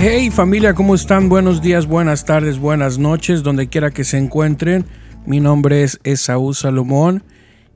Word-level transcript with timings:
Hey 0.00 0.30
familia, 0.30 0.74
¿cómo 0.74 0.94
están? 0.94 1.28
Buenos 1.28 1.60
días, 1.60 1.86
buenas 1.86 2.24
tardes, 2.24 2.60
buenas 2.60 2.98
noches, 2.98 3.42
donde 3.42 3.66
quiera 3.66 3.90
que 3.90 4.04
se 4.04 4.16
encuentren. 4.16 4.86
Mi 5.26 5.40
nombre 5.40 5.82
es 5.82 5.98
Esaú 6.04 6.54
Salomón 6.54 7.24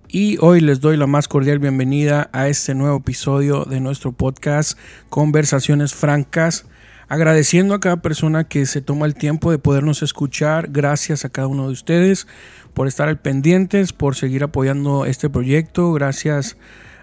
y 0.07 0.39
hoy 0.41 0.61
les 0.61 0.79
doy 0.79 0.97
la 0.97 1.09
más 1.09 1.27
cordial 1.27 1.59
bienvenida 1.59 2.31
a 2.33 2.47
este 2.47 2.77
nuevo 2.77 2.99
episodio 2.99 3.65
de 3.65 3.81
nuestro 3.81 4.13
podcast 4.13 4.79
Conversaciones 5.09 5.95
Francas. 5.95 6.65
Agradeciendo 7.09 7.75
a 7.75 7.81
cada 7.81 7.97
persona 7.97 8.45
que 8.45 8.67
se 8.67 8.83
toma 8.83 9.07
el 9.07 9.17
tiempo 9.17 9.51
de 9.51 9.59
podernos 9.59 10.05
escuchar. 10.05 10.69
Gracias 10.71 11.25
a 11.25 11.29
cada 11.29 11.49
uno 11.49 11.67
de 11.67 11.73
ustedes 11.73 12.29
por 12.73 12.87
estar 12.87 13.09
al 13.09 13.19
pendientes, 13.19 13.93
por 13.93 14.15
seguir 14.15 14.45
apoyando 14.45 15.07
este 15.07 15.29
proyecto. 15.29 15.93
Gracias 15.93 16.57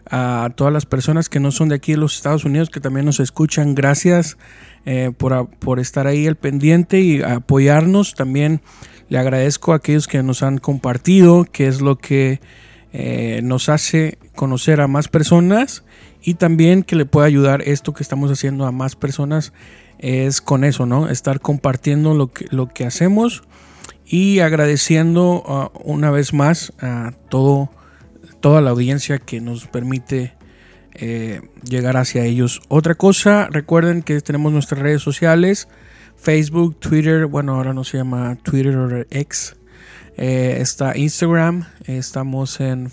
a 0.09 0.49
todas 0.55 0.72
las 0.72 0.86
personas 0.86 1.27
que 1.27 1.41
no 1.41 1.52
son 1.52 1.67
de 1.67 1.76
aquí 1.76 1.91
de 1.91 1.98
los 1.98 2.16
Estados 2.16 2.45
Unidos 2.45 2.70
que 2.70 2.80
también 2.80 3.05
nos 3.05 3.20
escuchan. 3.20 3.76
Gracias 3.76 4.38
eh, 4.86 5.12
por, 5.16 5.80
estar 5.80 6.08
ahí 6.08 6.28
al 6.28 6.36
pendiente 6.36 7.00
y 7.00 7.22
apoyarnos. 7.22 8.16
También 8.16 8.62
le 9.10 9.18
agradezco 9.18 9.74
a 9.74 9.78
aquellos 9.78 10.08
que 10.08 10.24
nos 10.24 10.44
han 10.44 10.58
compartido, 10.58 11.46
que 11.46 11.68
es 11.68 11.82
lo 11.82 11.98
que 11.98 12.40
eh, 12.92 13.42
nos 13.44 13.70
hace 13.70 14.18
conocer 14.36 14.82
a 14.82 14.88
más 14.88 15.08
personas 15.08 15.84
y 16.22 16.36
también 16.36 16.84
que 16.84 16.96
le 16.96 17.05
pueda 17.05 17.28
ayudar 17.28 17.62
esto 17.62 17.94
que 17.94 18.04
estamos 18.04 18.32
haciendo 18.32 18.66
a 18.66 18.72
más 18.72 18.96
personas 18.96 19.54
es 20.00 20.42
con 20.42 20.64
eso, 20.64 20.86
¿no? 20.86 21.10
Estar 21.10 21.41
compartiendo 21.41 22.14
lo 22.14 22.32
que, 22.32 22.46
lo 22.50 22.68
que 22.68 22.86
hacemos 22.86 23.44
y 24.05 24.40
agradeciendo 24.40 25.44
uh, 25.46 25.77
una 25.84 26.10
vez 26.10 26.34
más 26.34 26.74
a 26.80 27.12
todo, 27.30 27.70
toda 28.40 28.62
la 28.62 28.72
audiencia 28.72 29.20
que 29.20 29.41
nos 29.41 29.68
permite 29.68 30.34
eh, 30.93 31.41
llegar 31.63 31.98
hacia 31.98 32.23
ellos. 32.26 32.62
Otra 32.68 32.95
cosa, 32.95 33.48
recuerden 33.51 34.01
que 34.01 34.20
tenemos 34.21 34.51
nuestras 34.51 34.82
redes 34.82 35.01
sociales, 35.01 35.68
Facebook, 36.15 36.79
Twitter, 36.79 37.26
bueno, 37.26 37.55
ahora 37.55 37.73
no 37.73 37.84
se 37.84 37.98
llama 37.98 38.35
Twitter 38.43 38.76
o 38.77 39.05
X, 39.09 39.55
eh, 40.18 40.57
está 40.59 40.98
Instagram, 40.98 41.65
estamos 41.85 42.59
en 42.59 42.91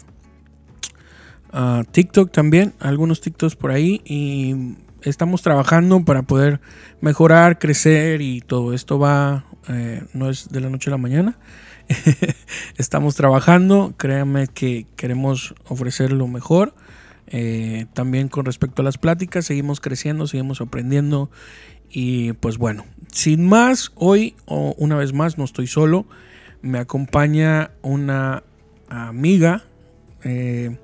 uh, 1.52 1.82
TikTok 1.90 2.30
también, 2.30 2.74
algunos 2.78 3.20
TikToks 3.20 3.56
por 3.56 3.72
ahí 3.72 4.00
y 4.04 4.76
estamos 5.02 5.42
trabajando 5.42 6.04
para 6.04 6.22
poder 6.22 6.60
mejorar, 7.00 7.58
crecer 7.58 8.20
y 8.20 8.40
todo 8.40 8.72
esto 8.72 8.98
va, 8.98 9.44
eh, 9.68 10.04
no 10.12 10.30
es 10.30 10.48
de 10.48 10.60
la 10.60 10.70
noche 10.70 10.90
a 10.90 10.92
la 10.92 10.98
mañana. 10.98 11.38
estamos 12.76 13.14
trabajando, 13.14 13.94
créanme 13.96 14.48
que 14.48 14.86
queremos 14.96 15.54
ofrecer 15.66 16.12
lo 16.12 16.26
mejor. 16.26 16.74
Eh, 17.28 17.86
también 17.92 18.28
con 18.28 18.44
respecto 18.44 18.82
a 18.82 18.84
las 18.84 18.98
pláticas, 18.98 19.46
seguimos 19.46 19.80
creciendo, 19.80 20.26
seguimos 20.26 20.60
aprendiendo. 20.60 21.30
Y 21.90 22.32
pues 22.34 22.58
bueno, 22.58 22.84
sin 23.12 23.46
más, 23.46 23.92
hoy 23.94 24.34
o 24.46 24.74
una 24.78 24.96
vez 24.96 25.12
más 25.12 25.38
no 25.38 25.44
estoy 25.44 25.66
solo. 25.66 26.06
Me 26.62 26.78
acompaña 26.78 27.70
una 27.82 28.42
amiga 28.88 29.64
eh, 30.24 30.78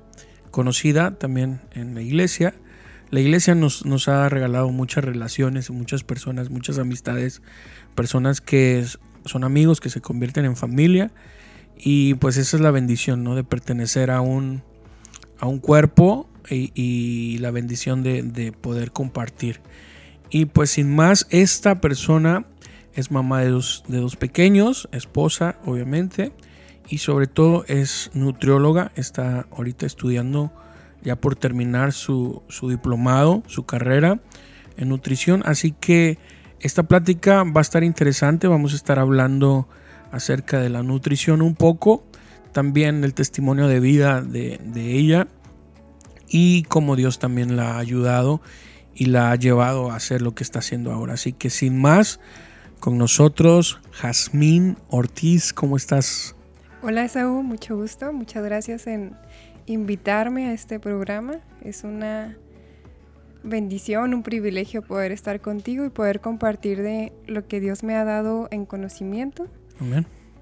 conocida 0.51 1.17
también 1.17 1.61
en 1.71 1.95
la 1.95 2.01
iglesia 2.01 2.53
la 3.13 3.19
iglesia 3.19 3.53
nos, 3.53 3.85
nos 3.85 4.07
ha 4.07 4.27
regalado 4.27 4.71
muchas 4.71 5.03
relaciones, 5.03 5.69
muchas 5.69 6.03
personas, 6.03 6.49
muchas 6.49 6.79
amistades, 6.79 7.43
personas 7.93 8.41
que 8.41 8.83
son 9.25 9.43
amigos, 9.43 9.79
que 9.79 9.91
se 9.91 10.01
convierten 10.01 10.45
en 10.45 10.55
familia. 10.55 11.11
Y 11.77 12.15
pues 12.15 12.37
esa 12.37 12.57
es 12.57 12.63
la 12.63 12.71
bendición, 12.71 13.23
¿no? 13.23 13.35
De 13.35 13.43
pertenecer 13.43 14.09
a 14.09 14.21
un, 14.21 14.63
a 15.37 15.45
un 15.45 15.59
cuerpo 15.59 16.27
y, 16.49 17.37
la 17.39 17.51
bendición 17.51 18.03
de, 18.03 18.23
de, 18.23 18.51
poder 18.51 18.91
compartir. 18.91 19.61
Y 20.29 20.45
pues 20.45 20.71
sin 20.71 20.93
más, 20.95 21.27
esta 21.29 21.81
persona 21.81 22.45
es 22.93 23.11
mamá 23.11 23.41
de 23.41 23.49
dos, 23.49 23.83
de 23.87 23.99
dos 23.99 24.15
pequeños, 24.15 24.87
esposa, 24.91 25.57
obviamente. 25.65 26.31
Y 26.87 26.99
sobre 26.99 27.27
todo 27.27 27.65
es 27.67 28.11
nutrióloga, 28.13 28.91
está 28.95 29.47
ahorita 29.51 29.85
estudiando 29.85 30.51
ya 31.03 31.15
por 31.15 31.35
terminar 31.35 31.91
su, 31.91 32.43
diplomado, 32.61 33.43
su 33.47 33.65
carrera 33.65 34.19
en 34.77 34.89
nutrición. 34.89 35.43
Así 35.45 35.71
que 35.71 36.17
esta 36.59 36.83
plática 36.83 37.43
va 37.43 37.59
a 37.59 37.61
estar 37.61 37.83
interesante. 37.83 38.47
Vamos 38.47 38.73
a 38.73 38.75
estar 38.75 38.99
hablando 38.99 39.67
acerca 40.11 40.59
de 40.59 40.69
la 40.69 40.83
nutrición 40.83 41.41
un 41.41 41.55
poco, 41.55 42.03
también 42.51 43.03
el 43.03 43.13
testimonio 43.13 43.67
de 43.67 43.79
vida 43.79 44.21
de, 44.21 44.59
ella 44.75 45.27
y 46.33 46.63
cómo 46.63 46.95
Dios 46.95 47.19
también 47.19 47.55
la 47.55 47.75
ha 47.75 47.77
ayudado 47.77 48.41
y 48.95 49.05
la 49.05 49.31
ha 49.31 49.35
llevado 49.35 49.91
a 49.91 49.95
hacer 49.95 50.23
lo 50.23 50.33
que 50.33 50.43
está 50.43 50.59
haciendo 50.59 50.91
ahora. 50.91 51.13
Así 51.13 51.31
que 51.31 51.51
sin 51.51 51.79
más, 51.79 52.19
con 52.79 52.97
nosotros, 52.97 53.79
Jazmín 53.91 54.77
Ortiz, 54.89 55.53
¿cómo 55.53 55.77
estás? 55.77 56.35
Hola 56.81 57.05
Esaú, 57.05 57.43
mucho 57.43 57.77
gusto, 57.77 58.11
muchas 58.11 58.43
gracias 58.43 58.87
en 58.87 59.15
invitarme 59.67 60.47
a 60.47 60.53
este 60.53 60.79
programa. 60.79 61.35
Es 61.61 61.83
una 61.83 62.35
bendición, 63.43 64.15
un 64.15 64.23
privilegio 64.23 64.81
poder 64.81 65.11
estar 65.11 65.39
contigo 65.39 65.85
y 65.85 65.89
poder 65.89 66.19
compartir 66.19 66.81
de 66.81 67.13
lo 67.27 67.47
que 67.47 67.59
Dios 67.59 67.83
me 67.83 67.93
ha 67.93 68.05
dado 68.05 68.47
en 68.49 68.65
conocimiento. 68.65 69.47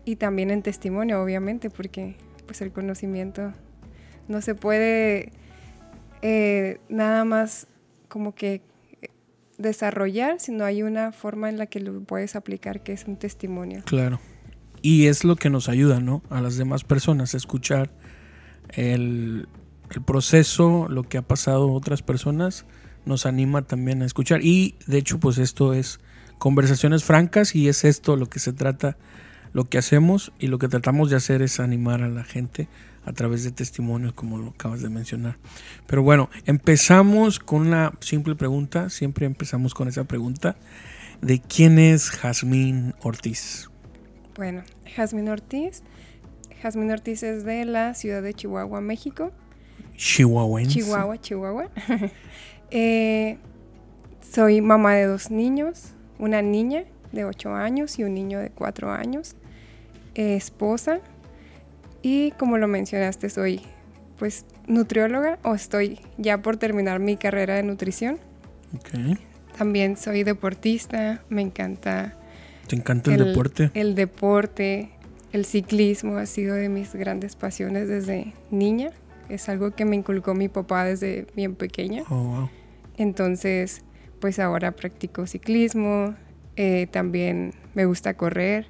Y 0.06 0.16
también 0.16 0.52
en 0.52 0.62
testimonio, 0.62 1.22
obviamente, 1.22 1.70
porque 1.70 2.16
pues 2.46 2.62
el 2.62 2.72
conocimiento 2.72 3.52
no 4.30 4.42
se 4.42 4.56
puede 4.56 5.34
eh, 6.22 6.80
nada 6.90 7.26
más 7.26 7.68
como 8.08 8.36
que 8.36 8.62
desarrollar, 9.58 10.40
sino 10.40 10.66
hay 10.66 10.84
una 10.84 11.12
forma 11.12 11.50
en 11.50 11.58
la 11.58 11.68
que 11.68 11.80
lo 11.80 12.02
puedes 12.02 12.36
aplicar 12.36 12.84
que 12.84 12.94
es 12.94 13.06
un 13.06 13.18
testimonio. 13.18 13.84
Claro. 13.86 14.20
Y 14.82 15.08
es 15.08 15.24
lo 15.24 15.36
que 15.36 15.50
nos 15.50 15.70
ayuda, 15.70 16.00
¿no? 16.00 16.24
A 16.30 16.42
las 16.42 16.58
demás 16.58 16.84
personas 16.84 17.34
a 17.34 17.38
escuchar 17.38 17.92
el, 18.70 19.48
proceso, 20.06 20.88
lo 20.90 21.04
que 21.04 21.18
ha 21.18 21.22
pasado 21.22 21.72
otras 21.72 22.02
personas, 22.02 22.66
nos 23.06 23.26
anima 23.26 23.64
también 23.64 24.02
a 24.02 24.06
escuchar. 24.06 24.42
Y 24.42 24.76
de 24.88 24.98
hecho, 24.98 25.20
pues 25.20 25.38
esto 25.38 25.74
es 25.74 26.00
conversaciones 26.38 27.04
francas 27.04 27.56
y 27.56 27.68
es 27.68 27.84
esto 27.84 28.16
lo 28.16 28.28
que 28.28 28.40
se 28.40 28.54
trata, 28.54 28.98
lo 29.54 29.70
que 29.70 29.78
hacemos 29.78 30.32
y 30.40 30.48
lo 30.48 30.60
que 30.60 30.68
tratamos 30.68 31.10
de 31.10 31.18
hacer 31.18 31.42
es 31.42 31.60
animar 31.60 32.02
a 32.04 32.10
la 32.10 32.24
gente 32.24 32.68
a 33.06 33.14
través 33.14 33.44
de 33.44 33.52
testimonios 33.52 34.14
como 34.14 34.38
lo 34.38 34.50
acabas 34.50 34.82
de 34.82 34.90
mencionar. 34.90 35.38
Pero 35.88 36.04
bueno, 36.04 36.30
empezamos 36.46 37.40
con 37.40 37.62
una 37.68 37.94
simple 38.00 38.36
pregunta, 38.36 38.90
siempre 38.90 39.26
empezamos 39.26 39.74
con 39.74 39.88
esa 39.88 40.04
pregunta 40.04 40.56
de 41.22 41.40
quién 41.40 41.80
es 41.80 42.10
Jazmín 42.10 42.94
Ortiz. 43.02 43.70
Bueno, 44.36 44.64
Jazmín 44.96 45.30
Ortiz 45.30 45.84
Jazmín 46.62 46.92
Ortiz 46.92 47.24
es 47.24 47.44
de 47.44 47.66
la 47.66 47.96
ciudad 47.96 48.22
de 48.22 48.36
Chihuahua, 48.36 48.82
México. 48.82 49.32
Chihuahuense. 49.98 50.80
Chihuahua, 50.80 51.20
Chihuahua. 51.20 51.70
Eh, 52.74 53.38
soy 54.22 54.62
mamá 54.62 54.94
de 54.96 55.04
dos 55.04 55.30
niños, 55.30 55.92
una 56.20 56.42
niña 56.42 56.86
de 57.12 57.26
8 57.26 57.54
años 57.54 58.00
y 58.00 58.06
un 58.06 58.14
niño 58.14 58.40
de 58.40 58.50
4 58.50 58.94
años, 58.94 59.36
esposa 60.16 61.02
y 62.02 62.32
como 62.32 62.58
lo 62.58 62.68
mencionaste 62.68 63.30
soy 63.30 63.62
pues 64.18 64.46
nutrióloga 64.68 65.40
o 65.44 65.56
estoy 65.56 66.00
ya 66.18 66.42
por 66.42 66.58
terminar 66.58 67.00
mi 67.00 67.18
carrera 67.18 67.56
de 67.56 67.64
nutrición. 67.64 68.20
Okay. 68.78 69.18
También 69.58 69.98
soy 69.98 70.24
deportista, 70.24 71.24
me 71.30 71.42
encanta. 71.42 72.16
¿Te 72.68 72.76
encanta 72.76 73.14
el 73.14 73.26
deporte? 73.26 73.72
El 73.74 73.96
deporte, 73.96 74.92
el 75.34 75.46
ciclismo 75.46 76.18
ha 76.18 76.26
sido 76.26 76.56
de 76.56 76.70
mis 76.70 76.94
grandes 76.94 77.36
pasiones 77.36 77.88
desde 77.88 78.34
niña. 78.52 78.92
Es 79.28 79.50
algo 79.50 79.72
que 79.72 79.86
me 79.86 79.96
inculcó 79.96 80.36
mi 80.36 80.50
papá 80.50 80.86
desde 80.86 81.26
bien 81.36 81.56
pequeña. 81.56 82.04
Oh, 82.10 82.50
Entonces, 82.98 83.82
pues 84.20 84.40
ahora 84.40 84.72
practico 84.74 85.26
ciclismo. 85.26 86.16
Eh, 86.58 86.88
también 86.92 87.54
me 87.74 87.86
gusta 87.86 88.14
correr 88.14 88.68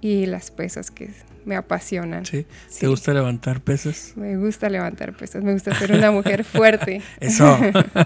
y 0.00 0.26
las 0.26 0.50
pesas 0.50 0.90
que 0.90 1.10
me 1.44 1.56
apasionan. 1.56 2.26
¿Sí? 2.26 2.46
¿Te 2.78 2.86
gusta 2.86 3.14
levantar 3.14 3.62
pesas? 3.62 4.12
Me 4.16 4.36
gusta 4.36 4.68
levantar 4.68 5.16
pesas, 5.16 5.42
me 5.42 5.54
gusta 5.54 5.74
ser 5.74 5.92
una 5.92 6.10
mujer 6.10 6.44
fuerte. 6.44 7.02
Eso. 7.20 7.58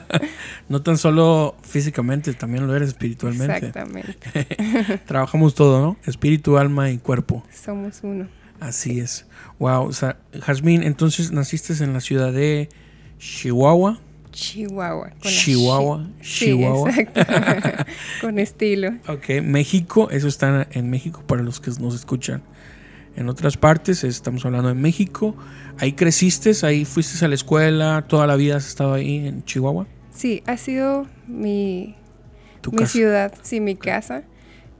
no 0.69 0.83
tan 0.83 0.97
solo 0.97 1.57
físicamente, 1.63 2.33
también 2.35 2.67
lo 2.67 2.75
eres 2.77 2.89
espiritualmente. 2.89 3.57
Exactamente. 3.57 4.17
Trabajamos 5.07 5.55
todo, 5.55 5.81
¿no? 5.81 5.97
Espíritu, 6.07 6.57
alma 6.57 6.91
y 6.91 6.99
cuerpo. 6.99 7.45
Somos 7.53 8.01
uno. 8.03 8.29
Así 8.61 9.01
es. 9.01 9.27
Wow. 9.59 9.87
O 9.87 9.93
sea, 9.93 10.19
Jazmín, 10.41 10.85
entonces 10.85 11.33
naciste 11.33 11.73
en 11.83 11.93
la 11.93 12.01
ciudad 12.01 12.33
de 12.33 12.69
Chihuahua. 13.19 13.99
Chihuahua. 14.33 15.13
Chihuahua. 15.21 16.09
Chihuahua. 16.21 16.91
exacto. 16.91 17.21
con 18.21 18.39
estilo. 18.39 18.91
Ok, 19.07 19.43
México, 19.43 20.11
eso 20.11 20.27
está 20.27 20.67
en 20.73 20.91
México 20.91 21.23
para 21.27 21.43
los 21.43 21.61
que 21.61 21.71
nos 21.81 21.95
escuchan 21.95 22.43
en 23.17 23.29
otras 23.29 23.57
partes, 23.57 24.05
estamos 24.05 24.45
hablando 24.45 24.69
de 24.69 24.75
México. 24.75 25.37
¿Ahí 25.79 25.93
creciste? 25.93 26.53
¿Ahí 26.63 26.85
fuiste 26.85 27.25
a 27.25 27.29
la 27.29 27.35
escuela? 27.35 28.05
¿Toda 28.09 28.27
la 28.27 28.37
vida 28.37 28.57
has 28.57 28.67
estado 28.67 28.95
ahí 28.95 29.27
en 29.27 29.45
Chihuahua? 29.45 29.87
Sí, 30.15 30.43
ha 30.47 30.57
sido 30.57 31.07
mi, 31.27 31.95
mi 32.71 32.79
casa. 32.79 32.93
ciudad, 32.93 33.35
sí, 33.43 33.61
mi 33.61 33.77
casa. 33.77 34.25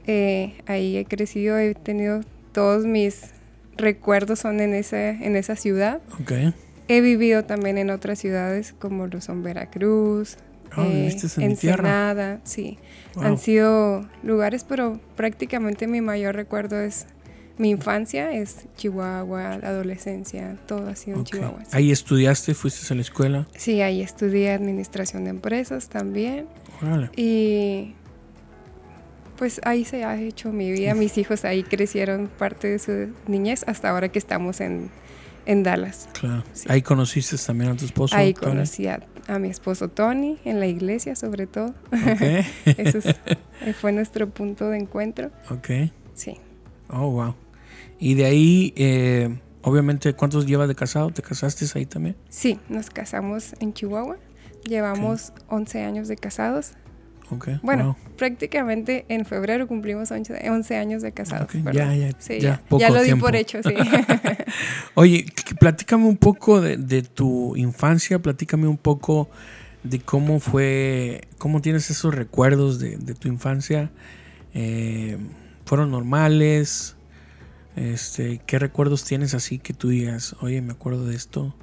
Eh, 0.07 0.55
ahí 0.65 0.97
he 0.97 1.05
crecido, 1.05 1.57
he 1.57 1.75
tenido 1.75 2.21
todos 2.51 2.85
mis 2.85 3.31
recuerdos 3.77 4.39
son 4.39 4.59
en, 4.59 4.73
ese, 4.73 5.09
en 5.09 5.35
esa 5.35 5.55
ciudad. 5.55 6.01
Okay. 6.21 6.53
He 6.87 7.01
vivido 7.01 7.45
también 7.45 7.77
en 7.77 7.89
otras 7.89 8.19
ciudades 8.19 8.73
como 8.77 9.07
lo 9.07 9.21
son 9.21 9.43
Veracruz, 9.43 10.37
oh, 10.75 10.83
en 10.83 11.11
Ensenada, 11.37 12.39
sí. 12.43 12.77
Han 13.15 13.37
sido 13.37 14.07
lugares, 14.23 14.63
pero 14.63 14.99
prácticamente 15.15 15.87
mi 15.87 16.01
mayor 16.01 16.35
recuerdo 16.35 16.79
es 16.79 17.05
mi 17.57 17.69
infancia, 17.69 18.31
es 18.33 18.65
Chihuahua, 18.75 19.59
la 19.59 19.69
adolescencia, 19.69 20.57
todo 20.65 20.89
ha 20.89 20.95
sido 20.95 21.17
en 21.19 21.23
Chihuahua. 21.23 21.63
¿Ahí 21.71 21.91
estudiaste? 21.91 22.53
¿Fuiste 22.55 22.91
a 22.91 22.95
la 22.95 23.01
escuela? 23.01 23.47
Sí, 23.55 23.81
ahí 23.81 24.01
estudié 24.01 24.51
administración 24.51 25.25
de 25.25 25.29
empresas 25.29 25.89
también. 25.89 26.47
Y 27.15 27.93
pues 29.37 29.61
ahí 29.63 29.85
se 29.85 30.03
ha 30.03 30.19
hecho 30.19 30.51
mi 30.51 30.71
vida. 30.71 30.95
Mis 30.95 31.17
hijos 31.17 31.45
ahí 31.45 31.63
crecieron 31.63 32.27
parte 32.27 32.67
de 32.67 32.79
su 32.79 33.13
niñez 33.27 33.63
hasta 33.67 33.89
ahora 33.89 34.09
que 34.09 34.19
estamos 34.19 34.59
en, 34.59 34.89
Dallas. 35.63 36.09
Claro. 36.13 36.43
Ahí 36.67 36.81
conociste 36.81 37.37
también 37.37 37.71
a 37.71 37.75
tu 37.75 37.85
esposo. 37.85 38.15
Ahí 38.15 38.33
conocí 38.33 38.87
a, 38.87 38.99
mi 39.39 39.49
esposo 39.49 39.89
Tony, 39.89 40.37
en 40.45 40.59
la 40.59 40.67
iglesia 40.67 41.15
sobre 41.15 41.47
todo. 41.47 41.73
Okay. 41.87 42.45
Eso 42.77 42.99
fue 43.81 43.91
nuestro 43.91 44.29
punto 44.29 44.69
de 44.69 44.77
encuentro. 44.77 45.31
Ok. 45.49 45.91
Sí. 46.13 46.37
Oh, 46.89 47.09
wow. 47.09 47.35
Y 47.99 48.15
de 48.15 48.25
ahí, 48.25 48.73
eh, 48.75 49.39
obviamente, 49.61 50.13
¿cuántos 50.13 50.45
llevas 50.45 50.67
de 50.67 50.75
casado? 50.75 51.09
¿Te 51.11 51.21
casaste 51.21 51.65
ahí 51.75 51.85
también? 51.85 52.15
Sí, 52.29 52.59
nos 52.69 52.89
casamos 52.89 53.55
en 53.59 53.73
Chihuahua. 53.73 54.17
Llevamos 54.65 55.33
11 55.49 55.83
años 55.83 56.07
de 56.07 56.15
casados. 56.15 56.73
Bueno, 57.61 57.97
prácticamente 58.17 59.05
en 59.09 59.25
febrero 59.25 59.67
cumplimos 59.67 60.11
11 60.11 60.77
años 60.77 61.01
de 61.01 61.11
casados. 61.11 61.47
Ya, 61.71 61.93
ya, 61.93 62.09
ya, 62.27 62.61
ya, 62.69 62.89
lo 62.89 63.03
di 63.03 63.15
por 63.15 63.35
hecho, 63.35 63.61
sí. 63.63 63.73
Oye, 64.95 65.25
platícame 65.59 66.05
un 66.05 66.17
poco 66.17 66.61
de, 66.61 67.01
tu 67.01 67.55
infancia, 67.55 68.19
platícame 68.19 68.67
un 68.67 68.77
poco 68.77 69.29
de 69.83 69.99
cómo 69.99 70.39
fue, 70.39 71.27
cómo 71.37 71.61
tienes 71.61 71.89
esos 71.89 72.13
recuerdos 72.13 72.79
de, 72.79 72.97
tu 73.15 73.27
infancia. 73.27 73.91
Eh, 74.53 75.17
¿Fueron 75.65 75.91
normales? 75.91 76.95
Este, 77.75 78.39
¿Qué 78.45 78.59
recuerdos 78.59 79.03
tienes 79.03 79.33
así 79.33 79.57
que 79.59 79.73
tú 79.73 79.89
digas, 79.89 80.35
oye, 80.41 80.61
me 80.61 80.73
acuerdo 80.73 81.05
de 81.05 81.15
esto? 81.15 81.55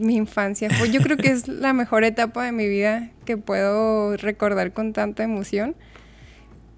Mi 0.00 0.16
infancia. 0.16 0.68
Yo 0.90 1.00
creo 1.00 1.16
que 1.16 1.28
es 1.28 1.48
la 1.48 1.72
mejor 1.72 2.04
etapa 2.04 2.44
de 2.44 2.52
mi 2.52 2.68
vida 2.68 3.10
que 3.24 3.36
puedo 3.36 4.16
recordar 4.16 4.72
con 4.72 4.92
tanta 4.92 5.22
emoción. 5.22 5.74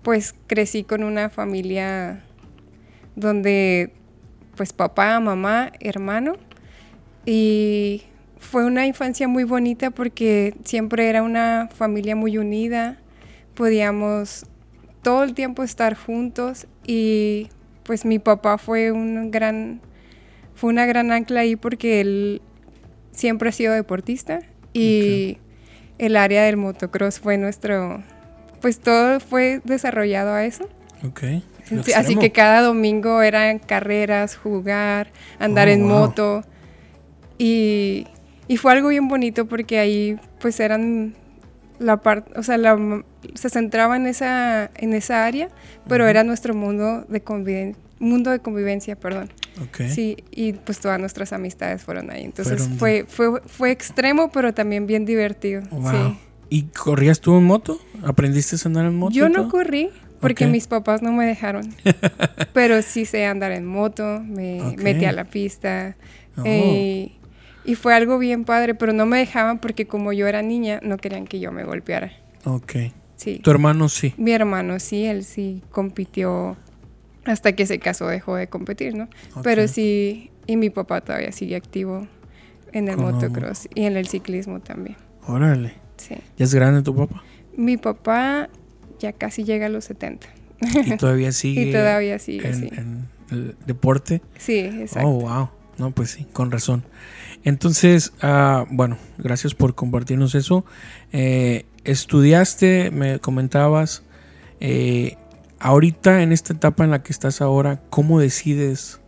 Pues 0.02 0.34
crecí 0.46 0.84
con 0.84 1.02
una 1.02 1.30
familia 1.30 2.22
donde, 3.16 3.92
pues 4.56 4.72
papá, 4.72 5.18
mamá, 5.20 5.72
hermano. 5.80 6.34
Y 7.24 8.04
fue 8.38 8.64
una 8.64 8.86
infancia 8.86 9.26
muy 9.26 9.44
bonita 9.44 9.90
porque 9.90 10.54
siempre 10.64 11.08
era 11.08 11.22
una 11.22 11.68
familia 11.74 12.14
muy 12.14 12.38
unida. 12.38 12.98
Podíamos 13.54 14.46
todo 15.02 15.24
el 15.24 15.34
tiempo 15.34 15.62
estar 15.62 15.94
juntos 15.94 16.66
y 16.86 17.48
pues 17.82 18.04
mi 18.04 18.18
papá 18.18 18.58
fue 18.58 18.90
un 18.90 19.30
gran 19.30 19.80
fue 20.56 20.70
una 20.70 20.86
gran 20.86 21.12
ancla 21.12 21.40
ahí 21.40 21.54
porque 21.54 22.00
él 22.00 22.42
siempre 23.16 23.48
ha 23.48 23.52
sido 23.52 23.72
deportista 23.72 24.40
y 24.72 25.38
el 25.98 26.16
área 26.16 26.44
del 26.44 26.56
motocross 26.56 27.18
fue 27.18 27.38
nuestro, 27.38 28.02
pues 28.60 28.78
todo 28.78 29.18
fue 29.20 29.60
desarrollado 29.64 30.32
a 30.32 30.44
eso. 30.44 30.68
Ok. 31.06 31.22
así 31.96 32.16
que 32.16 32.30
cada 32.30 32.60
domingo 32.60 33.22
eran 33.22 33.58
carreras, 33.58 34.36
jugar, 34.36 35.10
andar 35.38 35.68
oh, 35.68 35.72
en 35.72 35.86
moto 35.86 36.44
y, 37.38 38.06
y, 38.48 38.56
fue 38.58 38.72
algo 38.72 38.88
bien 38.88 39.08
bonito 39.08 39.46
porque 39.46 39.78
ahí 39.78 40.18
pues 40.38 40.60
eran 40.60 41.14
la 41.78 41.98
parte, 41.98 42.38
o 42.38 42.42
sea, 42.42 42.58
se 43.34 43.50
centraba 43.50 43.96
en 43.96 44.06
esa, 44.06 44.70
en 44.76 44.92
esa 44.94 45.26
área, 45.26 45.48
pero 45.88 46.06
era 46.06 46.22
nuestro 46.22 46.54
mundo 46.54 47.04
de 47.08 47.20
convivencia 47.22 47.86
mundo 47.98 48.30
de 48.30 48.40
convivencia, 48.40 48.96
perdón. 48.96 49.30
Sí, 49.88 50.18
y 50.30 50.52
pues 50.52 50.80
todas 50.80 51.00
nuestras 51.00 51.32
amistades 51.32 51.82
fueron 51.82 52.10
ahí. 52.10 52.24
Entonces 52.24 52.68
fue, 52.78 53.04
fue, 53.08 53.40
fue 53.46 53.70
extremo, 53.70 54.30
pero 54.30 54.52
también 54.52 54.86
bien 54.86 55.04
divertido. 55.04 55.62
Sí. 55.62 56.18
¿Y 56.48 56.62
corrías 56.64 57.20
tú 57.20 57.36
en 57.36 57.44
moto? 57.44 57.78
¿Aprendiste 58.04 58.56
a 58.56 58.58
andar 58.66 58.86
en 58.86 58.96
moto? 58.96 59.14
Yo 59.14 59.28
no 59.28 59.48
corrí 59.48 59.90
porque 60.20 60.46
mis 60.46 60.66
papás 60.66 61.02
no 61.02 61.12
me 61.12 61.26
dejaron. 61.26 61.74
pero 62.52 62.82
sí 62.82 63.04
sé 63.04 63.26
andar 63.26 63.52
en 63.52 63.66
moto, 63.66 64.20
me 64.20 64.76
metí 64.78 65.04
a 65.04 65.12
la 65.12 65.24
pista. 65.24 65.96
Oh. 66.36 66.42
Eh, 66.44 67.12
y 67.64 67.74
fue 67.74 67.94
algo 67.94 68.18
bien 68.18 68.44
padre, 68.44 68.74
pero 68.74 68.92
no 68.92 69.06
me 69.06 69.18
dejaban 69.18 69.58
porque 69.58 69.86
como 69.86 70.12
yo 70.12 70.26
era 70.28 70.42
niña, 70.42 70.80
no 70.82 70.98
querían 70.98 71.26
que 71.26 71.40
yo 71.40 71.50
me 71.50 71.64
golpeara. 71.64 72.12
Ok. 72.44 72.74
Sí. 73.16 73.40
¿Tu 73.42 73.50
hermano 73.50 73.88
sí? 73.88 74.14
Mi 74.18 74.32
hermano 74.32 74.78
sí, 74.78 75.04
él 75.04 75.24
sí 75.24 75.62
compitió 75.70 76.56
hasta 77.26 77.54
que 77.54 77.66
se 77.66 77.78
casó 77.78 78.06
dejó 78.06 78.36
de 78.36 78.46
competir, 78.46 78.94
¿no? 78.94 79.08
Pero 79.42 79.68
sí, 79.68 80.30
y 80.46 80.56
mi 80.56 80.70
papá 80.70 81.00
todavía 81.00 81.32
sigue 81.32 81.56
activo 81.56 82.06
en 82.72 82.88
el 82.88 82.96
motocross 82.96 83.68
y 83.74 83.84
en 83.84 83.96
el 83.96 84.06
ciclismo 84.06 84.60
también. 84.60 84.96
Órale. 85.26 85.74
Sí. 85.96 86.14
¿Ya 86.36 86.44
es 86.44 86.54
grande 86.54 86.82
tu 86.82 86.94
papá? 86.94 87.22
Mi 87.56 87.76
papá 87.76 88.48
ya 88.98 89.12
casi 89.12 89.44
llega 89.44 89.66
a 89.66 89.68
los 89.68 89.84
70. 89.86 90.26
¿Y 90.86 90.96
todavía 90.96 91.32
sigue? 91.32 91.62
y 91.62 91.72
todavía 91.72 92.18
sigue, 92.18 92.48
en, 92.48 92.54
sí. 92.54 92.70
en 92.72 93.08
el 93.30 93.56
deporte? 93.66 94.22
Sí, 94.38 94.58
exacto. 94.58 95.08
Oh, 95.08 95.20
wow. 95.20 95.48
No, 95.78 95.90
pues 95.90 96.10
sí, 96.10 96.26
con 96.32 96.50
razón. 96.50 96.84
Entonces, 97.44 98.12
uh, 98.22 98.64
bueno, 98.70 98.98
gracias 99.18 99.54
por 99.54 99.74
compartirnos 99.74 100.34
eso. 100.34 100.64
Eh, 101.12 101.66
estudiaste, 101.84 102.90
me 102.90 103.20
comentabas, 103.20 104.02
eh, 104.60 105.16
ahorita 105.58 106.22
en 106.22 106.32
esta 106.32 106.52
etapa 106.52 106.84
en 106.84 106.90
la 106.90 107.02
que 107.02 107.12
estás 107.12 107.40
ahora, 107.40 107.80
¿cómo 107.90 108.20
decides 108.20 109.00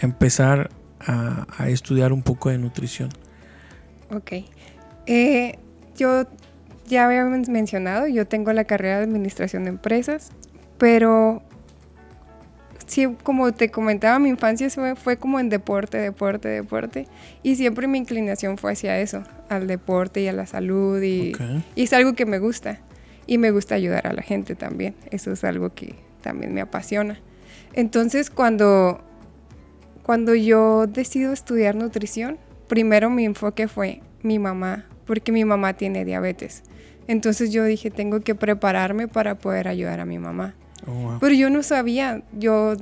empezar 0.00 0.70
a, 1.00 1.68
estudiar 1.68 2.12
un 2.12 2.22
poco 2.22 2.48
de 2.48 2.58
nutrición? 2.58 3.10
Ok. 4.10 4.32
Eh, 5.06 5.58
yo 5.96 6.24
ya 6.86 7.06
había 7.06 7.24
mencionado, 7.24 8.06
yo 8.06 8.26
tengo 8.26 8.52
la 8.52 8.64
carrera 8.64 8.98
de 8.98 9.04
administración 9.04 9.64
de 9.64 9.70
empresas, 9.70 10.30
pero 10.78 11.42
sí, 12.86 13.06
como 13.22 13.52
te 13.52 13.70
comentaba, 13.70 14.18
mi 14.18 14.30
infancia 14.30 14.68
fue, 14.96 15.16
como 15.16 15.40
en 15.40 15.50
deporte, 15.50 15.98
deporte, 15.98 16.48
deporte. 16.48 17.06
Y 17.42 17.56
siempre 17.56 17.86
mi 17.86 17.98
inclinación 17.98 18.56
fue 18.56 18.72
hacia 18.72 18.98
eso, 18.98 19.22
al 19.48 19.66
deporte 19.66 20.22
y 20.22 20.28
a 20.28 20.32
la 20.32 20.46
salud. 20.46 21.02
Y, 21.02 21.32
y 21.74 21.82
es 21.82 21.92
algo 21.92 22.14
que 22.14 22.26
me 22.26 22.38
gusta 22.38 22.80
y 23.26 23.38
me 23.38 23.50
gusta 23.50 23.74
ayudar 23.74 24.06
a 24.06 24.12
la 24.12 24.22
gente 24.22 24.54
también. 24.54 24.94
Eso 25.10 25.32
es 25.32 25.44
algo 25.44 25.74
que 25.74 25.94
también 26.20 26.54
me 26.54 26.60
apasiona. 26.60 27.20
Entonces, 27.72 28.30
cuando, 28.30 29.02
cuando 30.02 30.34
yo 30.34 30.86
decido 30.86 31.32
estudiar 31.32 31.74
nutrición, 31.74 32.38
primero 32.68 33.10
mi 33.10 33.24
enfoque 33.24 33.68
fue 33.68 34.00
mi 34.22 34.38
mamá, 34.38 34.86
porque 35.06 35.32
mi 35.32 35.44
mamá 35.44 35.74
tiene 35.74 36.04
diabetes. 36.04 36.62
Entonces 37.06 37.52
yo 37.52 37.64
dije, 37.64 37.90
tengo 37.90 38.20
que 38.20 38.34
prepararme 38.34 39.08
para 39.08 39.36
poder 39.36 39.68
ayudar 39.68 40.00
a 40.00 40.06
mi 40.06 40.18
mamá. 40.18 40.54
Oh, 40.86 41.16
Pero 41.20 41.34
yo 41.34 41.48
no 41.50 41.62
sabía, 41.62 42.22
yo 42.32 42.74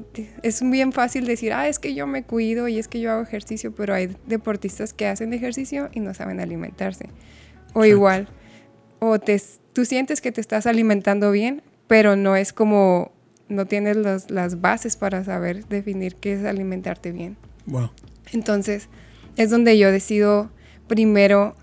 es 0.43 0.69
bien 0.69 0.93
fácil 0.93 1.25
decir, 1.25 1.53
ah, 1.53 1.69
es 1.69 1.79
que 1.79 1.95
yo 1.95 2.07
me 2.07 2.25
cuido 2.25 2.67
y 2.67 2.79
es 2.79 2.89
que 2.89 3.01
yo 3.01 3.13
hago 3.13 3.23
ejercicio, 3.23 3.73
pero 3.73 3.95
hay 3.95 4.17
deportistas 4.27 4.93
que 4.93 5.07
hacen 5.07 5.33
ejercicio 5.33 5.89
y 5.93 6.01
no 6.01 6.13
saben 6.13 6.41
alimentarse. 6.41 7.09
O 7.75 7.85
igual, 7.85 8.29
o 8.99 9.19
te, 9.19 9.41
tú 9.73 9.85
sientes 9.85 10.21
que 10.21 10.33
te 10.33 10.41
estás 10.41 10.67
alimentando 10.67 11.31
bien, 11.31 11.63
pero 11.87 12.17
no 12.17 12.37
es 12.37 12.53
como, 12.53 13.13
no 13.49 13.67
tienes 13.67 13.97
las 14.31 14.61
bases 14.61 14.97
para 14.97 15.25
saber 15.25 15.67
definir 15.67 16.17
qué 16.17 16.35
es 16.35 16.45
alimentarte 16.45 17.13
bien. 17.13 17.37
Entonces, 18.33 18.89
es 19.37 19.51
donde 19.51 19.79
yo 19.79 19.91
decido 19.91 20.51
primero 20.89 21.55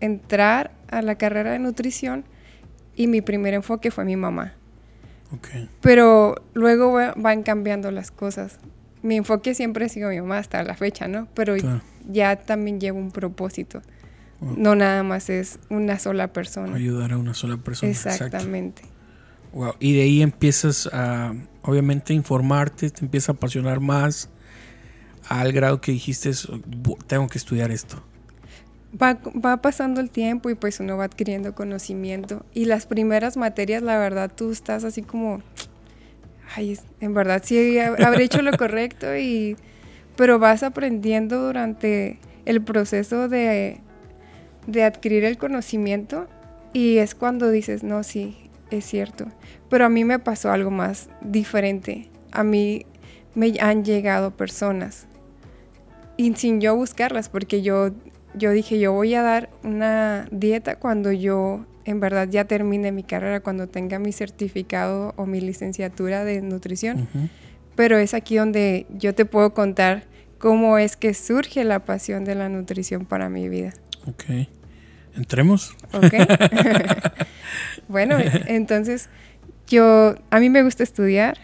entrar 0.00 0.72
a 0.88 1.02
la 1.02 1.16
carrera 1.16 1.52
de 1.52 1.58
nutrición 1.58 2.24
y 2.94 3.06
mi 3.06 3.20
primer 3.20 3.54
enfoque 3.54 3.90
fue 3.90 4.04
mi 4.04 4.16
mamá. 4.16 4.54
Pero 5.80 6.34
luego 6.52 6.92
van 7.16 7.42
cambiando 7.42 7.90
las 7.90 8.10
cosas. 8.10 8.58
Mi 9.02 9.16
enfoque 9.16 9.54
siempre 9.54 9.86
ha 9.86 9.88
sido 9.88 10.10
mi 10.10 10.20
mamá 10.20 10.38
hasta 10.38 10.62
la 10.62 10.74
fecha, 10.74 11.08
¿no? 11.08 11.26
Pero 11.34 11.56
ya 12.08 12.36
también 12.36 12.80
llevo 12.80 12.98
un 12.98 13.10
propósito. 13.10 13.80
No 14.56 14.74
nada 14.74 15.02
más 15.02 15.30
es 15.30 15.58
una 15.70 15.98
sola 15.98 16.32
persona. 16.32 16.74
Ayudar 16.74 17.12
a 17.12 17.18
una 17.18 17.32
sola 17.34 17.56
persona. 17.56 17.92
Exactamente. 17.92 18.82
Wow. 19.52 19.74
Y 19.78 19.94
de 19.94 20.02
ahí 20.02 20.22
empiezas 20.22 20.88
a, 20.92 21.34
obviamente, 21.62 22.12
informarte, 22.12 22.90
te 22.90 23.04
empieza 23.04 23.32
a 23.32 23.34
apasionar 23.34 23.80
más 23.80 24.30
al 25.28 25.52
grado 25.52 25.80
que 25.80 25.92
dijiste, 25.92 26.32
tengo 27.06 27.28
que 27.28 27.38
estudiar 27.38 27.70
esto. 27.70 28.02
va, 29.00 29.18
va 29.44 29.58
pasando 29.62 30.00
el 30.00 30.10
tiempo 30.10 30.50
y 30.50 30.54
pues 30.54 30.80
uno 30.80 30.96
va 30.96 31.04
adquiriendo 31.04 31.54
conocimiento. 31.54 32.44
Y 32.52 32.64
las 32.64 32.86
primeras 32.86 33.36
materias, 33.36 33.82
la 33.82 33.98
verdad, 33.98 34.30
tú 34.34 34.50
estás 34.50 34.84
así 34.84 35.02
como, 35.02 35.42
ay, 36.56 36.78
en 37.00 37.14
verdad 37.14 37.42
sí 37.44 37.78
habré 37.78 38.24
hecho 38.24 38.42
lo 38.42 38.56
correcto 38.56 39.16
y... 39.16 39.56
Pero 40.14 40.38
vas 40.38 40.62
aprendiendo 40.62 41.40
durante 41.46 42.18
el 42.44 42.60
proceso 42.62 43.28
de, 43.30 43.80
de 44.66 44.84
adquirir 44.84 45.24
el 45.24 45.38
conocimiento 45.38 46.28
y 46.72 46.98
es 46.98 47.14
cuando 47.14 47.50
dices, 47.50 47.82
no, 47.82 48.02
sí, 48.02 48.36
es 48.70 48.84
cierto. 48.84 49.26
Pero 49.68 49.86
a 49.86 49.88
mí 49.88 50.04
me 50.04 50.18
pasó 50.18 50.50
algo 50.50 50.70
más 50.70 51.08
diferente. 51.20 52.08
A 52.30 52.44
mí 52.44 52.86
me 53.34 53.52
han 53.60 53.84
llegado 53.84 54.30
personas 54.36 55.06
y 56.16 56.34
sin 56.34 56.60
yo 56.60 56.76
buscarlas, 56.76 57.28
porque 57.28 57.62
yo, 57.62 57.90
yo 58.34 58.50
dije, 58.50 58.78
yo 58.78 58.92
voy 58.92 59.14
a 59.14 59.22
dar 59.22 59.50
una 59.64 60.26
dieta 60.30 60.76
cuando 60.76 61.12
yo 61.12 61.64
en 61.84 62.00
verdad 62.00 62.28
ya 62.28 62.44
termine 62.44 62.92
mi 62.92 63.02
carrera, 63.02 63.40
cuando 63.40 63.66
tenga 63.66 63.98
mi 63.98 64.12
certificado 64.12 65.14
o 65.16 65.26
mi 65.26 65.40
licenciatura 65.40 66.24
de 66.24 66.40
nutrición. 66.42 67.08
Pero 67.74 67.98
es 67.98 68.14
aquí 68.14 68.36
donde 68.36 68.86
yo 68.90 69.14
te 69.14 69.24
puedo 69.24 69.54
contar 69.54 70.04
cómo 70.38 70.78
es 70.78 70.96
que 70.96 71.14
surge 71.14 71.64
la 71.64 71.84
pasión 71.84 72.24
de 72.24 72.34
la 72.34 72.48
nutrición 72.48 73.06
para 73.06 73.28
mi 73.28 73.48
vida. 73.48 73.72
Ok. 74.06 74.24
Entremos. 75.16 75.76
Ok. 75.92 76.14
bueno, 77.88 78.16
entonces 78.46 79.08
yo, 79.66 80.14
a 80.30 80.40
mí 80.40 80.50
me 80.50 80.62
gusta 80.62 80.82
estudiar 80.82 81.38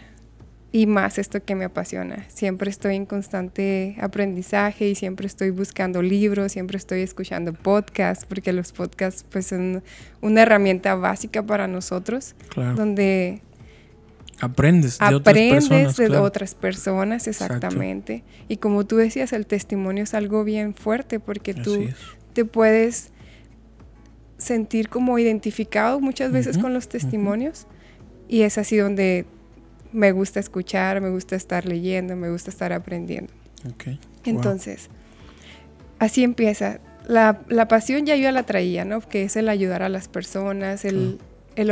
y 0.71 0.85
más 0.85 1.17
esto 1.17 1.43
que 1.43 1.55
me 1.55 1.65
apasiona. 1.65 2.25
Siempre 2.29 2.69
estoy 2.69 2.95
en 2.95 3.05
constante 3.05 3.95
aprendizaje 3.99 4.87
y 4.89 4.95
siempre 4.95 5.27
estoy 5.27 5.49
buscando 5.49 6.01
libros, 6.01 6.51
siempre 6.51 6.77
estoy 6.77 7.01
escuchando 7.01 7.53
podcasts, 7.53 8.25
porque 8.25 8.53
los 8.53 8.71
podcasts 8.71 9.25
pues 9.29 9.47
son 9.47 9.83
una 10.21 10.43
herramienta 10.43 10.95
básica 10.95 11.43
para 11.43 11.67
nosotros, 11.67 12.35
claro. 12.49 12.75
donde 12.75 13.41
aprendes 14.41 14.99
de 14.99 15.05
aprendes 15.05 15.65
otras 15.65 15.85
personas, 15.85 15.97
de 15.97 16.17
otras 16.17 16.55
personas, 16.55 17.27
exactamente. 17.27 18.23
Y 18.47 18.57
como 18.57 18.85
tú 18.85 18.97
decías, 18.97 19.33
el 19.33 19.47
testimonio 19.47 20.03
es 20.03 20.13
algo 20.13 20.43
bien 20.43 20.75
fuerte 20.75 21.19
porque 21.19 21.53
tú 21.53 21.87
te 22.39 22.45
puedes 22.45 23.09
sentir 24.37 24.87
como 24.87 25.19
identificado 25.19 25.99
muchas 25.99 26.31
veces 26.31 26.57
con 26.57 26.73
los 26.73 26.87
testimonios 26.87 27.67
y 28.29 28.43
es 28.43 28.57
así 28.57 28.77
donde 28.77 29.25
me 29.91 30.13
gusta 30.13 30.39
escuchar, 30.39 31.01
me 31.01 31.09
gusta 31.09 31.35
estar 31.35 31.65
leyendo, 31.65 32.15
me 32.15 32.31
gusta 32.31 32.49
estar 32.49 32.71
aprendiendo. 32.71 33.33
Entonces, 34.23 34.89
así 35.99 36.23
empieza. 36.23 36.79
La, 37.05 37.67
pasión 37.67 38.05
ya 38.05 38.15
yo 38.15 38.31
la 38.31 38.43
traía, 38.43 38.85
¿no? 38.85 39.01
Que 39.01 39.23
es 39.23 39.35
el 39.35 39.49
ayudar 39.49 39.83
a 39.83 39.89
las 39.89 40.07
personas, 40.07 40.85
el, 40.85 41.19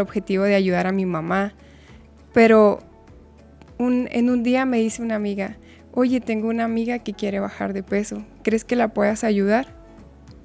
objetivo 0.01 0.43
de 0.43 0.55
ayudar 0.55 0.85
a 0.85 0.91
mi 0.91 1.05
mamá. 1.05 1.53
Pero 2.33 2.81
en 3.79 4.29
un 4.29 4.43
día 4.43 4.65
me 4.65 4.79
dice 4.79 5.01
una 5.01 5.15
amiga, 5.15 5.55
oye, 5.93 6.19
tengo 6.19 6.49
una 6.49 6.65
amiga 6.65 6.99
que 6.99 7.13
quiere 7.13 7.39
bajar 7.39 7.71
de 7.71 7.83
peso, 7.83 8.25
¿crees 8.43 8.65
que 8.65 8.75
la 8.75 8.89
puedas 8.89 9.23
ayudar? 9.23 9.76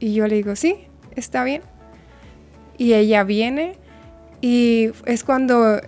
Y 0.02 0.14
yo 0.14 0.26
le 0.26 0.34
digo, 0.34 0.56
sí, 0.56 0.78
está 1.14 1.44
bien. 1.44 1.62
Y 2.76 2.94
ella 2.94 3.22
viene 3.22 3.76
y 4.40 4.90
es 5.06 5.22
cuando 5.22 5.80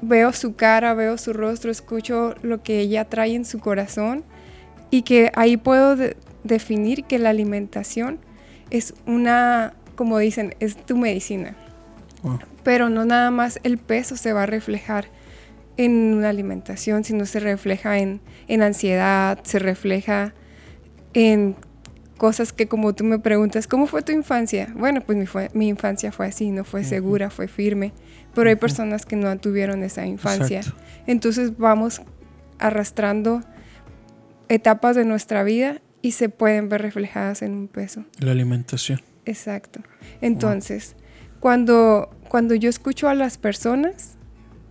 veo 0.00 0.32
su 0.32 0.54
cara, 0.54 0.94
veo 0.94 1.18
su 1.18 1.32
rostro, 1.32 1.72
escucho 1.72 2.36
lo 2.42 2.62
que 2.62 2.78
ella 2.78 3.06
trae 3.06 3.34
en 3.34 3.44
su 3.44 3.58
corazón 3.58 4.22
y 4.92 5.02
que 5.02 5.32
ahí 5.34 5.56
puedo 5.56 5.96
definir 6.44 7.02
que 7.02 7.18
la 7.18 7.30
alimentación 7.30 8.20
es 8.70 8.94
una, 9.06 9.74
como 9.96 10.18
dicen, 10.18 10.54
es 10.60 10.76
tu 10.76 10.96
medicina. 10.96 11.56
Pero 12.62 12.90
no 12.90 13.04
nada 13.04 13.32
más 13.32 13.58
el 13.64 13.78
peso 13.78 14.16
se 14.16 14.32
va 14.32 14.44
a 14.44 14.46
reflejar 14.46 15.06
en 15.76 16.14
una 16.14 16.28
alimentación, 16.28 17.02
sino 17.02 17.26
se 17.26 17.40
refleja 17.40 17.98
en, 17.98 18.20
en 18.46 18.62
ansiedad, 18.62 19.40
se 19.42 19.58
refleja 19.58 20.32
en 21.12 21.56
cosas 22.16 22.52
que 22.52 22.66
como 22.66 22.94
tú 22.94 23.04
me 23.04 23.18
preguntas, 23.18 23.66
¿cómo 23.66 23.86
fue 23.86 24.02
tu 24.02 24.12
infancia? 24.12 24.72
Bueno, 24.74 25.00
pues 25.00 25.18
mi, 25.18 25.26
fue, 25.26 25.50
mi 25.54 25.68
infancia 25.68 26.12
fue 26.12 26.26
así, 26.26 26.50
no 26.50 26.64
fue 26.64 26.84
segura, 26.84 27.30
fue 27.30 27.48
firme 27.48 27.92
pero 28.36 28.50
hay 28.50 28.56
personas 28.56 29.06
que 29.06 29.16
no 29.16 29.34
tuvieron 29.38 29.82
esa 29.82 30.06
infancia. 30.06 30.60
Entonces 31.06 31.56
vamos 31.56 32.02
arrastrando 32.58 33.42
etapas 34.50 34.94
de 34.94 35.06
nuestra 35.06 35.42
vida 35.42 35.80
y 36.02 36.12
se 36.12 36.28
pueden 36.28 36.68
ver 36.68 36.82
reflejadas 36.82 37.40
en 37.40 37.52
un 37.52 37.66
peso. 37.66 38.04
La 38.18 38.32
alimentación. 38.32 39.00
Exacto. 39.24 39.80
Entonces, 40.20 40.96
cuando, 41.40 42.14
cuando 42.28 42.54
yo 42.54 42.68
escucho 42.68 43.08
a 43.08 43.14
las 43.14 43.38
personas, 43.38 44.15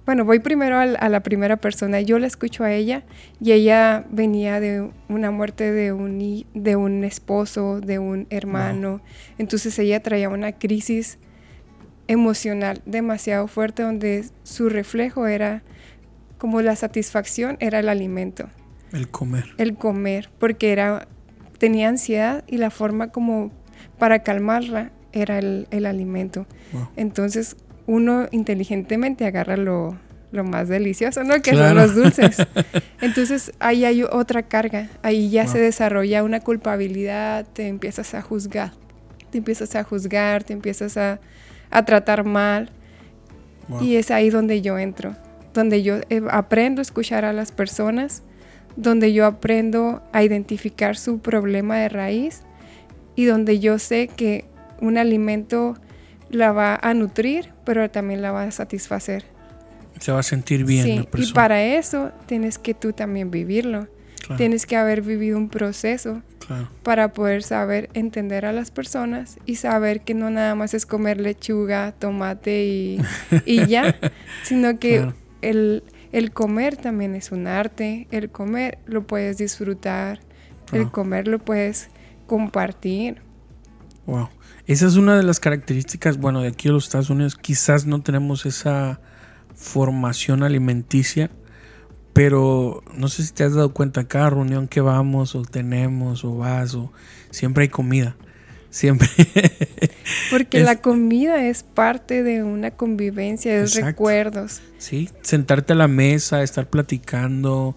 bueno, 0.06 0.24
voy 0.24 0.40
primero 0.40 0.78
a, 0.78 0.86
la 0.86 1.20
primera 1.22 1.58
persona, 1.58 2.00
yo 2.02 2.20
la 2.20 2.28
escucho 2.28 2.64
a 2.64 2.72
ella 2.72 3.04
y 3.42 3.54
ella 3.54 4.06
venía 4.10 4.60
de 4.60 4.90
una 5.10 5.32
muerte 5.32 5.72
de 5.72 5.94
un, 5.94 6.46
de 6.54 6.76
un 6.76 7.04
esposo, 7.04 7.82
de 7.82 7.98
un 7.98 8.28
hermano, 8.30 9.02
entonces 9.38 9.78
ella 9.80 10.02
traía 10.04 10.30
una 10.30 10.52
crisis 10.52 11.18
emocional 12.08 12.82
demasiado 12.86 13.48
fuerte 13.48 13.82
donde 13.82 14.26
su 14.44 14.70
reflejo 14.70 15.26
era 15.26 15.64
como 16.38 16.62
la 16.62 16.76
satisfacción 16.76 17.58
era 17.60 17.80
el 17.80 17.90
alimento. 17.90 18.48
El 18.92 19.10
comer. 19.10 19.46
El 19.58 19.76
comer, 19.76 20.30
porque 20.38 20.72
era 20.72 21.08
tenía 21.58 21.90
ansiedad 21.90 22.44
y 22.48 22.58
la 22.58 22.70
forma 22.70 23.08
como 23.12 23.52
para 23.98 24.20
calmarla 24.20 24.92
era 25.14 25.40
el, 25.40 25.86
alimento. 25.86 26.46
Entonces 26.98 27.56
uno 27.88 28.27
inteligentemente 28.32 29.25
agarra 29.25 29.58
lo, 29.58 29.98
más 30.32 30.68
delicioso, 30.68 31.24
¿no? 31.24 31.42
Que 31.42 31.51
son 31.51 31.75
los 31.75 31.96
dulces. 31.96 32.46
Entonces 33.01 33.54
ahí 33.60 33.86
hay 33.86 34.04
otra 34.04 34.44
carga, 34.44 34.89
ahí 35.01 35.30
ya 35.30 35.48
se 35.48 35.60
desarrolla 35.60 36.24
una 36.24 36.42
culpabilidad, 36.42 37.46
te 37.54 37.70
empiezas 37.70 38.13
a 38.15 38.22
juzgar, 38.22 38.74
te 39.32 39.38
empiezas 39.38 39.75
a 39.75 39.86
juzgar, 39.86 40.44
te 40.44 40.51
empiezas 40.51 40.98
a, 40.98 41.20
a 41.72 41.86
tratar 41.86 42.25
mal. 42.25 42.70
Y 43.82 43.96
es 43.96 44.12
ahí 44.12 44.30
donde 44.30 44.62
yo 44.62 44.77
entro, 44.77 45.15
donde 45.54 45.82
yo 45.82 45.96
eh, 46.10 46.22
aprendo 46.30 46.82
a 46.82 46.84
escuchar 46.84 47.25
a 47.25 47.34
las 47.34 47.51
personas, 47.51 48.22
donde 48.75 49.13
yo 49.13 49.25
aprendo 49.25 50.04
a 50.12 50.22
identificar 50.22 50.98
su 50.98 51.20
problema 51.20 51.77
de 51.77 51.89
raíz 51.89 52.42
y 53.15 53.25
donde 53.25 53.60
yo 53.60 53.80
sé 53.80 54.08
que 54.08 54.46
un 54.82 54.98
alimento 54.98 55.77
la 56.36 56.51
va 56.51 56.80
a 56.82 56.94
nutrir, 56.94 57.51
pero 57.65 57.89
también 57.89 58.22
la 58.22 58.32
va 58.32 58.44
a 58.44 58.51
satisfacer. 58.51 59.25
Se 60.00 60.12
va 60.12 60.20
a 60.20 60.24
sentir 60.24 60.65
bien. 60.65 61.08
y 61.15 61.32
para 61.34 61.63
eso 61.63 62.12
tienes 62.25 62.58
que 62.58 62.74
tú 62.74 62.94
también 62.94 63.32
vivirlo. 63.32 63.88
Tienes 64.38 64.65
que 64.65 64.75
haber 64.75 65.04
vivido 65.04 65.38
un 65.38 65.50
proceso 65.50 66.24
para 66.84 67.13
poder 67.13 67.44
saber 67.44 67.89
entender 67.94 68.46
a 68.46 68.51
las 68.51 68.72
personas 68.72 69.38
y 69.46 69.56
saber 69.56 70.01
que 70.01 70.13
no 70.13 70.30
nada 70.30 70.56
más 70.56 70.74
es 70.74 70.86
comer 70.86 71.22
lechuga, 71.22 71.92
tomate 71.92 72.65
y, 72.65 73.00
ya, 73.68 73.96
sino 74.44 74.80
que 74.80 75.13
el, 75.42 75.84
comer 76.34 76.75
también 76.75 77.13
es 77.15 77.32
un 77.32 77.46
arte, 77.46 78.08
el 78.12 78.30
comer 78.30 78.80
lo 78.86 79.06
puedes 79.06 79.38
disfrutar, 79.38 80.20
el 80.72 80.89
comer 80.89 81.27
lo 81.27 81.39
puedes 81.39 81.89
compartir. 82.25 83.22
Wow. 84.08 84.30
Esa 84.68 84.88
es 84.88 84.96
una 84.96 85.16
de 85.18 85.24
las 85.24 85.40
características, 85.40 86.18
bueno, 86.18 86.42
de 86.42 86.50
aquí 86.50 86.68
en 86.68 86.74
los 86.74 86.86
Estados 86.86 87.10
Unidos 87.10 87.36
quizás 87.36 87.86
no 87.86 88.02
tenemos 88.02 88.46
esa 88.46 89.00
formación 89.56 90.44
alimenticia 90.44 91.30
pero 92.16 92.82
no 92.96 93.10
sé 93.10 93.26
si 93.26 93.34
te 93.34 93.44
has 93.44 93.56
dado 93.56 93.74
cuenta, 93.74 94.08
cada 94.08 94.30
reunión 94.30 94.70
que 94.70 94.80
vamos 94.80 95.36
o 95.36 95.42
tenemos 95.42 96.24
o 96.24 96.38
vas 96.38 96.74
o 96.74 96.94
siempre 97.30 97.64
hay 97.64 97.70
comida. 97.70 98.16
Siempre. 98.70 99.10
Porque 100.32 100.62
la 100.62 100.78
comida 100.78 101.46
es 101.46 101.64
parte 101.64 102.24
de 102.24 102.42
una 102.42 102.72
convivencia, 102.72 103.60
de 103.60 103.68
recuerdos. 103.82 104.62
Sí, 104.78 105.10
sentarte 105.24 105.74
a 105.74 105.76
la 105.76 105.90
mesa, 105.90 106.42
estar 106.42 106.70
platicando, 106.70 107.76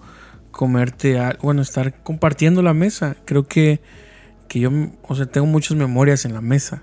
comerte, 0.52 1.18
bueno, 1.42 1.60
estar 1.60 2.00
compartiendo 2.04 2.62
la 2.62 2.74
mesa. 2.74 3.16
Creo 3.24 3.48
que, 3.48 3.80
que 4.48 4.60
yo, 4.60 4.70
o 5.02 5.14
sea, 5.14 5.26
tengo 5.26 5.46
muchas 5.46 5.76
memorias 5.76 6.24
en 6.24 6.34
la 6.34 6.40
mesa, 6.40 6.82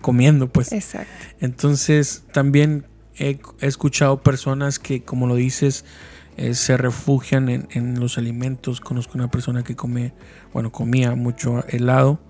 comiendo, 0.00 0.48
pues. 0.48 0.72
Exacto. 0.72 1.12
Entonces, 1.40 2.24
también 2.32 2.86
he 3.18 3.38
escuchado 3.60 4.22
personas 4.22 4.78
que, 4.78 5.02
como 5.02 5.26
lo 5.26 5.36
dices, 5.36 5.84
eh, 6.36 6.54
se 6.54 6.76
refugian 6.76 7.48
en, 7.48 8.00
los 8.00 8.18
alimentos. 8.18 8.80
Conozco 8.80 9.12
una 9.14 9.30
persona 9.30 9.62
que 9.62 9.74
come, 9.74 10.12
bueno, 10.52 10.70
comía 10.70 11.14
mucho 11.14 11.64
helado 11.68 12.20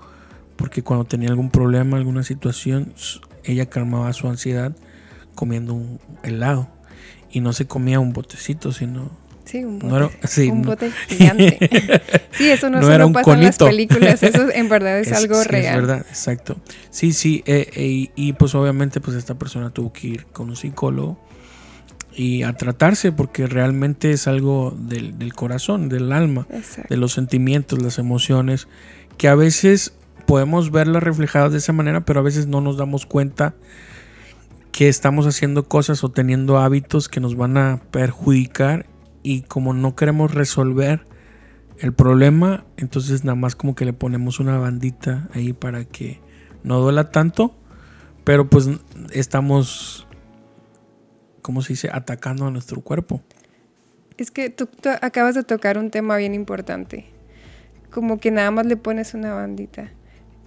porque 0.56 0.82
cuando 0.82 1.04
tenía 1.04 1.28
algún 1.28 1.50
problema, 1.50 1.96
alguna 1.96 2.23
situación, 2.23 2.94
ella 3.44 3.66
calmaba 3.66 4.12
su 4.12 4.28
ansiedad 4.28 4.75
comiendo 5.35 5.75
un 5.75 6.00
helado 6.23 6.68
y 7.30 7.40
no 7.40 7.52
se 7.52 7.66
comía 7.66 8.00
un 8.00 8.12
botecito, 8.12 8.73
sino 8.73 9.11
Sí, 9.47 9.65
un 9.65 9.79
bote. 9.79 10.50
un 10.50 10.62
bote 10.62 10.91
gigante. 11.09 11.59
sí, 12.33 12.50
eso 12.50 12.69
no, 12.69 12.83
solo 12.83 13.12
pasa 13.12 13.35
en 13.35 13.45
las 13.45 13.59
películas, 13.59 14.23
eso 14.25 14.50
en 14.55 14.69
verdad 14.69 14.99
es, 14.99 15.12
algo 15.12 15.43
real. 15.45 15.76
Es 15.76 15.81
verdad, 15.87 16.07
exacto. 16.09 16.57
Sí, 16.91 17.12
sí, 17.12 17.45
eh, 17.47 17.71
eh, 17.76 18.11
y 18.17 18.33
pues 18.33 18.57
obviamente 18.57 19.00
pues 19.00 19.17
esta 19.17 19.37
persona 19.37 19.71
tuvo 19.71 19.93
que 19.93 20.09
ir 20.09 20.26
con 20.26 20.49
un 20.49 20.57
psicólogo 20.57 21.17
y 22.12 22.43
a 22.43 22.55
tratarse 22.55 23.12
porque 23.12 23.47
realmente 23.47 24.11
es 24.11 24.26
algo 24.26 24.76
del, 24.76 25.17
del 25.17 25.33
corazón, 25.33 25.88
del 25.88 26.11
alma, 26.12 26.49
de 26.88 26.97
los 26.97 27.12
sentimientos, 27.12 27.81
las 27.81 27.99
emociones, 27.99 28.67
que 29.17 29.29
a 29.29 29.37
veces 29.37 29.93
podemos 30.26 30.73
verlas 30.73 31.05
reflejadas 31.05 31.53
de 31.53 31.59
esa 31.59 31.73
manera, 31.73 32.05
pero 32.05 32.19
a 32.19 32.25
veces 32.25 32.49
no 32.49 32.61
nos 32.61 32.79
damos 32.79 33.07
cuenta 33.07 33.55
que 34.73 34.88
estamos 34.88 35.25
haciendo 35.26 35.69
cosas 35.69 36.03
o 36.03 36.11
teniendo 36.11 36.59
hábitos 36.59 37.09
que 37.09 37.21
nos 37.21 37.37
van 37.37 37.57
a 37.59 37.81
perjudicar 37.93 38.87
y 39.26 39.42
como 39.42 39.75
no 39.75 39.97
queremos 39.97 40.33
resolver 40.33 41.04
el 41.80 41.92
problema, 41.92 42.64
entonces 42.76 43.25
nada 43.25 43.35
más 43.35 43.56
como 43.56 43.75
que 43.75 43.85
le 43.85 43.92
ponemos 43.92 44.38
una 44.38 44.56
bandita 44.56 45.28
ahí 45.35 45.52
para 45.52 45.85
que 45.85 46.21
no 46.62 46.78
duela 46.78 47.11
tanto, 47.11 47.52
pero 48.23 48.49
pues 48.49 48.68
estamos, 49.11 50.06
¿cómo 51.42 51.61
se 51.61 51.73
dice?, 51.73 51.90
atacando 51.92 52.47
a 52.47 52.52
nuestro 52.52 52.83
cuerpo. 52.83 53.21
Es 54.16 54.30
que 54.30 54.49
tú, 54.49 54.68
acabas 55.02 55.35
de 55.35 55.42
tocar 55.42 55.76
un 55.76 55.90
tema 55.90 56.16
bien 56.18 56.33
importante, 56.33 57.06
como 57.90 58.21
que 58.21 58.30
nada 58.30 58.52
más 58.52 58.66
le 58.66 58.76
pones 58.76 59.12
una 59.12 59.35
bandita. 59.35 59.90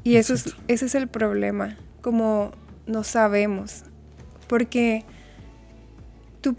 Y 0.05 0.15
eso 0.15 0.33
es, 0.33 0.55
ese 0.69 0.85
es 0.85 0.95
el 0.95 1.09
problema, 1.09 1.77
como 2.01 2.53
no 2.87 3.03
sabemos, 3.03 3.83
porque 4.47 5.03
tú, 6.41 6.55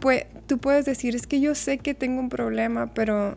tú 0.47 0.59
puedes 0.59 0.85
decir, 0.85 1.15
es 1.15 1.27
que 1.27 1.41
yo 1.41 1.55
sé 1.55 1.79
que 1.79 1.95
tengo 1.95 2.21
un 2.21 2.29
problema, 2.29 2.93
pero, 2.95 3.37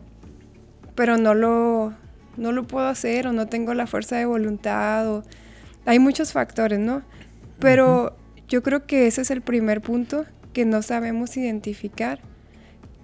pero 0.94 1.16
no, 1.16 1.34
lo, 1.34 1.94
no 2.36 2.52
lo 2.52 2.66
puedo 2.66 2.86
hacer 2.86 3.26
o 3.26 3.32
no 3.32 3.46
tengo 3.46 3.74
la 3.74 3.86
fuerza 3.86 4.16
de 4.16 4.26
voluntad. 4.26 5.08
O, 5.08 5.22
hay 5.86 5.98
muchos 5.98 6.32
factores, 6.32 6.78
¿no? 6.78 7.02
Pero 7.58 8.16
yo 8.48 8.62
creo 8.62 8.86
que 8.86 9.06
ese 9.06 9.22
es 9.22 9.30
el 9.30 9.42
primer 9.42 9.80
punto 9.80 10.24
que 10.52 10.64
no 10.64 10.82
sabemos 10.82 11.36
identificar 11.36 12.20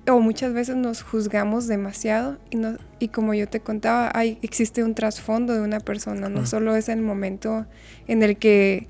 o 0.09 0.20
muchas 0.20 0.52
veces 0.52 0.76
nos 0.76 1.02
juzgamos 1.02 1.66
demasiado 1.66 2.38
y, 2.50 2.56
no, 2.56 2.76
y 2.99 3.09
como 3.09 3.35
yo 3.35 3.49
te 3.49 3.61
contaba, 3.61 4.11
hay, 4.14 4.38
existe 4.42 4.82
un 4.82 4.94
trasfondo 4.94 5.54
de 5.54 5.61
una 5.61 5.80
persona, 5.80 6.28
no 6.28 6.47
solo 6.47 6.75
es 6.75 6.88
el 6.88 7.00
momento 7.00 7.66
en 8.09 8.23
el 8.23 8.37
que 8.37 8.88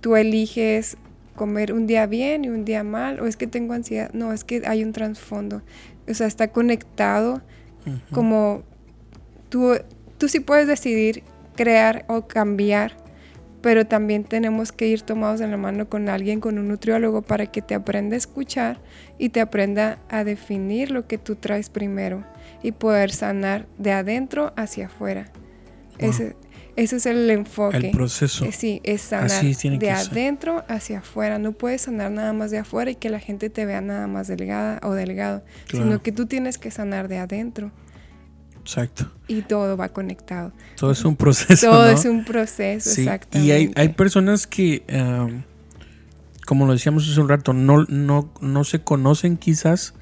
tú 0.00 0.16
eliges 0.16 0.96
comer 1.36 1.72
un 1.72 1.86
día 1.86 2.06
bien 2.06 2.44
y 2.44 2.48
un 2.48 2.64
día 2.64 2.82
mal, 2.82 3.20
o 3.20 3.26
es 3.26 3.36
que 3.36 3.46
tengo 3.46 3.74
ansiedad, 3.74 4.10
no, 4.12 4.32
es 4.32 4.42
que 4.42 4.62
hay 4.66 4.82
un 4.82 4.92
trasfondo, 4.92 5.62
o 6.08 6.14
sea, 6.14 6.26
está 6.26 6.48
conectado 6.48 7.42
como 8.10 8.64
tú, 9.48 9.74
tú 10.18 10.28
sí 10.28 10.40
puedes 10.40 10.66
decidir 10.66 11.22
crear 11.54 12.04
o 12.08 12.26
cambiar, 12.26 12.96
pero 13.62 13.86
también 13.86 14.24
tenemos 14.24 14.72
que 14.72 14.88
ir 14.88 15.02
tomados 15.02 15.40
en 15.40 15.50
la 15.50 15.56
mano 15.56 15.88
con 15.88 16.08
alguien, 16.08 16.40
con 16.40 16.58
un 16.58 16.68
nutriólogo, 16.68 17.22
para 17.22 17.46
que 17.46 17.62
te 17.62 17.74
aprenda 17.74 18.14
a 18.14 18.18
escuchar 18.18 18.80
y 19.18 19.28
te 19.28 19.40
aprenda 19.40 19.98
a 20.08 20.24
definir 20.24 20.90
lo 20.90 21.06
que 21.06 21.18
tú 21.18 21.36
traes 21.36 21.70
primero 21.70 22.24
y 22.62 22.72
poder 22.72 23.10
sanar 23.10 23.66
de 23.78 23.92
adentro 23.92 24.52
hacia 24.56 24.86
afuera. 24.86 25.30
Ese, 25.98 26.36
ese 26.76 26.96
es 26.96 27.06
el 27.06 27.28
enfoque. 27.30 27.78
El 27.78 27.90
proceso. 27.90 28.44
Eh, 28.44 28.52
sí, 28.52 28.80
es 28.84 29.00
sanar 29.00 29.42
de 29.42 29.90
adentro 29.90 30.64
hacia 30.68 30.98
afuera. 30.98 31.38
No 31.38 31.52
puedes 31.52 31.82
sanar 31.82 32.10
nada 32.10 32.34
más 32.34 32.50
de 32.50 32.58
afuera 32.58 32.90
y 32.90 32.96
que 32.96 33.08
la 33.08 33.18
gente 33.18 33.48
te 33.48 33.64
vea 33.64 33.80
nada 33.80 34.06
más 34.06 34.28
delgada 34.28 34.78
o 34.82 34.92
delgado, 34.92 35.42
sino 35.70 36.02
que 36.02 36.12
tú 36.12 36.26
tienes 36.26 36.58
que 36.58 36.70
sanar 36.70 37.08
de 37.08 37.18
adentro. 37.18 37.72
Exacto. 38.60 39.10
Y 39.26 39.42
todo 39.42 39.76
va 39.76 39.88
conectado. 39.88 40.52
Todo 40.76 40.90
es 40.90 41.04
un 41.04 41.16
proceso. 41.16 41.70
Todo 41.70 41.88
es 41.88 42.04
un 42.04 42.24
proceso, 42.24 42.90
sí. 42.90 43.02
exactamente. 43.02 43.48
Y 43.48 43.52
hay, 43.52 43.72
hay 43.74 43.88
personas 43.90 44.46
que, 44.46 44.82
como 46.46 46.66
lo 46.66 46.72
decíamos 46.72 47.08
hace 47.08 47.20
un 47.20 47.28
rato, 47.28 47.52
no, 47.52 47.84
no, 47.88 48.30
no 48.40 48.64
se 48.64 48.80
conocen 48.80 49.38
quizás. 49.38 49.94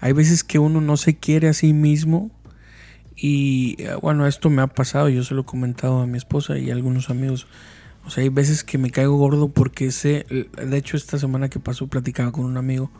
Hay 0.00 0.12
veces 0.12 0.44
que 0.44 0.58
uno 0.58 0.80
no 0.80 0.96
se 0.96 1.16
quiere 1.16 1.48
a 1.48 1.52
sí 1.52 1.72
mismo 1.72 2.30
y 3.16 3.76
eh, 3.78 3.94
bueno, 4.00 4.26
esto 4.26 4.50
me 4.50 4.62
ha 4.62 4.66
pasado, 4.66 5.08
yo 5.08 5.24
se 5.24 5.34
lo 5.34 5.42
he 5.42 5.44
comentado 5.44 6.00
a 6.00 6.06
mi 6.06 6.18
esposa 6.18 6.58
y 6.58 6.70
a 6.70 6.74
algunos 6.74 7.08
amigos. 7.08 7.46
O 8.04 8.10
sea, 8.10 8.22
hay 8.22 8.28
veces 8.28 8.62
que 8.62 8.78
me 8.78 8.90
caigo 8.90 9.16
gordo 9.16 9.48
porque 9.48 9.90
sé, 9.90 10.26
de 10.28 10.76
hecho 10.76 10.96
esta 10.96 11.18
semana 11.18 11.48
que 11.48 11.58
pasó 11.58 11.88
platicaba 11.88 12.30
con 12.30 12.44
un 12.44 12.56
amigo 12.56 12.90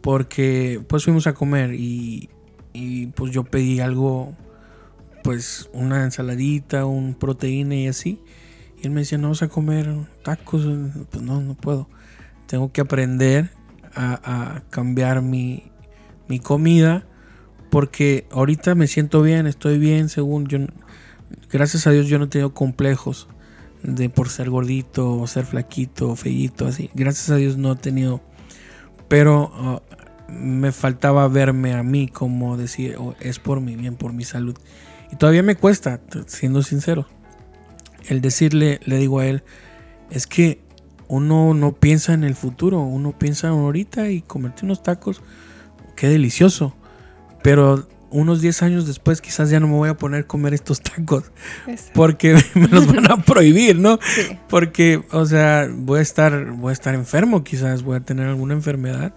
porque 0.00 0.82
pues 0.88 1.04
fuimos 1.04 1.26
a 1.26 1.34
comer 1.34 1.74
y, 1.74 2.30
y 2.72 3.08
pues 3.08 3.32
yo 3.32 3.44
pedí 3.44 3.80
algo, 3.80 4.34
pues 5.22 5.68
una 5.72 6.04
ensaladita, 6.04 6.86
un 6.86 7.14
proteína 7.14 7.74
y 7.74 7.88
así. 7.88 8.20
Y 8.82 8.86
él 8.86 8.92
me 8.92 9.00
decía, 9.00 9.18
no 9.18 9.28
vas 9.28 9.42
a 9.42 9.48
comer 9.48 9.94
tacos, 10.22 10.66
pues 11.10 11.22
no, 11.22 11.40
no 11.40 11.54
puedo. 11.54 11.88
Tengo 12.46 12.72
que 12.72 12.80
aprender 12.80 13.50
a, 13.94 14.54
a 14.54 14.60
cambiar 14.70 15.20
mi, 15.20 15.70
mi 16.28 16.38
comida 16.38 17.04
porque 17.70 18.26
ahorita 18.30 18.74
me 18.74 18.86
siento 18.86 19.22
bien, 19.22 19.46
estoy 19.46 19.78
bien, 19.78 20.08
según 20.08 20.46
yo. 20.46 20.58
Gracias 21.50 21.86
a 21.86 21.92
Dios 21.92 22.08
yo 22.08 22.18
no 22.18 22.24
he 22.24 22.28
tenido 22.28 22.52
complejos 22.52 23.28
de 23.82 24.10
por 24.10 24.28
ser 24.28 24.50
gordito 24.50 25.12
o 25.16 25.26
ser 25.26 25.46
flaquito 25.46 26.10
o 26.10 26.16
feíto, 26.16 26.66
así. 26.66 26.90
Gracias 26.94 27.30
a 27.30 27.36
Dios 27.36 27.56
no 27.56 27.72
he 27.72 27.76
tenido. 27.76 28.20
Pero 29.08 29.50
ah, 29.54 29.82
me 30.28 30.72
faltaba 30.72 31.26
verme 31.28 31.74
a 31.74 31.82
mí 31.82 32.08
como 32.08 32.56
decir, 32.56 32.96
oh, 32.98 33.14
es 33.20 33.38
por 33.38 33.60
mi 33.60 33.76
bien, 33.76 33.96
por 33.96 34.12
mi 34.12 34.24
salud. 34.24 34.56
Y 35.12 35.16
todavía 35.16 35.42
me 35.42 35.56
cuesta, 35.56 36.00
siendo 36.26 36.62
sincero. 36.62 37.06
El 38.08 38.20
decirle, 38.20 38.80
le 38.84 38.98
digo 38.98 39.20
a 39.20 39.26
él, 39.26 39.42
es 40.10 40.26
que 40.26 40.60
uno 41.08 41.54
no 41.54 41.72
piensa 41.72 42.14
en 42.14 42.24
el 42.24 42.34
futuro, 42.34 42.80
uno 42.80 43.16
piensa 43.18 43.48
ahorita 43.48 44.10
y 44.10 44.22
comerte 44.22 44.64
unos 44.64 44.82
tacos, 44.82 45.22
qué 45.96 46.08
delicioso. 46.08 46.74
Pero 47.42 47.86
unos 48.10 48.40
10 48.40 48.62
años 48.62 48.86
después 48.86 49.20
quizás 49.20 49.50
ya 49.50 49.60
no 49.60 49.68
me 49.68 49.74
voy 49.74 49.88
a 49.88 49.96
poner 49.96 50.22
a 50.22 50.26
comer 50.26 50.52
estos 50.52 50.80
tacos 50.80 51.30
porque 51.94 52.36
me 52.54 52.68
los 52.68 52.86
van 52.86 53.10
a 53.10 53.16
prohibir, 53.24 53.78
¿no? 53.78 53.98
Porque, 54.48 55.02
o 55.12 55.24
sea, 55.26 55.68
voy 55.72 56.00
a 56.00 56.02
estar 56.02 56.50
voy 56.52 56.70
a 56.70 56.72
estar 56.72 56.94
enfermo, 56.94 57.44
quizás 57.44 57.82
voy 57.82 57.96
a 57.96 58.00
tener 58.00 58.28
alguna 58.28 58.54
enfermedad 58.54 59.14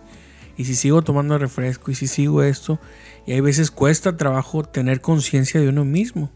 y 0.56 0.66
si 0.66 0.76
sigo 0.76 1.02
tomando 1.02 1.38
refresco 1.38 1.92
y 1.92 1.96
si 1.96 2.08
sigo 2.08 2.44
esto 2.44 2.80
y 3.26 3.34
hay 3.34 3.42
veces 3.42 3.72
cuesta 3.72 4.16
trabajo 4.16 4.64
tener 4.64 5.02
conciencia 5.02 5.60
de 5.60 5.70
uno 5.70 5.86
mismo. 5.86 6.32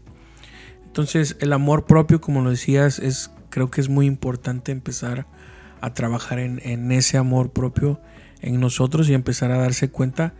Entonces, 0.84 1.36
el 1.40 1.52
amor 1.52 1.84
propio, 1.84 2.20
como 2.20 2.42
lo 2.42 2.50
decías, 2.50 2.98
es 2.98 3.30
creo 3.50 3.70
que 3.70 3.80
es 3.80 3.88
muy 3.88 4.06
importante 4.06 4.72
empezar 4.72 5.26
a 5.80 5.94
trabajar 5.94 6.40
en, 6.40 6.60
en 6.64 6.90
ese 6.90 7.18
amor 7.18 7.52
propio 7.52 8.00
en 8.40 8.58
nosotros 8.58 9.08
y 9.08 9.14
empezar 9.14 9.52
a 9.52 9.58
darse 9.58 9.90
cuenta 9.90 10.34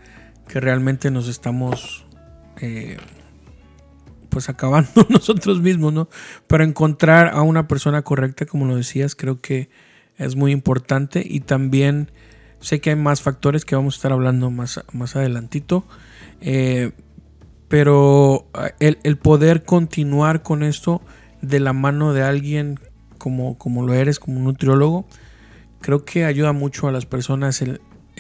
que 0.49 0.61
realmente 0.61 1.11
nos 1.11 1.29
estamos 1.29 2.05
eh, 2.61 2.97
pues 4.29 4.49
acabando 4.49 5.07
nosotros 5.09 5.61
mismos, 5.61 5.93
¿no? 5.93 6.09
Para 6.47 6.65
encontrar 6.65 7.29
a 7.29 7.43
una 7.43 7.69
persona 7.69 8.03
correcta, 8.03 8.47
como 8.47 8.67
lo 8.67 8.77
decías, 8.77 9.15
creo 9.15 9.41
que 9.41 9.71
es 10.17 10.35
muy 10.35 10.53
importante 10.53 11.25
y 11.25 11.41
también 11.41 12.11
sé 12.61 12.81
que 12.81 12.91
hay 12.91 12.97
más 12.97 13.23
factores 13.23 13.65
que 13.65 13.77
vamos 13.77 13.95
a 13.95 13.99
estar 13.99 14.13
hablando 14.13 14.51
más, 14.51 14.81
más 14.93 15.15
adelantito, 15.15 15.85
eh, 16.41 16.91
pero 17.69 18.49
el, 18.81 18.99
el, 19.05 19.17
poder 19.19 19.63
continuar 19.63 20.43
con 20.43 20.63
esto 20.63 21.03
de 21.43 21.61
la 21.61 21.73
mano 21.73 22.15
de 22.15 22.23
alguien 22.23 22.81
como, 23.19 23.59
como 23.59 23.87
lo 23.87 23.95
eres, 23.95 24.19
como 24.19 24.39
un 24.39 24.45
nutriólogo, 24.45 25.07
creo 25.81 26.05
que 26.05 26.25
ayuda 26.25 26.53
mucho 26.53 26.89
a 26.89 26.93
las 26.93 27.07
personas 27.07 27.63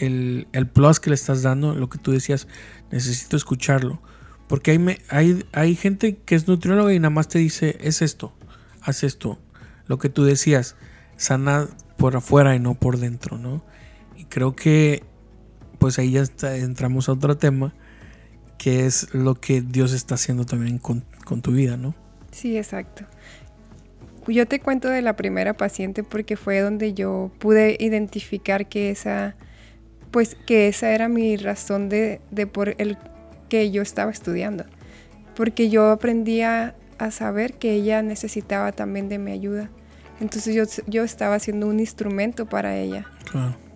el, 0.01 0.69
plus 0.73 1.01
que 1.01 1.11
le 1.11 1.15
estás 1.15 1.43
dando, 1.43 1.75
lo 1.75 1.89
que 1.89 1.99
tú 1.99 2.13
decías, 2.13 2.49
necesito 2.91 3.37
escucharlo. 3.37 4.01
Porque 4.49 4.71
hay, 4.73 4.99
hay, 5.11 5.45
hay 5.53 5.77
gente 5.77 6.17
que 6.17 6.35
es 6.35 6.49
nutrióloga 6.49 6.93
y 6.93 6.99
nada 6.99 7.11
más 7.11 7.29
te 7.29 7.39
dice, 7.39 7.77
es 7.81 8.03
esto, 8.03 8.33
haz 8.81 9.05
esto. 9.05 9.39
Lo 9.87 9.99
que 9.99 10.09
tú 10.09 10.25
decías, 10.25 10.77
sana 11.17 11.69
por 11.97 12.17
afuera 12.17 12.55
y 12.55 12.61
no 12.61 12.75
por 12.75 12.99
dentro, 12.99 13.37
¿no? 13.37 13.65
Y 14.17 14.25
creo 14.25 14.57
que 14.57 15.03
pues 15.79 15.99
ahí 15.99 16.13
ya 16.13 16.25
entramos 16.57 17.09
a 17.09 17.13
otro 17.13 17.37
tema, 17.37 17.73
que 18.59 18.87
es 18.87 19.15
lo 19.15 19.35
que 19.37 19.61
Dios 19.61 19.93
está 19.93 20.17
haciendo 20.17 20.45
también 20.45 20.79
con, 20.79 21.05
con 21.25 21.43
tu 21.43 21.53
vida, 21.53 21.77
¿no? 21.77 21.95
Sí, 22.33 22.57
exacto. 22.57 23.05
Yo 24.27 24.47
te 24.47 24.61
cuento 24.61 24.89
de 24.89 25.01
la 25.01 25.17
primera 25.17 25.55
paciente 25.55 26.03
porque 26.03 26.37
fue 26.37 26.61
donde 26.61 26.93
yo 26.93 27.31
pude 27.39 27.77
identificar 27.81 28.69
que 28.69 28.91
esa 28.91 29.37
pues 30.11 30.37
que 30.47 30.69
esa 30.69 30.91
era 30.91 31.09
mi 31.09 31.37
razón 31.37 31.89
de, 31.89 32.21
por 32.53 32.75
el 32.79 32.97
que 33.49 33.71
yo 33.71 33.83
estaba 33.83 34.11
estudiando. 34.11 34.65
Porque 35.35 35.71
yo 35.71 35.91
aprendía 35.91 36.75
a 36.99 37.11
saber 37.11 37.55
que 37.55 37.75
ella 37.75 38.03
necesitaba 38.03 38.73
también 38.73 39.09
de 39.09 39.19
mi 39.19 39.33
ayuda. 39.33 39.71
Entonces 40.21 40.83
yo, 40.87 41.05
estaba 41.05 41.37
haciendo 41.37 41.69
un 41.69 41.79
instrumento 41.79 42.47
para 42.47 42.77
ella, 42.77 43.07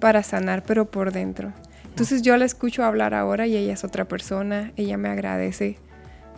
para 0.01 0.23
sanar, 0.23 0.64
pero 0.64 0.90
por 0.90 1.12
dentro. 1.12 1.53
Entonces 1.88 2.23
yo 2.23 2.37
la 2.37 2.47
escucho 2.47 2.85
hablar 2.85 3.14
ahora 3.14 3.47
y 3.47 3.57
ella 3.57 3.75
es 3.75 3.85
otra 3.85 4.07
persona, 4.07 4.73
ella 4.77 4.97
me 4.97 5.09
agradece 5.09 5.77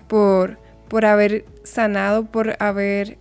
por, 0.08 0.58
por 0.88 1.06
haber 1.06 1.44
sanado, 1.62 2.26
por 2.26 2.56
haber... 2.58 3.18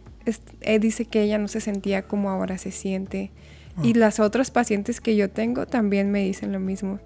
Eh, 0.61 0.79
dice 0.79 1.05
que 1.05 1.21
ella 1.21 1.37
no 1.37 1.47
se 1.47 1.61
sentía 1.61 2.01
como 2.01 2.29
ahora 2.29 2.57
se 2.57 2.71
siente. 2.71 3.31
Y 3.81 3.91
Ah. 3.95 3.99
las 3.99 4.19
otras 4.19 4.51
pacientes 4.51 5.01
que 5.01 5.15
yo 5.15 5.29
tengo 5.29 5.65
también 5.65 6.11
me 6.11 6.23
dicen 6.23 6.51
lo 6.51 6.59
mismo. 6.59 6.99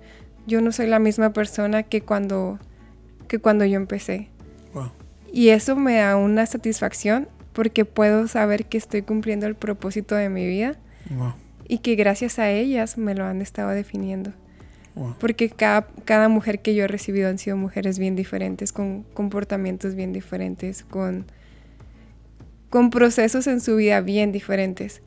Yo 0.47 0.61
no 0.61 0.71
soy 0.71 0.87
la 0.87 0.99
misma 0.99 1.31
persona 1.33 1.83
que 1.83 2.01
cuando, 2.01 2.59
que 3.27 3.39
cuando 3.39 3.63
yo 3.65 3.75
empecé. 3.77 4.29
Wow. 4.73 4.91
Y 5.31 5.49
eso 5.49 5.75
me 5.75 5.95
da 5.97 6.15
una 6.17 6.45
satisfacción 6.45 7.27
porque 7.53 7.85
puedo 7.85 8.27
saber 8.27 8.65
que 8.65 8.77
estoy 8.77 9.01
cumpliendo 9.01 9.45
el 9.47 9.55
propósito 9.55 10.15
de 10.15 10.29
mi 10.29 10.45
vida 10.45 10.75
Wow. 11.09 11.33
y 11.67 11.79
que 11.79 11.95
gracias 11.95 12.37
a 12.39 12.49
ellas 12.51 12.97
me 12.97 13.15
lo 13.15 13.23
han 13.25 13.41
estado 13.41 13.69
definiendo. 13.69 14.31
Wow. 14.95 15.15
Porque 15.19 15.49
cada, 15.49 15.87
cada 16.05 16.27
mujer 16.29 16.59
que 16.61 16.75
yo 16.75 16.83
he 16.83 16.87
recibido 16.87 17.29
han 17.29 17.37
sido 17.37 17.55
mujeres 17.55 17.97
bien 17.99 18.15
diferentes, 18.15 18.71
con 18.73 19.03
comportamientos 19.13 19.95
bien 19.95 20.11
diferentes, 20.11 20.83
con, 20.83 21.25
con 22.69 22.89
procesos 22.89 23.47
en 23.47 23.61
su 23.61 23.75
vida 23.75 24.01
bien 24.01 24.31
diferentes. 24.31 25.01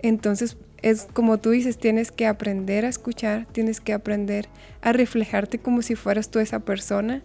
Entonces, 0.00 0.56
es 0.82 1.06
como 1.12 1.38
tú 1.38 1.50
dices, 1.50 1.78
tienes 1.78 2.12
que 2.12 2.26
aprender 2.26 2.84
a 2.84 2.88
escuchar, 2.88 3.46
tienes 3.52 3.80
que 3.80 3.92
aprender 3.92 4.48
a 4.82 4.92
reflejarte 4.92 5.58
como 5.58 5.82
si 5.82 5.94
fueras 5.94 6.30
tú 6.30 6.38
esa 6.38 6.60
persona, 6.60 7.22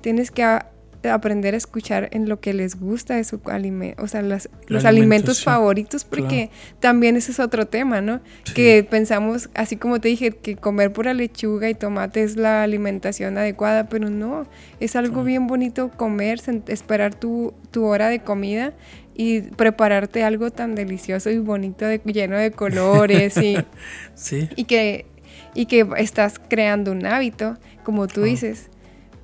tienes 0.00 0.30
que 0.30 0.42
a- 0.42 0.66
aprender 1.10 1.54
a 1.54 1.56
escuchar 1.56 2.10
en 2.12 2.28
lo 2.28 2.40
que 2.40 2.52
les 2.52 2.78
gusta 2.78 3.16
de 3.16 3.24
su 3.24 3.40
alimento, 3.46 4.02
o 4.02 4.06
sea, 4.06 4.20
las- 4.20 4.50
los 4.66 4.84
alimentos 4.84 5.42
favoritos, 5.42 6.04
porque 6.04 6.50
también 6.78 7.16
ese 7.16 7.32
es 7.32 7.40
otro 7.40 7.66
tema, 7.66 8.02
¿no? 8.02 8.20
Sí. 8.44 8.52
Que 8.52 8.84
pensamos, 8.88 9.48
así 9.54 9.76
como 9.76 9.98
te 9.98 10.08
dije, 10.08 10.32
que 10.32 10.56
comer 10.56 10.92
pura 10.92 11.14
lechuga 11.14 11.70
y 11.70 11.74
tomate 11.74 12.22
es 12.22 12.36
la 12.36 12.62
alimentación 12.62 13.38
adecuada, 13.38 13.88
pero 13.88 14.10
no, 14.10 14.46
es 14.78 14.94
algo 14.94 15.24
bien 15.24 15.46
bonito 15.46 15.90
comer, 15.90 16.38
esperar 16.66 17.14
tu, 17.14 17.54
tu 17.70 17.86
hora 17.86 18.10
de 18.10 18.18
comida 18.20 18.74
y 19.14 19.40
prepararte 19.42 20.24
algo 20.24 20.50
tan 20.50 20.74
delicioso 20.74 21.30
y 21.30 21.38
bonito, 21.38 21.84
de- 21.86 22.00
lleno 22.04 22.36
de 22.36 22.50
colores 22.50 23.36
y, 23.36 23.56
Sí. 24.14 24.48
y 24.56 24.64
que, 24.64 25.06
y 25.54 25.66
que 25.66 25.86
estás 25.98 26.38
creando 26.38 26.92
un 26.92 27.04
hábito, 27.06 27.56
como 27.84 28.06
tú 28.06 28.14
Claro. 28.14 28.26
dices. 28.30 28.68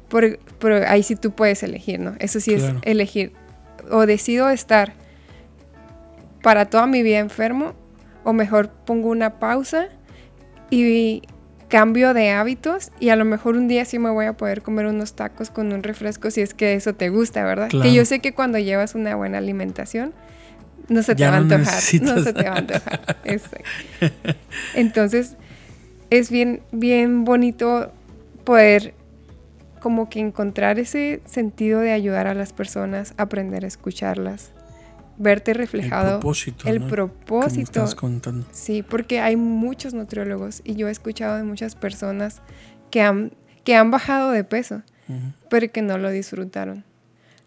Por- 0.08 0.38
pero 0.58 0.76
ahí 0.88 1.02
sí 1.02 1.16
tú 1.16 1.30
puedes 1.32 1.62
elegir, 1.62 2.00
¿no? 2.00 2.14
Eso 2.18 2.40
sí 2.40 2.54
Claro. 2.56 2.78
es 2.82 2.90
elegir. 2.92 3.32
O 3.90 4.06
decido 4.06 4.48
estar 4.50 4.92
para 6.42 6.66
toda 6.66 6.86
mi 6.86 7.02
vida 7.02 7.18
enfermo, 7.18 7.74
o 8.24 8.32
mejor 8.32 8.68
pongo 8.70 9.08
una 9.08 9.38
pausa 9.38 9.88
y 10.70 11.22
cambio 11.68 12.14
de 12.14 12.30
hábitos 12.30 12.92
y 13.00 13.08
a 13.08 13.16
lo 13.16 13.24
mejor 13.24 13.56
un 13.56 13.68
día 13.68 13.84
sí 13.84 13.98
me 13.98 14.10
voy 14.10 14.26
a 14.26 14.34
poder 14.34 14.62
comer 14.62 14.86
unos 14.86 15.14
tacos 15.14 15.50
con 15.50 15.72
un 15.72 15.82
refresco 15.82 16.30
si 16.30 16.40
es 16.40 16.54
que 16.54 16.74
eso 16.74 16.94
te 16.94 17.08
gusta, 17.08 17.44
¿verdad? 17.44 17.68
Claro. 17.68 17.84
Que 17.84 17.94
yo 17.94 18.04
sé 18.04 18.20
que 18.20 18.32
cuando 18.32 18.58
llevas 18.58 18.94
una 18.94 19.14
buena 19.16 19.38
alimentación 19.38 20.12
no 20.88 21.02
se 21.02 21.14
te 21.14 21.22
Ya 21.22 21.30
va 21.30 21.38
a 21.38 21.40
no 21.40 21.54
antojar, 21.54 21.82
no 22.02 22.22
se 22.22 22.32
te 22.32 22.44
va 22.44 22.54
a 22.54 22.58
antojar. 22.58 23.16
Entonces 24.74 25.36
es 26.10 26.30
bien 26.30 26.60
bien 26.70 27.24
bonito 27.24 27.92
poder 28.44 28.94
como 29.80 30.08
que 30.08 30.20
encontrar 30.20 30.78
ese 30.78 31.20
sentido 31.26 31.80
de 31.80 31.92
ayudar 31.92 32.26
a 32.26 32.34
las 32.34 32.52
personas, 32.52 33.14
aprender 33.18 33.64
a 33.64 33.68
escucharlas, 33.68 34.50
verte 35.18 35.52
El 35.52 35.58
reflejado 35.58 36.20
propósito. 36.20 36.68
el 36.68 36.80
propósito 36.82 37.62
estás 37.62 37.94
contando. 37.94 38.46
Sí, 38.52 38.82
porque 38.82 39.20
hay 39.20 39.36
muchos 39.36 39.94
nutriólogos 39.94 40.62
y 40.64 40.74
yo 40.74 40.88
he 40.88 40.90
escuchado 40.90 41.36
de 41.36 41.42
muchas 41.44 41.74
personas 41.74 42.42
que 42.90 43.00
han, 43.02 43.32
que 43.64 43.74
han 43.76 43.90
bajado 43.90 44.30
de 44.30 44.44
peso, 44.44 44.82
pero 45.48 45.70
que 45.70 45.82
no 45.82 45.98
lo 45.98 46.10
disfrutaron. 46.10 46.84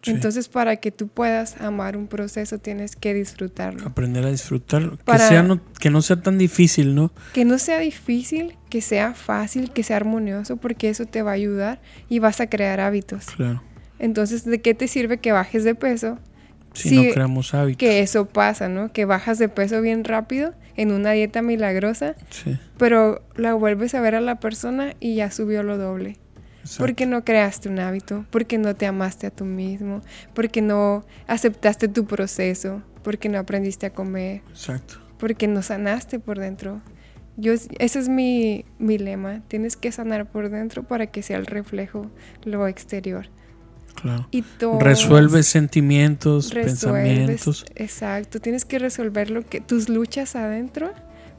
Sí. 0.01 0.11
Entonces, 0.11 0.47
para 0.47 0.77
que 0.77 0.91
tú 0.91 1.09
puedas 1.09 1.59
amar 1.59 1.97
un 1.97 2.07
proceso, 2.07 2.57
tienes 2.57 2.95
que 2.95 3.13
disfrutarlo. 3.13 3.85
Aprender 3.85 4.25
a 4.25 4.31
disfrutarlo. 4.31 4.97
Que, 4.97 5.03
Para- 5.03 5.27
sea 5.27 5.43
no, 5.43 5.59
que 5.77 5.89
no 5.89 6.01
sea 6.01 6.21
tan 6.21 6.37
difícil, 6.37 6.95
¿no? 6.95 7.11
Que 7.33 7.43
no 7.43 7.57
sea 7.57 7.79
difícil, 7.79 8.55
que 8.69 8.79
sea 8.81 9.13
fácil, 9.13 9.71
que 9.71 9.83
sea 9.83 9.97
armonioso, 9.97 10.55
porque 10.55 10.89
eso 10.89 11.05
te 11.05 11.21
va 11.21 11.31
a 11.31 11.33
ayudar 11.33 11.81
y 12.07 12.19
vas 12.19 12.39
a 12.39 12.47
crear 12.47 12.79
hábitos. 12.79 13.25
Claro. 13.25 13.61
Entonces, 13.99 14.45
¿de 14.45 14.61
qué 14.61 14.73
te 14.73 14.87
sirve 14.87 15.17
que 15.17 15.33
bajes 15.33 15.65
de 15.65 15.75
peso? 15.75 16.17
Si 16.73 16.89
Sí, 16.89 17.07
no 17.07 17.13
creamos 17.13 17.53
hábitos. 17.53 17.77
Que 17.79 17.99
eso 18.01 18.25
pasa, 18.27 18.69
¿no? 18.69 18.91
Que 18.93 19.05
bajas 19.05 19.37
de 19.39 19.49
peso 19.49 19.81
bien 19.81 20.03
rápido 20.03 20.53
en 20.75 20.91
una 20.91 21.11
dieta 21.11 21.41
milagrosa, 21.41 22.15
Sí. 22.29 22.57
pero 22.77 23.21
la 23.35 23.53
vuelves 23.53 23.95
a 23.95 24.01
ver 24.01 24.15
a 24.15 24.21
la 24.21 24.39
persona 24.39 24.93
y 24.99 25.15
ya 25.15 25.31
subió 25.31 25.63
lo 25.63 25.77
doble. 25.77 26.17
exacto. 26.61 26.83
Porque 26.83 27.05
no 27.05 27.23
creaste 27.25 27.69
un 27.69 27.79
hábito, 27.79 28.25
porque 28.29 28.57
no 28.57 28.75
te 28.75 28.85
amaste 28.85 29.27
a 29.27 29.31
tú 29.31 29.45
mismo, 29.45 30.01
porque 30.33 30.61
no 30.61 31.05
aceptaste 31.25 31.87
tu 31.87 32.05
proceso, 32.05 32.83
porque 33.03 33.27
no 33.29 33.39
aprendiste 33.39 33.87
a 33.87 33.89
comer, 33.93 34.41
Exacto. 34.49 34.95
porque 35.17 35.47
no 35.47 35.61
sanaste 35.63 36.19
por 36.19 36.37
dentro. 36.37 36.81
Yo, 37.37 37.53
ese 37.53 37.99
es 37.99 38.09
mi, 38.09 38.65
mi 38.77 38.97
lema, 38.97 39.41
tienes 39.47 39.77
que 39.77 39.91
sanar 39.93 40.29
por 40.29 40.49
dentro 40.49 40.83
para 40.83 41.07
que 41.07 41.23
sea 41.23 41.37
el 41.37 41.45
reflejo 41.45 42.11
lo 42.43 42.67
exterior. 42.67 43.27
Claro. 43.95 44.27
Y 44.31 44.41
todo 44.43 44.79
Resuelves 44.79 45.47
sentimientos, 45.47 46.53
resuelves, 46.53 46.79
pensamientos. 46.79 47.65
Exacto, 47.75 48.39
tienes 48.39 48.65
que 48.65 48.79
resolver 48.79 49.29
lo 49.29 49.45
que 49.45 49.61
tus 49.61 49.89
luchas 49.89 50.35
adentro 50.35 50.93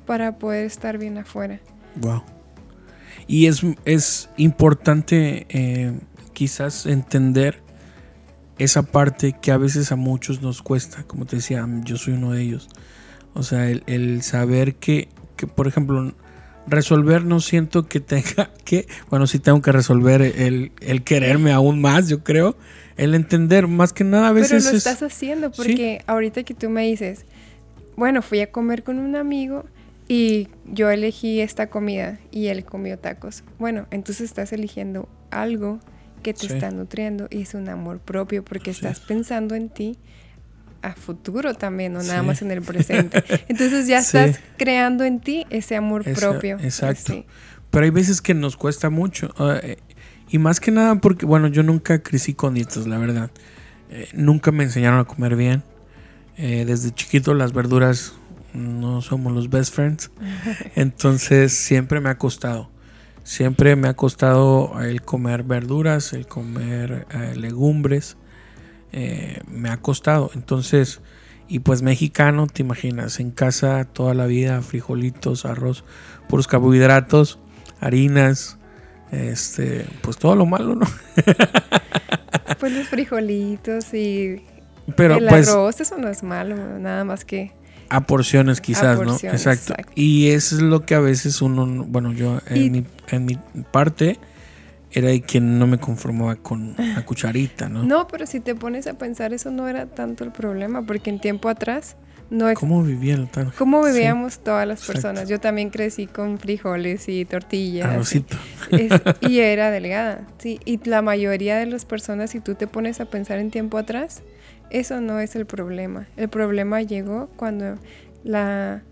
para 0.07 0.39
poder 0.39 0.67
estar 0.67 0.99
bien 0.99 1.19
afuera. 1.19 1.61
Wow. 1.97 2.23
Y 3.27 3.47
es, 3.47 3.63
es 3.85 4.29
importante 4.37 5.47
eh, 5.49 5.99
quizás 6.33 6.87
entender 6.87 7.63
esa 8.59 8.83
parte 8.83 9.37
que 9.41 9.53
a 9.53 9.57
veces 9.57 9.93
a 9.93 9.97
muchos 9.97 10.43
nos 10.43 10.63
cuesta, 10.63 11.05
como 11.05 11.25
te 11.25 11.37
decía, 11.37 11.67
yo 11.85 11.97
soy 11.97 12.15
uno 12.15 12.33
de 12.33 12.43
ellos. 12.43 12.69
O 13.33 13.43
sea, 13.43 13.71
el, 13.71 13.85
el 13.87 14.23
saber 14.23 14.75
que, 14.75 15.09
que, 15.37 15.47
por 15.47 15.67
ejemplo, 15.67 16.13
resolver 16.67 17.25
no 17.25 17.41
siento 17.41 17.87
que 17.87 18.01
tenga 18.01 18.51
que, 18.65 18.87
bueno, 19.11 19.27
sí 19.27 19.39
tengo 19.39 19.61
que 19.63 19.73
resolver 19.73 20.23
el, 20.23 20.73
el 20.81 21.03
quererme 21.03 21.53
aún 21.53 21.81
más, 21.81 22.09
yo 22.09 22.23
creo, 22.23 22.57
el 22.97 23.15
entender, 23.15 23.67
más 23.67 23.93
que 23.93 24.05
nada 24.05 24.29
a 24.29 24.33
Pero 24.33 24.43
veces 24.43 24.65
lo 24.65 24.71
es... 24.71 24.77
estás 24.87 25.03
haciendo 25.03 25.49
Sí. 25.53 25.55
porque 25.57 26.03
ahorita 26.07 26.43
que 26.45 26.55
tú 26.55 26.69
me 26.71 26.83
dices, 26.87 27.25
bueno, 27.97 28.23
fui 28.23 28.41
a 28.41 28.51
comer 28.53 28.83
con 28.83 28.99
un 28.99 29.17
amigo 29.17 29.65
y 30.09 30.49
yo 30.67 30.91
elegí 30.91 31.41
esta 31.41 31.69
comida 31.71 32.19
y 32.31 32.47
él 32.49 32.65
comió 32.65 32.99
tacos. 32.99 33.45
Bueno, 33.59 33.87
entonces 33.91 34.23
estás 34.27 34.53
eligiendo 34.53 35.09
algo 35.31 35.81
que 36.23 36.35
te 36.35 36.41
Sí. 36.49 36.53
está 36.53 36.71
nutriendo 36.71 37.29
y 37.31 37.43
es 37.43 37.55
un 37.55 37.69
amor 37.69 38.01
propio 38.01 38.45
porque 38.45 38.71
estás 38.71 38.99
es. 38.99 39.05
pensando 39.07 39.55
en 39.55 39.69
ti 39.71 39.97
a 40.83 40.93
futuro 40.95 41.55
también, 41.55 41.93
no 41.93 42.03
nada 42.03 42.21
Sí. 42.21 42.27
más 42.27 42.43
en 42.43 42.51
el 42.51 42.63
presente. 42.63 43.23
Entonces 43.49 43.87
ya 43.87 44.03
Sí. 44.03 44.17
estás 44.19 44.41
creando 44.57 45.05
en 45.05 45.21
ti 45.21 45.47
ese 45.51 45.77
amor 45.77 46.03
Ese- 46.07 46.21
propio. 46.21 46.57
exacto. 46.61 47.13
Sí. 47.13 47.27
Pero 47.71 47.85
hay 47.85 47.91
veces 47.91 48.21
que 48.23 48.35
nos 48.35 48.57
cuesta 48.57 48.91
mucho. 48.91 49.33
eh, 49.63 49.77
y 50.31 50.39
más 50.39 50.61
que 50.61 50.71
nada 50.71 50.95
porque, 50.97 51.27
bueno, 51.27 51.49
yo 51.49 51.63
nunca 51.63 52.03
crecí 52.03 52.35
con 52.35 52.55
dietas, 52.55 52.87
la 52.87 52.99
verdad. 52.99 53.31
Eh, 53.91 54.09
nunca 54.15 54.53
me 54.53 54.63
enseñaron 54.65 55.01
a 55.01 55.05
comer 55.05 55.35
bien. 55.37 55.63
Eh, 56.37 56.65
desde 56.67 56.93
chiquito 56.93 57.35
las 57.35 57.53
verduras 57.53 58.15
no 58.55 59.03
somos 59.03 59.33
los 59.33 59.51
best 59.51 59.75
friends. 59.75 60.11
Entonces 60.77 61.53
siempre 61.53 62.01
me 62.01 62.09
ha 62.11 62.19
costado. 62.19 62.71
Siempre 63.25 63.77
me 63.77 63.89
ha 63.89 63.95
costado 63.95 64.81
el 64.81 65.03
comer 65.03 65.43
verduras, 65.43 66.13
el 66.13 66.27
comer 66.27 67.07
eh, 67.13 67.35
legumbres. 67.37 68.17
Eh, 68.93 69.41
me 69.49 69.69
ha 69.71 69.77
costado. 69.79 70.31
Entonces, 70.35 71.01
y 71.49 71.61
pues 71.61 71.83
mexicano, 71.83 72.47
te 72.47 72.63
imaginas, 72.63 73.21
en 73.21 73.31
casa 73.31 73.85
toda 73.85 74.15
la 74.15 74.27
vida, 74.27 74.63
frijolitos, 74.63 75.45
arroz, 75.45 75.85
puros 76.29 76.47
carbohidratos, 76.49 77.39
harinas, 77.81 78.57
este, 79.11 79.85
pues 80.03 80.17
todo 80.17 80.37
lo 80.37 80.47
malo, 80.47 80.75
¿no? 80.77 80.87
Pues 82.59 82.73
los 82.75 82.89
frijolitos 82.89 83.95
y 83.95 84.43
Pero 84.97 85.15
el 85.17 85.27
pues 85.27 85.49
arroz, 85.49 85.81
eso 85.81 85.97
no 85.97 86.09
es 86.09 86.23
malo, 86.23 86.57
nada 86.79 87.05
más 87.05 87.25
que 87.25 87.53
a 87.89 88.03
porciones 88.07 88.61
quizás, 88.61 88.99
¿no? 89.01 89.07
porciones, 89.07 89.41
Exacto. 89.47 89.73
exacto. 89.73 89.93
Y 89.97 90.29
eso 90.29 90.57
es 90.57 90.63
lo 90.63 90.83
que 90.85 90.95
a 90.95 91.01
veces 91.01 91.41
uno, 91.43 91.65
no- 91.67 91.85
bueno, 91.85 92.13
yo 92.13 92.39
en, 92.47 92.57
Y- 92.57 92.71
mi, 92.71 92.85
en 93.09 93.25
mi 93.25 93.39
parte 93.73 94.19
era 94.93 95.17
que 95.21 95.41
no 95.41 95.67
me 95.67 95.79
conformaba 95.79 96.37
con 96.37 96.75
la 96.77 97.05
cucharita, 97.05 97.69
¿no? 97.69 97.85
No, 97.85 98.07
pero 98.09 98.27
si 98.27 98.41
te 98.41 98.55
pones 98.55 98.87
a 98.87 98.95
pensar, 98.99 99.33
eso 99.33 99.51
no 99.51 99.69
era 99.69 99.87
tanto 99.87 100.25
el 100.25 100.33
problema, 100.33 100.83
porque 100.83 101.11
en 101.11 101.21
tiempo 101.21 101.49
atrás 101.49 101.97
no 102.31 102.49
ex- 102.49 102.59
¿Cómo 102.61 102.83
vivían 102.83 103.27
tan 103.29 103.51
¿Cómo 103.51 103.85
Sí, 103.85 103.93
vivíamos 103.93 104.39
todas 104.41 104.67
las 104.67 104.81
exacto. 104.81 104.93
personas? 105.03 105.29
Yo 105.29 105.41
también 105.41 105.71
crecí 105.71 106.07
con 106.07 106.39
frijoles 106.39 107.09
y 107.09 107.25
tortillas. 107.25 107.87
arrocito? 107.89 108.37
Es- 108.71 109.01
y 109.21 109.39
era 109.41 109.71
delgada, 109.71 110.27
sí. 110.39 110.61
Y 110.65 110.79
la 110.89 111.03
mayoría 111.03 111.57
de 111.57 111.67
las 111.67 111.85
personas, 111.85 112.31
si 112.31 112.41
tú 112.41 112.55
te 112.55 112.67
pones 112.67 113.01
a 113.01 113.05
pensar 113.07 113.39
en 113.39 113.51
tiempo 113.51 113.79
atrás, 113.79 114.23
eso 114.71 115.01
no 115.01 115.19
es 115.21 115.35
el 115.37 115.47
problema. 115.47 116.07
El 116.17 116.29
problema 116.29 116.83
llegó 116.83 117.29
cuando 117.37 117.79
la, 118.23 118.83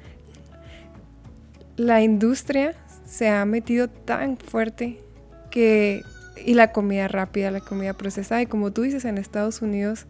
la 1.76 2.02
industria 2.02 2.74
se 3.04 3.28
ha 3.28 3.44
metido 3.44 3.88
tan 3.88 4.36
fuerte 4.36 5.00
que 5.58 6.04
y 6.46 6.54
la 6.54 6.70
comida 6.70 7.08
rápida, 7.08 7.50
la 7.50 7.60
comida 7.60 7.94
procesada 7.94 8.40
y 8.42 8.46
como 8.46 8.70
tú 8.70 8.82
dices 8.82 9.04
en 9.04 9.18
Estados 9.18 9.60
Unidos 9.60 10.06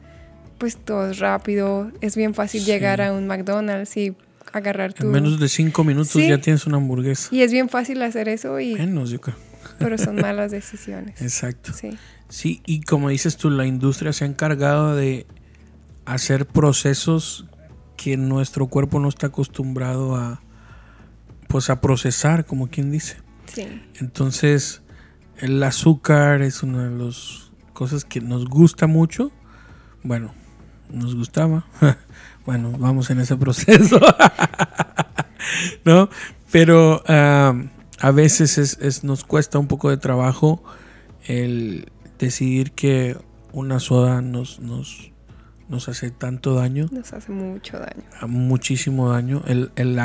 pues 0.58 0.76
todo 0.76 1.10
es 1.10 1.20
rápido, 1.20 1.90
es 2.00 2.16
bien 2.16 2.34
fácil 2.34 2.64
llegar 2.64 3.00
a 3.00 3.12
un 3.12 3.26
McDonald's 3.26 3.96
y 3.96 4.14
agarrar 4.52 4.92
tu... 4.92 5.06
En 5.06 5.12
menos 5.12 5.38
de 5.40 5.48
cinco 5.48 5.84
minutos 5.84 6.20
ya 6.20 6.38
tienes 6.40 6.66
una 6.66 6.78
hamburguesa. 6.78 7.28
Y 7.32 7.42
es 7.42 7.52
bien 7.52 7.68
fácil 7.68 8.02
hacer 8.02 8.28
eso 8.28 8.58
y... 8.58 8.74
Menos, 8.74 9.10
yo 9.10 9.20
creo. 9.20 9.36
Pero 9.78 9.96
son 9.96 10.16
malas 10.20 10.50
decisiones. 10.50 11.22
Exacto. 11.22 11.72
Sí. 11.72 11.96
Sí, 12.28 12.60
y 12.66 12.80
como 12.80 13.08
dices 13.08 13.36
tú, 13.36 13.50
la 13.50 13.66
industria 13.66 14.12
se 14.12 14.24
ha 14.24 14.26
encargado 14.26 14.96
de 14.96 15.26
hacer 16.04 16.44
procesos 16.44 17.46
que 17.96 18.16
nuestro 18.16 18.66
cuerpo 18.66 18.98
no 18.98 19.08
está 19.08 19.28
acostumbrado 19.28 20.16
a 20.16 20.42
pues 21.46 21.70
a 21.70 21.80
procesar, 21.80 22.44
como 22.44 22.68
quien 22.68 22.90
dice. 22.90 23.16
Sí. 23.54 23.66
Entonces, 24.00 24.82
el 25.40 25.62
azúcar 25.62 26.42
es 26.42 26.62
una 26.62 26.88
de 26.88 27.04
las 27.04 27.50
cosas 27.72 28.04
que 28.04 28.20
nos 28.20 28.46
gusta 28.46 28.86
mucho. 28.86 29.30
Bueno, 30.02 30.34
nos 30.90 31.14
gustaba. 31.14 31.64
bueno, 32.46 32.72
vamos 32.78 33.10
en 33.10 33.20
ese 33.20 33.36
proceso. 33.36 34.00
¿No? 35.84 36.08
Pero 36.50 37.02
ah, 37.06 37.54
a 38.00 38.10
veces 38.10 38.58
es, 38.58 39.04
nos 39.04 39.24
cuesta 39.24 39.58
un 39.58 39.68
poco 39.68 39.90
de 39.90 39.96
trabajo 39.96 40.62
el 41.26 41.90
decidir 42.18 42.72
que 42.72 43.16
una 43.52 43.80
soda 43.80 44.22
nos, 44.22 44.60
nos, 44.60 45.12
nos 45.68 45.88
hace 45.88 46.10
tanto 46.10 46.54
daño. 46.54 46.88
Nos 46.90 47.12
hace 47.12 47.32
mucho 47.32 47.78
daño. 47.78 48.04
Muchísimo 48.26 49.10
daño. 49.10 49.42
El, 49.46 49.70
el, 49.76 50.00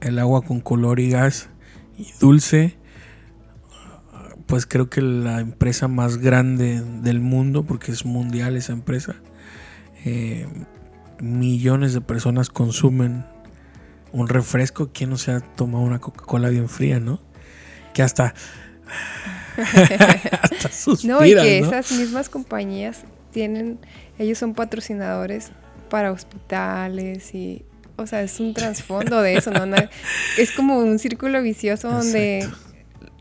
el 0.00 0.18
agua 0.18 0.42
con 0.42 0.60
color 0.60 1.00
y 1.00 1.10
gas 1.10 1.50
y 1.98 2.06
dulce 2.20 2.78
pues 4.54 4.66
creo 4.66 4.88
que 4.88 5.02
la 5.02 5.40
empresa 5.40 5.88
más 5.88 6.18
grande 6.18 6.80
del 7.02 7.18
mundo, 7.18 7.64
porque 7.64 7.90
es 7.90 8.04
mundial 8.04 8.56
esa 8.56 8.72
empresa, 8.72 9.16
eh, 10.04 10.46
millones 11.18 11.92
de 11.92 12.00
personas 12.00 12.50
consumen 12.50 13.24
un 14.12 14.28
refresco. 14.28 14.90
¿Quién 14.92 15.10
no 15.10 15.16
se 15.16 15.32
ha 15.32 15.40
tomado 15.40 15.82
una 15.82 15.98
Coca-Cola 15.98 16.50
bien 16.50 16.68
fría, 16.68 17.00
no? 17.00 17.20
Que 17.94 18.04
hasta, 18.04 18.32
hasta 20.40 20.68
suspira, 20.70 21.14
No, 21.18 21.26
y 21.26 21.34
que 21.34 21.58
esas 21.58 21.90
mismas 21.90 22.28
compañías 22.28 23.00
tienen, 23.32 23.80
ellos 24.20 24.38
son 24.38 24.54
patrocinadores 24.54 25.50
para 25.90 26.12
hospitales 26.12 27.34
y, 27.34 27.64
o 27.96 28.06
sea, 28.06 28.22
es 28.22 28.38
un 28.38 28.54
trasfondo 28.54 29.20
de 29.20 29.36
eso, 29.36 29.50
¿no? 29.50 29.74
Es 30.38 30.52
como 30.52 30.78
un 30.78 31.00
círculo 31.00 31.42
vicioso 31.42 31.90
donde 31.90 32.48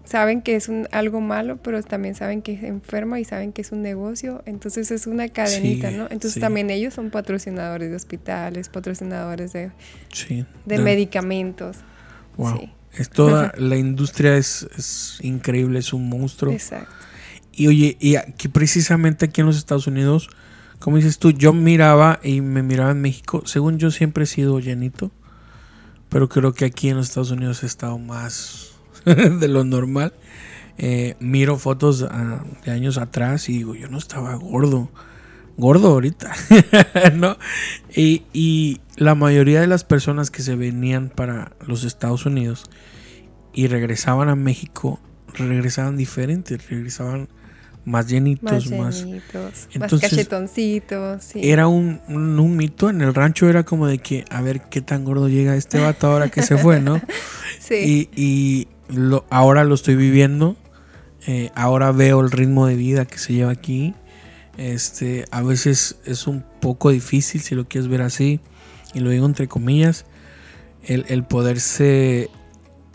saben 0.05 0.41
que 0.41 0.55
es 0.55 0.67
un, 0.67 0.87
algo 0.91 1.21
malo, 1.21 1.57
pero 1.57 1.81
también 1.81 2.15
saben 2.15 2.41
que 2.41 2.53
es 2.53 2.63
enferma 2.63 3.19
y 3.19 3.25
saben 3.25 3.53
que 3.53 3.61
es 3.61 3.71
un 3.71 3.81
negocio. 3.81 4.43
Entonces 4.45 4.91
es 4.91 5.07
una 5.07 5.29
cadenita, 5.29 5.91
¿no? 5.91 6.07
Entonces 6.09 6.39
también 6.39 6.69
ellos 6.69 6.93
son 6.93 7.09
patrocinadores 7.09 7.89
de 7.89 7.95
hospitales, 7.95 8.69
patrocinadores 8.69 9.53
de, 9.53 9.71
de, 10.65 10.77
medicamentos. 10.79 11.77
Wow. 12.37 12.69
Es 12.93 13.09
toda, 13.09 13.53
la 13.57 13.77
industria 13.77 14.37
es, 14.37 15.17
increíble, 15.21 15.79
es 15.79 15.93
un 15.93 16.09
monstruo. 16.09 16.53
Exacto. 16.53 16.91
Y 17.51 17.67
oye, 17.67 17.97
y 17.99 18.15
aquí 18.15 18.47
precisamente 18.47 19.25
aquí 19.25 19.41
en 19.41 19.47
los 19.47 19.57
Estados 19.57 19.87
Unidos, 19.87 20.29
como 20.79 20.97
dices 20.97 21.17
tú, 21.17 21.31
yo 21.31 21.53
miraba 21.53 22.19
y 22.23 22.41
me 22.41 22.61
miraba 22.61 22.91
en 22.91 23.01
México, 23.01 23.43
según 23.45 23.77
yo 23.77 23.89
siempre 23.89 24.25
he 24.25 24.27
sido 24.27 24.59
llenito, 24.59 25.11
pero 26.09 26.29
creo 26.29 26.53
que 26.53 26.65
aquí 26.65 26.89
en 26.89 26.97
los 26.97 27.07
Estados 27.07 27.31
Unidos 27.31 27.63
he 27.63 27.67
estado 27.67 27.97
más 27.99 28.72
de 29.39 29.47
lo 29.47 29.63
normal. 29.63 30.13
Eh, 30.77 31.15
miro 31.19 31.57
fotos 31.57 32.05
ah, 32.09 32.43
de 32.65 32.71
años 32.71 32.97
atrás 32.97 33.47
y 33.49 33.53
digo, 33.53 33.75
yo 33.75 33.89
no 33.89 33.97
estaba 33.97 34.35
gordo. 34.35 34.89
Gordo 35.55 35.89
ahorita, 35.89 36.33
¿no? 37.13 37.37
Y, 37.95 38.23
y, 38.33 38.81
la 38.95 39.13
mayoría 39.13 39.61
de 39.61 39.67
las 39.67 39.83
personas 39.83 40.31
que 40.31 40.41
se 40.41 40.55
venían 40.55 41.09
para 41.09 41.51
los 41.67 41.83
Estados 41.83 42.25
Unidos 42.25 42.63
y 43.53 43.67
regresaban 43.67 44.29
a 44.29 44.35
México, 44.35 44.99
regresaban 45.35 45.95
diferentes, 45.95 46.67
regresaban 46.69 47.27
más 47.85 48.07
llenitos, 48.07 48.71
más, 48.71 49.05
más, 49.77 50.01
cachetoncitos. 50.01 51.35
Era 51.35 51.67
un, 51.67 52.01
un, 52.07 52.55
mito 52.55 52.89
en 52.89 53.01
el 53.01 53.13
rancho, 53.13 53.49
era 53.49 53.63
como 53.63 53.87
de 53.87 53.99
que 53.99 54.25
a 54.29 54.41
ver 54.41 54.61
qué 54.61 54.81
tan 54.81 55.03
gordo 55.03 55.27
llega 55.27 55.55
este 55.55 55.79
vato 55.79 56.07
ahora 56.07 56.29
que 56.29 56.41
se 56.41 56.57
fue, 56.57 56.79
¿no? 56.79 57.01
sí. 57.59 58.09
Y, 58.15 58.21
y 58.21 58.67
lo, 58.89 59.25
ahora 59.29 59.63
lo 59.63 59.75
estoy 59.75 59.95
viviendo. 59.95 60.55
Eh, 61.25 61.51
ahora 61.55 61.91
veo 61.91 62.19
el 62.19 62.31
ritmo 62.31 62.67
de 62.67 62.75
vida 62.75 63.05
que 63.05 63.17
se 63.17 63.33
lleva 63.33 63.51
aquí. 63.51 63.93
Este, 64.57 65.25
a 65.31 65.41
veces 65.41 65.97
es 66.05 66.27
un 66.27 66.43
poco 66.59 66.91
difícil, 66.91 67.41
si 67.41 67.55
lo 67.55 67.67
quieres 67.67 67.89
ver 67.89 68.01
así, 68.01 68.39
y 68.93 68.99
lo 68.99 69.09
digo 69.09 69.25
entre 69.25 69.47
comillas, 69.47 70.05
el, 70.83 71.05
el 71.07 71.23
poderse 71.23 72.29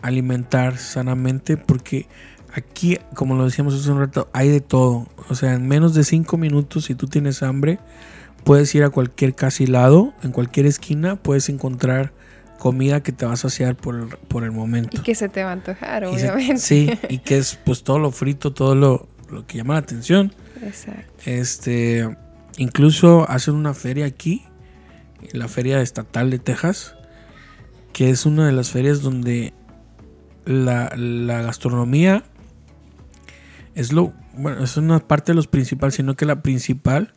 alimentar 0.03 0.79
sanamente, 0.79 1.57
porque 1.57 2.07
aquí, 2.55 2.98
como 3.14 3.35
lo 3.35 3.44
decíamos 3.44 3.74
hace 3.74 3.90
un 3.90 3.98
rato, 3.98 4.29
hay 4.33 4.48
de 4.48 4.61
todo. 4.61 5.09
O 5.29 5.35
sea, 5.35 5.55
en 5.55 5.66
menos 5.66 5.94
de 5.94 6.05
5 6.05 6.37
minutos, 6.37 6.85
si 6.85 6.94
tú 6.94 7.07
tienes 7.09 7.42
hambre, 7.42 7.79
puedes 8.44 8.74
ir 8.74 8.85
a 8.85 8.90
cualquier 8.90 9.35
casi 9.35 9.66
lado, 9.66 10.14
en 10.22 10.33
cualquier 10.33 10.66
esquina, 10.66 11.16
puedes 11.16 11.48
encontrar 11.48 12.12
comida 12.59 13.03
que 13.03 13.12
te 13.12 13.25
va 13.25 13.33
a 13.33 13.37
saciar 13.37 13.77
por 13.77 13.94
el, 13.94 14.09
por 14.09 14.44
el 14.44 14.53
momento. 14.53 14.99
Y 14.99 15.01
que 15.01 15.14
se 15.14 15.29
te 15.29 15.42
va 15.42 15.51
a 15.51 15.53
antojar, 15.53 16.05
obviamente. 16.05 16.59
sí, 16.59 16.90
y 17.09 17.18
que 17.18 17.38
es 17.38 17.59
pues 17.64 17.83
todo 17.83 17.99
lo 17.99 18.11
frito, 18.11 18.53
todo 18.53 18.75
lo, 18.75 19.09
lo 19.31 19.47
que 19.47 19.59
llama 19.59 19.75
la 19.75 19.81
atención. 19.81 20.35
Exacto. 20.62 21.23
Este, 21.25 22.16
incluso 22.59 23.29
hacen 23.31 23.55
una 23.55 23.75
feria 23.75 24.07
aquí, 24.07 24.44
la 25.33 25.49
feria 25.49 25.81
estatal 25.81 26.31
de 26.31 26.38
Texas, 26.38 26.94
que 27.92 28.11
es 28.11 28.27
una 28.27 28.47
de 28.47 28.53
las 28.53 28.71
ferias 28.71 29.01
donde 29.01 29.55
la, 30.44 30.92
la 30.97 31.42
gastronomía 31.42 32.25
es 33.75 33.92
lo, 33.92 34.12
bueno, 34.35 34.64
es 34.64 34.77
una 34.77 34.99
parte 34.99 35.33
de 35.33 35.37
los 35.37 35.47
principales, 35.47 35.94
sino 35.94 36.16
que 36.16 36.27
la 36.27 36.42
principal, 36.42 37.14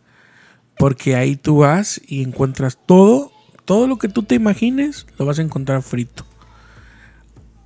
porque 0.78 1.16
ahí 1.16 1.36
tú 1.36 1.58
vas 1.58 2.00
y 2.06 2.22
encuentras 2.22 2.78
todo 2.86 3.31
todo 3.72 3.88
lo 3.88 3.96
que 3.96 4.10
tú 4.10 4.24
te 4.24 4.36
imagines 4.36 5.08
lo 5.18 5.26
vas 5.26 5.40
a 5.40 5.44
encontrar 5.44 5.82
frito. 5.82 6.26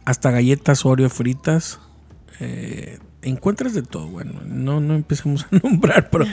Hasta 0.05 0.29
galletas 0.29 0.85
Oreo 0.85 1.09
fritas. 1.09 1.79
Eh, 2.39 2.99
encuentras 3.23 3.73
de 3.73 3.81
todo. 3.81 4.09
Bueno, 4.09 4.39
no, 4.45 4.79
no 4.79 4.93
empecemos 4.93 5.45
a 5.45 5.47
nombrar, 5.63 6.11
pero. 6.11 6.25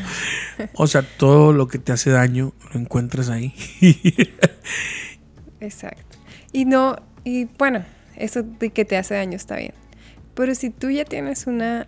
o 0.74 0.86
sea, 0.86 1.00
todo 1.16 1.54
lo 1.54 1.68
que 1.68 1.78
te 1.78 1.90
hace 1.90 2.10
daño 2.10 2.52
lo 2.74 2.80
encuentras 2.80 3.30
ahí. 3.30 3.54
Exacto. 5.60 6.18
Y 6.52 6.66
no. 6.66 6.96
Y 7.24 7.46
bueno, 7.56 7.82
eso 8.16 8.42
de 8.42 8.68
que 8.68 8.84
te 8.84 8.98
hace 8.98 9.14
daño 9.14 9.36
está 9.36 9.56
bien. 9.56 9.72
Pero 10.34 10.54
si 10.54 10.68
tú 10.68 10.90
ya 10.90 11.06
tienes 11.06 11.46
una, 11.46 11.86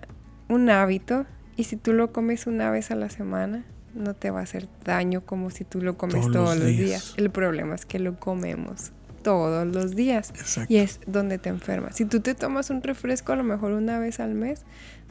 un 0.49 0.70
hábito 0.70 1.27
y 1.55 1.64
si 1.64 1.77
tú 1.77 1.92
lo 1.92 2.14
comes 2.14 2.47
una 2.47 2.70
vez 2.70 2.90
a 2.90 2.94
la 2.94 3.11
semana, 3.11 3.62
no 3.94 4.14
te 4.14 4.30
va 4.30 4.40
a 4.40 4.42
hacer 4.42 4.68
daño 4.85 5.22
como 5.24 5.50
si 5.50 5.64
tú 5.64 5.80
lo 5.80 5.96
comes 5.96 6.30
todos, 6.30 6.57
los, 6.57 6.66
días. 6.66 7.14
El 7.16 7.30
problema 7.30 7.74
es 7.74 7.87
que 7.87 7.98
lo 7.98 8.18
comemos 8.18 8.92
todos 9.22 9.66
los 9.66 9.96
días 9.96 10.33
y 10.68 10.76
es 10.76 11.00
donde 11.07 11.38
te 11.38 11.48
enfermas. 11.48 11.96
Si 11.96 12.04
tú 12.04 12.20
te 12.20 12.35
tomas 12.35 12.70
un 12.70 12.83
refresco 12.83 13.33
a 13.33 13.37
lo 13.37 13.44
mejor 13.44 13.72
una 13.72 13.98
vez 13.98 14.20
al 14.20 14.35
mes, 14.35 14.62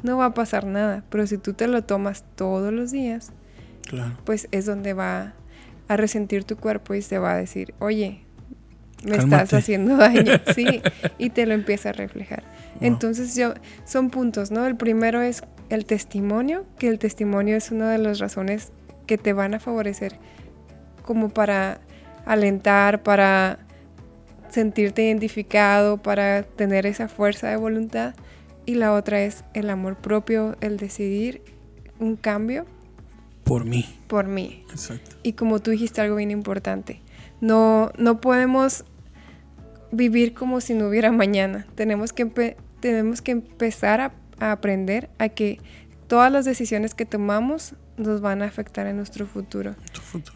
no 0.03 0.17
va 0.17 0.25
a 0.25 0.33
pasar 0.33 0.65
nada, 0.65 1.03
pero 1.09 1.25
si 1.25 1.37
tú 1.37 1.53
te 1.53 1.67
lo 1.67 1.83
tomas 1.83 2.23
todos 2.35 2.71
los 2.71 2.91
días, 2.91 3.31
pues 4.25 4.47
es 4.51 4.65
donde 4.65 4.93
va 4.93 5.33
a 5.87 5.97
resentir 5.97 6.43
tu 6.43 6.57
cuerpo 6.57 6.93
y 6.93 7.01
se 7.01 7.17
va 7.17 7.33
a 7.33 7.37
decir, 7.37 7.73
oye, 7.79 8.21
me 9.03 9.17
estás 9.17 9.53
haciendo 9.53 9.97
daño, 9.97 10.33
sí, 10.53 10.81
y 11.17 11.29
te 11.29 11.45
lo 11.45 11.53
empieza 11.53 11.89
a 11.89 11.93
reflejar. 11.93 12.43
Entonces 12.81 13.35
yo, 13.35 13.53
son 13.85 14.09
puntos, 14.09 14.51
¿no? 14.51 14.65
El 14.65 14.75
primero 14.75 15.21
es 15.21 15.43
el 15.75 15.85
testimonio, 15.85 16.65
que 16.77 16.87
el 16.87 16.99
testimonio 16.99 17.55
es 17.55 17.71
una 17.71 17.89
de 17.89 17.97
las 17.97 18.19
razones 18.19 18.71
que 19.07 19.17
te 19.17 19.33
van 19.33 19.53
a 19.53 19.59
favorecer 19.59 20.17
como 21.03 21.29
para 21.29 21.81
alentar, 22.25 23.03
para 23.03 23.59
sentirte 24.49 25.03
identificado, 25.03 25.97
para 25.97 26.43
tener 26.43 26.85
esa 26.85 27.07
fuerza 27.07 27.49
de 27.49 27.57
voluntad. 27.57 28.15
Y 28.65 28.75
la 28.75 28.93
otra 28.93 29.21
es 29.23 29.43
el 29.53 29.69
amor 29.69 29.97
propio, 29.97 30.55
el 30.61 30.77
decidir 30.77 31.41
un 31.99 32.15
cambio. 32.15 32.65
Por 33.43 33.65
mí. 33.65 33.85
Por 34.07 34.27
mí. 34.27 34.63
Exacto. 34.69 35.17
Y 35.21 35.33
como 35.33 35.59
tú 35.59 35.71
dijiste 35.71 35.99
algo 35.99 36.15
bien 36.15 36.31
importante, 36.31 37.01
no, 37.41 37.91
no 37.97 38.21
podemos 38.21 38.85
vivir 39.91 40.33
como 40.33 40.61
si 40.61 40.73
no 40.73 40.87
hubiera 40.87 41.11
mañana. 41.11 41.67
Tenemos 41.75 42.13
que, 42.13 42.55
tenemos 42.79 43.21
que 43.21 43.31
empezar 43.31 43.99
a 43.99 44.13
a 44.43 44.51
aprender 44.51 45.09
a 45.17 45.29
que 45.29 45.59
todas 46.07 46.31
las 46.31 46.45
decisiones 46.45 46.93
que 46.93 47.05
tomamos 47.05 47.75
nos 47.97 48.21
van 48.21 48.41
a 48.41 48.45
afectar 48.45 48.87
en 48.87 48.97
nuestro 48.97 49.25
futuro. 49.27 49.75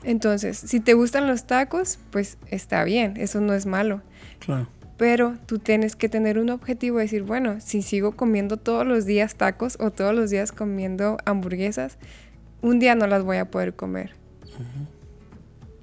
Entonces, 0.03 0.57
si 0.57 0.79
te 0.79 0.93
gustan 0.93 1.27
los 1.27 1.45
tacos, 1.45 1.99
pues 2.11 2.37
está 2.47 2.83
bien, 2.83 3.15
eso 3.17 3.41
no 3.41 3.53
es 3.53 3.65
malo. 3.65 4.01
Claro. 4.39 4.67
pero 4.97 5.35
tú 5.45 5.57
tienes 5.59 5.95
que 5.95 6.09
tener 6.09 6.37
un 6.39 6.49
objetivo 6.49 6.97
de 6.97 7.03
decir, 7.03 7.23
bueno, 7.23 7.59
si 7.59 7.81
sigo 7.81 8.15
comiendo 8.15 8.57
todos 8.57 8.85
los 8.85 9.05
días 9.05 9.35
tacos 9.35 9.77
o 9.79 9.91
todos 9.91 10.13
los 10.15 10.29
días 10.29 10.51
comiendo 10.51 11.17
hamburguesas, 11.25 11.97
un 12.61 12.79
día 12.79 12.95
no 12.95 13.07
las 13.07 13.23
voy 13.23 13.37
a 13.37 13.45
poder 13.45 13.75
comer. 13.75 14.15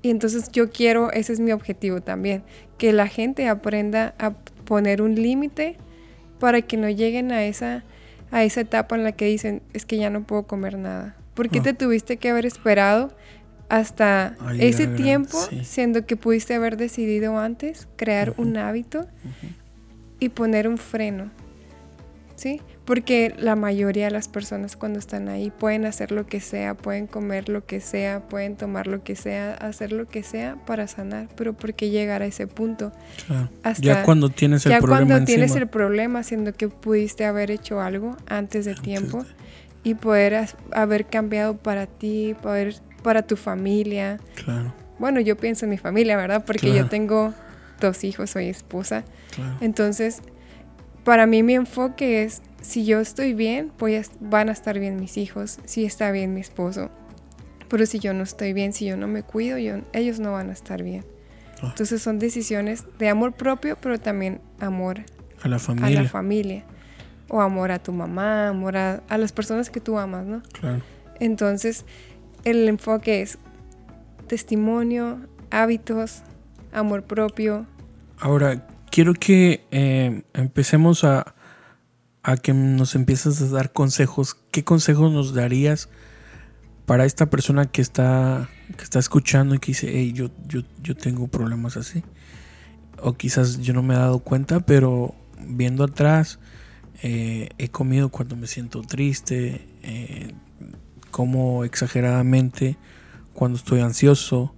Y 0.03 0.11
entonces 0.11 0.51
yo 0.53 0.71
quiero, 0.71 1.13
ese 1.13 1.33
es 1.33 1.41
mi 1.41 1.53
objetivo 1.53 2.01
también, 2.01 2.43
que 2.77 2.93
la 2.93 3.07
gente 3.07 3.49
aprenda 3.49 4.15
a 4.19 4.33
poner 4.65 5.01
un 5.01 5.15
límite 5.15 5.77
para 6.41 6.63
que 6.63 6.77
no 6.77 6.91
lleguen 6.91 7.33
a 7.33 7.45
esa, 7.45 7.85
a 8.35 8.43
esa 8.43 8.63
etapa 8.63 8.97
en 8.97 9.05
la 9.05 9.13
que 9.13 9.27
dicen, 9.27 9.63
es 9.75 9.87
que 9.87 9.97
ya 9.97 10.11
no 10.11 10.25
puedo 10.25 10.43
comer 10.43 10.77
nada. 10.77 11.15
¿Por 11.35 11.49
qué 11.51 11.61
ah. 11.61 11.63
te 11.63 11.73
tuviste 11.73 12.17
que 12.17 12.31
haber 12.31 12.47
esperado 12.47 13.15
hasta 13.69 14.37
ese 14.59 14.89
tiempo, 14.89 15.39
siendo 15.63 16.05
que 16.05 16.17
pudiste 16.17 16.53
haber 16.53 16.77
decidido 16.77 17.39
antes 17.39 17.87
crear 17.95 18.35
un 18.37 18.57
hábito 18.57 19.07
y 20.19 20.31
poner 20.31 20.67
un 20.67 20.79
freno? 20.79 21.31
¿Sí? 22.35 22.61
Porque 22.85 23.35
la 23.39 23.57
mayoría 23.57 24.07
de 24.07 24.11
las 24.11 24.29
personas 24.29 24.77
cuando 24.77 24.99
están 24.99 25.29
ahí 25.29 25.51
pueden 25.51 25.87
hacer 25.87 26.13
lo 26.13 26.27
que 26.27 26.41
sea, 26.41 26.75
pueden 26.75 27.07
comer 27.07 27.49
lo 27.49 27.65
que 27.65 27.81
sea, 27.81 28.21
pueden 28.29 28.57
tomar 28.57 28.87
lo 28.87 29.03
que 29.03 29.17
sea, 29.17 29.55
hacer 29.55 29.93
lo 29.93 30.07
que 30.07 30.23
sea 30.23 30.57
para 30.67 30.87
sanar, 30.87 31.29
pero 31.35 31.55
¿por 31.55 31.73
qué 31.73 31.89
llegar 31.89 32.21
a 32.21 32.27
ese 32.27 32.47
punto? 32.47 32.93
ya 33.81 34.03
cuando 34.03 34.29
tienes 34.29 34.67
el 34.67 34.73
ya 34.73 34.79
problema. 34.81 35.07
cuando 35.07 35.25
tienes 35.25 35.57
el 35.57 35.67
problema, 35.67 36.23
siendo 36.23 36.53
que 36.53 36.69
pudiste 36.69 37.25
haber 37.25 37.51
hecho 37.51 37.81
algo 37.81 38.19
antes 38.27 38.67
de 38.67 38.75
tiempo 38.75 39.25
y 39.83 39.95
poder 39.95 40.49
haber 40.73 41.07
cambiado 41.07 41.57
para 41.57 41.87
ti, 41.87 42.35
poder, 42.43 42.75
para 43.03 43.23
tu 43.23 43.37
familia. 43.37 44.19
Claro. 44.35 44.75
Bueno, 44.99 45.21
yo 45.21 45.37
pienso 45.37 45.65
en 45.65 45.71
mi 45.71 45.79
familia, 45.79 46.17
¿verdad? 46.17 46.45
Porque 46.47 46.75
yo 46.75 46.87
tengo 46.89 47.33
dos 47.81 48.05
hijos, 48.05 48.31
soy 48.31 48.49
esposa. 48.49 49.05
Entonces, 49.61 50.21
para 51.05 51.27
mí 51.27 51.43
mi 51.43 51.55
enfoque 51.55 52.23
es 52.23 52.43
si 52.65 52.87
yo 52.87 52.99
estoy 52.99 53.35
bien, 53.35 53.71
pues 53.77 54.11
van 54.21 54.49
a 54.49 54.53
estar 54.53 54.79
bien 54.79 54.97
mis 54.97 55.19
hijos, 55.19 55.59
si 55.67 55.85
está 55.85 56.11
bien 56.11 56.33
mi 56.33 56.41
esposo. 56.41 56.91
Pero 57.69 57.85
si 57.85 57.99
yo 57.99 58.15
no 58.15 58.23
estoy 58.23 58.55
bien, 58.55 58.73
si 58.73 58.87
yo 58.87 58.97
no 58.97 59.07
me 59.07 59.23
cuido, 59.23 59.59
ellos 59.93 60.19
no 60.19 60.33
van 60.33 60.49
a 60.49 60.55
estar 60.55 60.83
bien. 60.83 61.05
Ah. 61.63 61.69
Entonces 61.69 62.01
son 62.01 62.19
decisiones 62.19 62.87
de 62.99 63.11
amor 63.11 63.35
propio, 63.35 63.77
pero 63.81 64.01
también 64.01 64.41
amor 64.61 65.03
a 65.43 65.49
la 65.49 65.59
familia. 65.59 66.01
A 66.01 66.03
la 66.03 66.09
familia. 66.09 66.65
O 67.29 67.43
amor 67.43 67.71
a 67.71 67.79
tu 67.79 67.93
mamá, 67.93 68.49
amor 68.49 68.79
a, 68.79 69.03
a 69.09 69.19
las 69.19 69.33
personas 69.33 69.69
que 69.69 69.81
tú 69.81 69.99
amas, 69.99 70.25
¿no? 70.25 70.43
Claro. 70.53 70.81
Entonces, 71.21 71.85
el 72.45 72.67
enfoque 72.67 73.21
es 73.21 73.39
testimonio, 74.27 75.21
hábitos, 75.51 76.23
amor 76.73 77.03
propio. 77.03 77.67
Ahora, 78.19 78.67
quiero 78.91 79.13
que 79.13 79.67
eh, 79.71 80.23
empecemos 80.33 81.05
a, 81.05 81.34
a 82.25 82.39
que 82.39 82.55
nos 82.55 82.95
empieces 82.95 83.41
a 83.43 83.47
dar 83.49 83.73
consejos. 83.73 84.37
¿Qué 84.51 84.65
consejos 84.65 85.13
nos 85.13 85.35
darías 85.35 85.91
para 86.87 87.05
esta 87.05 87.29
persona 87.29 87.67
que 87.67 87.83
está, 87.83 88.49
que 88.77 88.83
está 88.83 88.99
escuchando 88.99 89.55
y 89.55 89.59
que 89.59 89.69
dice, 89.69 89.91
hey, 89.93 90.13
yo, 90.15 90.31
yo, 90.49 90.63
yo 90.83 90.97
tengo 90.97 91.29
problemas 91.29 91.77
así? 91.77 92.03
O 93.01 93.13
quizás 93.13 93.61
yo 93.61 93.75
no 93.75 93.83
me 93.83 93.95
he 93.95 93.99
dado 93.99 94.21
cuenta, 94.21 94.61
pero 94.61 95.15
viendo 95.39 95.85
atrás, 95.85 96.39
eh, 97.03 97.51
he 97.59 97.69
comido 97.69 98.09
cuando 98.09 98.37
me 98.37 98.47
siento 98.47 98.81
triste, 98.81 99.69
eh, 99.83 100.35
como 101.11 101.65
exageradamente 101.65 102.79
cuando 103.35 103.59
estoy 103.59 103.81
ansioso. 103.81 104.55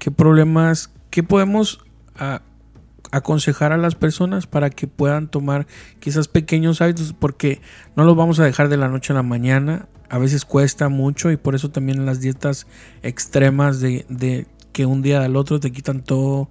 ¿Qué 0.00 0.10
problemas, 0.10 0.90
qué 1.10 1.22
podemos... 1.22 1.78
Ah, 2.16 2.42
aconsejar 3.10 3.72
a 3.72 3.76
las 3.76 3.94
personas 3.94 4.46
para 4.46 4.70
que 4.70 4.86
puedan 4.86 5.28
tomar 5.28 5.66
quizás 6.00 6.28
pequeños 6.28 6.80
hábitos 6.80 7.14
porque 7.18 7.60
no 7.96 8.04
los 8.04 8.16
vamos 8.16 8.40
a 8.40 8.44
dejar 8.44 8.68
de 8.68 8.76
la 8.76 8.88
noche 8.88 9.12
a 9.12 9.16
la 9.16 9.22
mañana. 9.22 9.88
A 10.08 10.18
veces 10.18 10.44
cuesta 10.44 10.88
mucho 10.88 11.30
y 11.30 11.36
por 11.36 11.54
eso 11.54 11.70
también 11.70 12.06
las 12.06 12.20
dietas 12.20 12.66
extremas 13.02 13.80
de, 13.80 14.46
que 14.72 14.86
un 14.86 15.02
día 15.02 15.24
al 15.24 15.36
otro 15.36 15.58
te 15.58 15.72
quitan 15.72 16.02
todo 16.02 16.48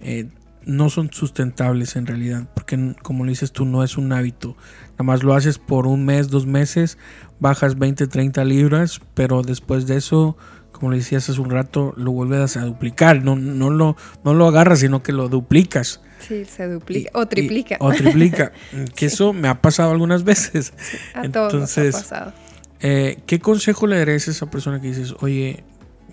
eh, 0.00 0.28
no 0.66 0.90
son 0.90 1.12
sustentables 1.12 1.96
en 1.96 2.06
realidad 2.06 2.48
porque 2.54 2.94
como 3.02 3.24
lo 3.24 3.30
dices 3.30 3.52
tú 3.52 3.64
no 3.64 3.82
es 3.82 3.96
un 3.96 4.12
hábito. 4.12 4.56
Nada 4.92 5.04
más 5.04 5.22
lo 5.22 5.34
haces 5.34 5.58
por 5.58 5.86
un 5.86 6.04
mes, 6.04 6.28
dos 6.28 6.46
meses, 6.46 6.98
bajas 7.40 7.78
20, 7.78 8.06
30 8.06 8.44
libras, 8.44 9.00
pero 9.14 9.42
después 9.42 9.86
de 9.86 9.96
eso 9.96 10.36
como 10.72 10.90
le 10.90 10.98
decías 10.98 11.28
hace 11.28 11.40
un 11.40 11.50
rato, 11.50 11.94
lo 11.96 12.12
vuelves 12.12 12.56
a 12.56 12.64
duplicar. 12.64 13.22
No, 13.22 13.36
no, 13.36 13.70
lo, 13.70 13.96
no 14.24 14.34
lo 14.34 14.48
agarras, 14.48 14.80
sino 14.80 15.02
que 15.02 15.12
lo 15.12 15.28
duplicas. 15.28 16.00
Sí, 16.18 16.44
se 16.44 16.68
duplica. 16.68 17.10
o 17.14 17.26
triplica. 17.26 17.76
o 17.80 17.92
triplica. 17.92 18.52
que 18.96 19.06
eso 19.06 19.32
me 19.32 19.48
ha 19.48 19.60
pasado 19.60 19.92
algunas 19.92 20.24
veces. 20.24 20.72
a 21.14 21.24
Entonces, 21.24 21.92
todos 21.92 22.04
ha 22.04 22.08
pasado. 22.08 22.32
Eh, 22.80 23.20
¿Qué 23.26 23.38
consejo 23.38 23.86
le 23.86 23.98
darías 23.98 24.26
a 24.26 24.32
esa 24.32 24.50
persona 24.50 24.80
que 24.80 24.88
dices, 24.88 25.14
oye, 25.20 25.62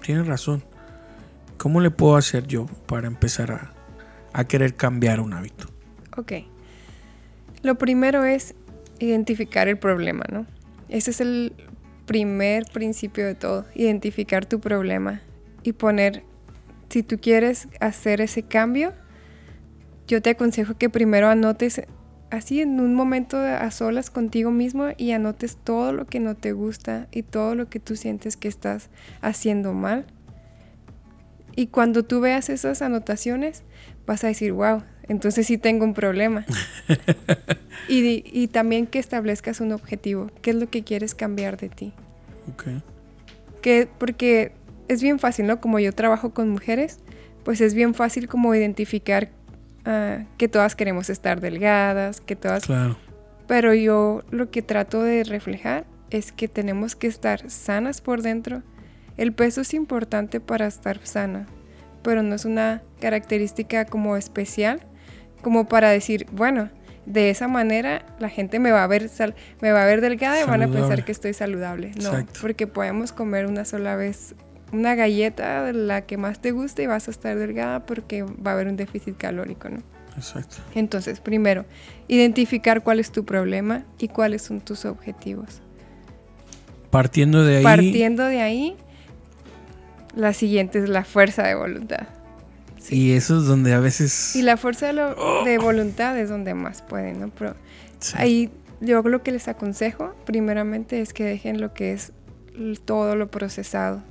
tienes 0.04 0.28
razón? 0.28 0.64
¿Cómo 1.58 1.82
le 1.82 1.90
puedo 1.90 2.16
hacer 2.16 2.46
yo 2.46 2.68
para 2.86 3.08
empezar 3.08 3.52
a, 3.52 3.74
a 4.34 4.44
querer 4.46 4.76
cambiar 4.76 5.20
un 5.20 5.34
hábito? 5.34 5.68
Ok. 6.16 6.34
Lo 7.64 7.76
primero 7.78 8.24
es 8.24 8.56
identificar 9.00 9.68
el 9.68 9.78
problema, 9.78 10.26
¿no? 10.32 10.46
Ese 10.90 11.12
es 11.12 11.22
el 11.22 11.54
primer 12.10 12.66
principio 12.66 13.24
de 13.28 13.36
todo, 13.36 13.66
identificar 13.76 14.44
tu 14.44 14.60
problema 14.60 15.22
y 15.62 15.74
poner, 15.74 16.24
si 16.90 17.04
tú 17.04 17.20
quieres 17.22 17.68
hacer 17.80 18.20
ese 18.20 18.42
cambio, 18.42 18.94
yo 20.08 20.20
te 20.20 20.32
aconsejo 20.32 20.74
que 20.76 20.90
primero 20.90 21.28
anotes 21.28 21.84
así 22.32 22.62
en 22.62 22.80
un 22.80 22.96
momento 22.96 23.38
a 23.38 23.70
solas 23.70 24.10
contigo 24.10 24.50
mismo 24.50 24.88
y 24.98 25.12
anotes 25.12 25.56
todo 25.64 25.94
lo 25.94 26.08
que 26.08 26.20
no 26.20 26.36
te 26.36 26.52
gusta 26.52 27.08
y 27.12 27.22
todo 27.22 27.54
lo 27.54 27.70
que 27.70 27.80
tú 27.80 27.96
sientes 27.96 28.38
que 28.38 28.48
estás 28.48 28.90
haciendo 29.22 29.74
mal. 29.74 30.08
Y 31.56 31.68
cuando 31.68 32.06
tú 32.06 32.22
veas 32.22 32.50
esas 32.50 32.82
anotaciones, 32.82 33.62
vas 34.08 34.24
a 34.24 34.30
decir, 34.30 34.52
wow, 34.52 34.82
entonces 35.10 35.48
sí 35.48 35.58
tengo 35.58 35.84
un 35.84 35.96
problema. 35.96 36.46
y, 37.90 38.48
también 38.48 38.86
que 38.86 39.00
establezcas 39.00 39.60
un 39.60 39.72
objetivo. 39.72 40.28
¿Qué 40.42 40.52
es 40.52 40.56
lo 40.56 40.70
que 40.70 40.84
quieres 40.84 41.16
cambiar 41.16 41.58
de 41.58 41.70
ti? 41.70 41.94
Ok. 42.54 42.66
Que, 43.62 43.90
porque 43.98 44.54
es 44.88 45.02
bien 45.02 45.18
fácil, 45.18 45.48
¿no? 45.48 45.60
Como 45.60 45.80
yo 45.80 45.92
trabajo 45.94 46.30
con 46.34 46.50
mujeres, 46.50 47.00
pues 47.44 47.60
es 47.60 47.74
bien 47.74 47.96
fácil 47.96 48.28
como 48.28 48.54
identificar 48.54 49.32
ah, 49.84 50.26
que 50.38 50.48
todas 50.48 50.76
queremos 50.76 51.10
estar 51.10 51.42
delgadas, 51.42 52.22
que 52.22 52.36
todas... 52.36 52.66
Claro. 52.66 52.96
Pero 53.48 53.74
yo 53.74 54.24
lo 54.30 54.52
que 54.52 54.62
trato 54.62 55.02
de 55.02 55.24
reflejar 55.24 55.86
es 56.12 56.32
que 56.32 56.48
tenemos 56.48 56.96
que 56.96 57.08
estar 57.08 57.50
sanas 57.50 58.00
por 58.00 58.22
dentro. 58.22 58.62
El 59.18 59.34
peso 59.34 59.62
es 59.62 59.74
importante 59.74 60.40
para 60.40 60.68
estar 60.68 61.00
sana, 61.04 61.48
pero 62.04 62.22
no 62.22 62.36
es 62.36 62.46
una 62.46 62.84
característica 63.00 63.86
como 63.86 64.16
especial 64.16 64.86
como 65.42 65.68
para 65.68 65.90
decir, 65.90 66.26
bueno, 66.32 66.70
de 67.06 67.30
esa 67.30 67.48
manera 67.48 68.06
la 68.20 68.30
gente 68.30 68.60
me 68.60 68.72
va 68.72 68.84
a 68.84 68.88
ver 68.88 69.10
me 69.62 69.72
va 69.72 69.84
a 69.84 69.86
ver 69.86 70.02
delgada 70.02 70.40
y 70.42 70.46
van 70.46 70.62
a 70.62 70.68
pensar 70.68 71.04
que 71.06 71.12
estoy 71.12 71.34
saludable. 71.34 71.92
No, 72.02 72.12
porque 72.42 72.68
podemos 72.68 73.12
comer 73.12 73.48
una 73.48 73.66
sola 73.66 73.96
vez 73.96 74.36
una 74.72 74.96
galleta 74.96 75.64
de 75.64 75.74
la 75.74 76.02
que 76.02 76.18
más 76.18 76.40
te 76.40 76.52
guste 76.52 76.84
y 76.84 76.88
vas 76.88 77.08
a 77.08 77.12
estar 77.12 77.38
delgada 77.38 77.86
porque 77.86 78.24
va 78.24 78.52
a 78.52 78.54
haber 78.54 78.68
un 78.68 78.76
déficit 78.76 79.18
calórico, 79.18 79.70
¿no? 79.70 79.82
Exacto. 80.16 80.58
Entonces, 80.76 81.20
primero, 81.20 81.66
identificar 82.08 82.84
cuál 82.84 83.00
es 83.00 83.12
tu 83.12 83.26
problema 83.26 83.86
y 83.98 84.10
cuáles 84.10 84.44
son 84.44 84.62
tus 84.62 84.86
objetivos. 84.86 85.62
Partiendo 86.92 87.44
de 87.44 87.58
ahí. 87.58 87.64
Partiendo 87.64 88.26
de 88.26 88.42
ahí, 88.42 88.76
la 90.16 90.34
siguiente 90.34 90.80
es 90.80 90.90
la 90.90 91.04
fuerza 91.04 91.44
de 91.44 91.56
voluntad. 91.56 92.08
Y 92.90 93.14
eso 93.14 93.38
es 93.38 93.46
donde 93.46 93.74
a 93.74 93.80
veces... 93.80 94.36
Y 94.36 94.42
la 94.42 94.58
fuerza 94.58 94.92
de, 94.92 95.04
oh. 95.04 95.62
voluntad 95.62 96.18
es 96.18 96.30
donde 96.30 96.54
más 96.54 96.82
pueden, 96.82 97.20
¿no? 97.20 97.30
Pero 97.30 97.56
ahí 98.16 98.52
yo 98.82 99.02
lo 99.02 99.24
que 99.24 99.32
les 99.32 99.48
aconsejo, 99.48 100.16
primeramente, 100.26 101.02
es 101.02 101.14
que 101.14 101.24
dejen 101.24 101.62
lo 101.62 101.74
que 101.74 101.94
es 101.94 102.14
todo 102.86 103.16
lo 103.16 103.30
procesado, 103.30 104.02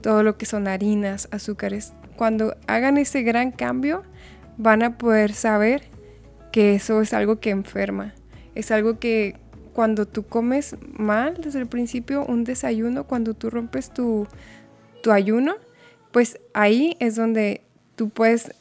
todo 0.00 0.22
lo 0.22 0.36
que 0.36 0.46
son 0.46 0.68
harinas, 0.68 1.28
azúcares. 1.32 1.92
Cuando 2.16 2.56
hagan 2.66 2.98
ese 2.98 3.22
gran 3.22 3.50
cambio, 3.50 4.04
van 4.56 4.82
a 4.82 4.96
poder 4.98 5.32
saber 5.32 5.82
que 6.52 6.74
eso 6.74 7.00
es 7.00 7.12
algo 7.12 7.40
que 7.40 7.50
enferma. 7.50 8.14
Es 8.54 8.70
algo 8.70 8.98
que 9.00 9.36
cuando 9.72 10.06
tú 10.06 10.24
comes 10.24 10.76
mal 10.92 11.38
desde 11.42 11.58
el 11.58 11.66
principio, 11.66 12.24
un 12.24 12.44
desayuno, 12.44 13.04
cuando 13.04 13.34
tú 13.34 13.50
rompes 13.50 13.92
tu, 13.92 14.28
tu 15.02 15.10
ayuno, 15.10 15.56
pues 16.12 16.38
ahí 16.52 16.96
es 17.00 17.16
donde 17.16 17.62
tú 17.96 18.10
puedes, 18.10 18.52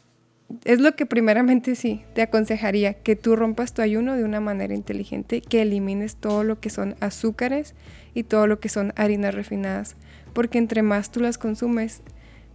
es 0.65 0.79
lo 0.79 0.95
que 0.95 1.05
primeramente 1.05 1.75
sí, 1.75 2.03
te 2.13 2.21
aconsejaría, 2.21 2.93
que 2.93 3.15
tú 3.15 3.36
rompas 3.36 3.73
tu 3.73 3.81
ayuno 3.81 4.15
de 4.15 4.23
una 4.23 4.39
manera 4.39 4.73
inteligente, 4.73 5.41
que 5.41 5.61
elimines 5.61 6.15
todo 6.15 6.43
lo 6.43 6.59
que 6.59 6.69
son 6.69 6.95
azúcares 6.99 7.75
y 8.13 8.23
todo 8.23 8.47
lo 8.47 8.59
que 8.59 8.69
son 8.69 8.93
harinas 8.95 9.36
refinadas, 9.36 9.95
porque 10.34 10.57
entre 10.57 10.81
más 10.81 11.11
tú 11.11 11.19
las 11.19 11.38
consumes, 11.38 12.01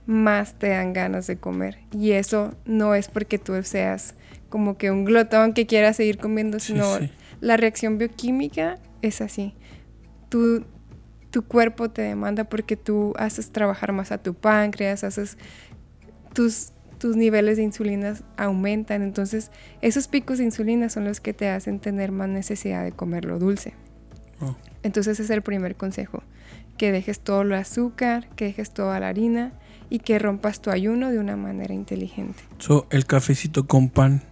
más 0.06 0.58
te 0.58 0.70
dan 0.70 0.94
ganas 0.94 1.26
de 1.26 1.36
comer. 1.36 1.80
Y 1.92 2.12
eso 2.12 2.54
no 2.64 2.94
es 2.94 3.08
porque 3.08 3.38
tú 3.38 3.62
seas 3.62 4.14
como 4.48 4.78
que 4.78 4.90
un 4.90 5.04
glotón 5.04 5.52
que 5.52 5.66
quiera 5.66 5.92
seguir 5.92 6.16
comiendo, 6.16 6.58
sino 6.58 6.84
la 7.40 7.58
reacción 7.58 7.98
bioquímica 7.98 8.78
es 9.02 9.20
así. 9.20 9.54
Tu, 10.30 10.64
tu 11.30 11.42
cuerpo 11.44 11.90
te 11.90 12.02
demanda 12.02 12.44
porque 12.44 12.76
tú 12.76 13.12
haces 13.18 13.50
trabajar 13.50 13.92
más 13.92 14.10
a 14.10 14.18
tu 14.18 14.32
páncreas, 14.32 15.04
haces 15.04 15.36
tus, 16.38 16.68
tus 17.00 17.16
niveles 17.16 17.56
de 17.56 17.64
insulina 17.64 18.14
aumentan, 18.36 19.02
entonces 19.02 19.50
esos 19.82 20.06
picos 20.06 20.38
de 20.38 20.44
insulina 20.44 20.88
son 20.88 21.04
los 21.04 21.18
que 21.20 21.34
te 21.34 21.48
hacen 21.48 21.80
tener 21.80 22.12
más 22.12 22.28
necesidad 22.28 22.84
de 22.84 22.92
comer 22.92 23.24
lo 23.24 23.40
dulce. 23.40 23.74
Oh. 24.40 24.54
Entonces 24.84 25.14
ese 25.14 25.24
es 25.24 25.30
el 25.30 25.42
primer 25.42 25.74
consejo, 25.74 26.22
que 26.76 26.92
dejes 26.92 27.18
todo 27.18 27.42
el 27.42 27.52
azúcar, 27.54 28.28
que 28.36 28.44
dejes 28.44 28.70
toda 28.70 29.00
la 29.00 29.08
harina 29.08 29.52
y 29.90 29.98
que 29.98 30.20
rompas 30.20 30.60
tu 30.60 30.70
ayuno 30.70 31.10
de 31.10 31.18
una 31.18 31.34
manera 31.34 31.74
inteligente. 31.74 32.40
So, 32.58 32.86
el 32.90 33.04
cafecito 33.04 33.66
con 33.66 33.88
pan 33.88 34.22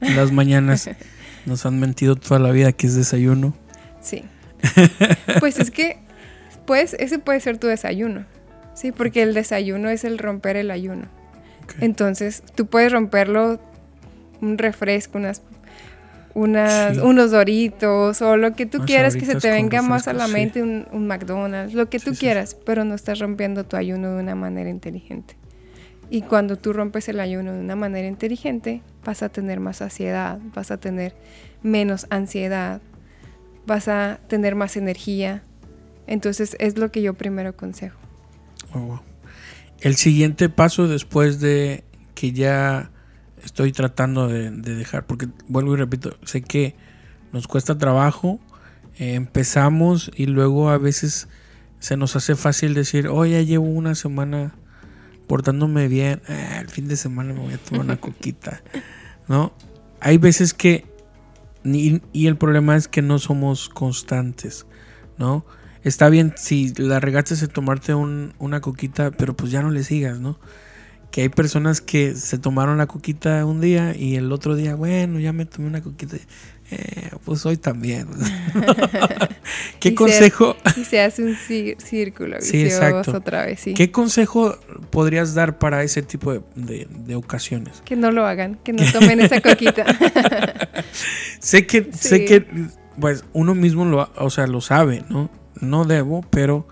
en 0.00 0.14
las 0.14 0.30
mañanas 0.30 0.90
nos 1.44 1.66
han 1.66 1.80
mentido 1.80 2.14
toda 2.14 2.38
la 2.38 2.52
vida 2.52 2.70
que 2.70 2.86
es 2.86 2.94
desayuno. 2.94 3.52
Sí. 4.00 4.22
Pues 5.40 5.58
es 5.58 5.72
que, 5.72 5.98
pues, 6.66 6.94
ese 7.00 7.18
puede 7.18 7.40
ser 7.40 7.58
tu 7.58 7.66
desayuno. 7.66 8.26
Sí, 8.80 8.92
porque 8.92 9.22
el 9.22 9.34
desayuno 9.34 9.90
es 9.90 10.04
el 10.04 10.16
romper 10.16 10.56
el 10.56 10.70
ayuno. 10.70 11.04
Entonces, 11.82 12.42
tú 12.54 12.64
puedes 12.64 12.90
romperlo 12.90 13.60
un 14.40 14.56
refresco, 14.56 15.18
unas 15.18 15.42
unas, 16.32 16.96
unos 16.96 17.30
doritos 17.30 18.22
o 18.22 18.38
lo 18.38 18.54
que 18.54 18.64
tú 18.64 18.78
quieras 18.86 19.16
que 19.16 19.26
se 19.26 19.34
te 19.34 19.50
venga 19.50 19.82
más 19.82 20.08
a 20.08 20.14
la 20.14 20.28
mente, 20.28 20.62
un, 20.62 21.06
McDonald's, 21.06 21.74
lo 21.74 21.90
que 21.90 21.98
tú 21.98 22.12
quieras, 22.12 22.56
pero 22.64 22.84
no 22.84 22.94
estás 22.94 23.18
rompiendo 23.18 23.64
tu 23.64 23.76
ayuno 23.76 24.14
de 24.14 24.22
una 24.22 24.34
manera 24.34 24.70
inteligente. 24.70 25.36
Y 26.08 26.22
cuando 26.22 26.56
tú 26.56 26.72
rompes 26.72 27.10
el 27.10 27.20
ayuno 27.20 27.52
de 27.52 27.60
una 27.60 27.76
manera 27.76 28.08
inteligente, 28.08 28.80
vas 29.04 29.22
a 29.22 29.28
tener 29.28 29.60
más 29.60 29.76
saciedad, 29.76 30.38
vas 30.54 30.70
a 30.70 30.78
tener 30.78 31.14
menos 31.62 32.06
ansiedad, 32.08 32.80
vas 33.66 33.88
a 33.88 34.20
tener 34.26 34.54
más 34.54 34.78
energía. 34.78 35.42
Entonces 36.06 36.56
es 36.58 36.78
lo 36.78 36.90
que 36.90 37.02
yo 37.02 37.12
primero 37.12 37.50
aconsejo. 37.50 37.99
El 39.80 39.96
siguiente 39.96 40.48
paso 40.48 40.88
después 40.88 41.40
de 41.40 41.84
que 42.14 42.32
ya 42.32 42.90
estoy 43.44 43.72
tratando 43.72 44.28
de, 44.28 44.50
dejar, 44.50 45.06
porque 45.06 45.28
vuelvo 45.48 45.74
y 45.74 45.76
repito, 45.76 46.16
sé 46.24 46.42
que 46.42 46.74
nos 47.32 47.46
cuesta 47.46 47.78
trabajo, 47.78 48.40
eh, 48.98 49.14
empezamos 49.14 50.10
y 50.14 50.26
luego 50.26 50.68
a 50.70 50.78
veces 50.78 51.28
se 51.78 51.96
nos 51.96 52.16
hace 52.16 52.36
fácil 52.36 52.74
decir, 52.74 53.08
oh, 53.08 53.24
ya 53.24 53.40
llevo 53.40 53.64
una 53.64 53.94
semana 53.94 54.54
portándome 55.26 55.88
bien, 55.88 56.20
eh, 56.28 56.58
el 56.60 56.68
fin 56.68 56.88
de 56.88 56.96
semana 56.96 57.32
me 57.32 57.40
voy 57.40 57.54
a 57.54 57.58
tomar 57.58 57.84
una 57.84 57.96
coquita, 58.00 58.62
¿no? 59.28 59.52
Hay 60.00 60.18
veces 60.18 60.52
que, 60.52 60.86
y, 61.64 62.02
y 62.12 62.26
el 62.26 62.36
problema 62.36 62.76
es 62.76 62.88
que 62.88 63.00
no 63.00 63.18
somos 63.18 63.68
constantes, 63.68 64.66
¿no? 65.18 65.46
Está 65.82 66.08
bien 66.08 66.34
si 66.36 66.72
la 66.74 67.00
regaste 67.00 67.34
de 67.36 67.48
tomarte 67.48 67.94
una 67.94 68.60
coquita, 68.60 69.10
pero 69.10 69.34
pues 69.34 69.50
ya 69.50 69.62
no 69.62 69.70
le 69.70 69.82
sigas, 69.82 70.20
¿no? 70.20 70.38
que 71.10 71.22
hay 71.22 71.28
personas 71.28 71.80
que 71.80 72.14
se 72.14 72.38
tomaron 72.38 72.78
la 72.78 72.86
coquita 72.86 73.44
un 73.44 73.60
día 73.60 73.96
y 73.96 74.16
el 74.16 74.30
otro 74.32 74.54
día, 74.54 74.74
bueno, 74.74 75.18
ya 75.18 75.32
me 75.32 75.44
tomé 75.44 75.66
una 75.66 75.82
coquita. 75.82 76.16
Eh, 76.72 77.10
pues 77.24 77.44
hoy 77.46 77.56
también. 77.56 78.06
¿Qué 79.80 79.92
consejo? 79.92 80.56
y 80.76 80.84
se 80.84 81.00
hace 81.00 81.24
un 81.24 81.34
círculo 81.34 82.36
sí, 82.40 82.62
exacto. 82.62 83.16
otra 83.16 83.44
vez, 83.44 83.58
sí. 83.58 83.74
¿Qué 83.74 83.90
consejo 83.90 84.56
podrías 84.90 85.34
dar 85.34 85.58
para 85.58 85.82
ese 85.82 86.02
tipo 86.02 86.32
de, 86.54 87.14
ocasiones? 87.16 87.82
Que 87.84 87.96
no 87.96 88.12
lo 88.12 88.24
hagan, 88.24 88.56
que 88.62 88.72
no 88.72 88.84
tomen 88.92 89.20
esa 89.20 89.40
coquita. 89.40 89.84
sé 91.40 91.66
que, 91.66 91.90
sé 91.92 92.24
que, 92.24 92.46
pues 93.00 93.24
uno 93.32 93.56
mismo 93.56 93.84
lo, 93.84 94.08
o 94.14 94.30
sea, 94.30 94.46
lo 94.46 94.60
sabe, 94.60 95.02
¿no? 95.08 95.28
No 95.60 95.84
debo, 95.84 96.22
pero 96.30 96.66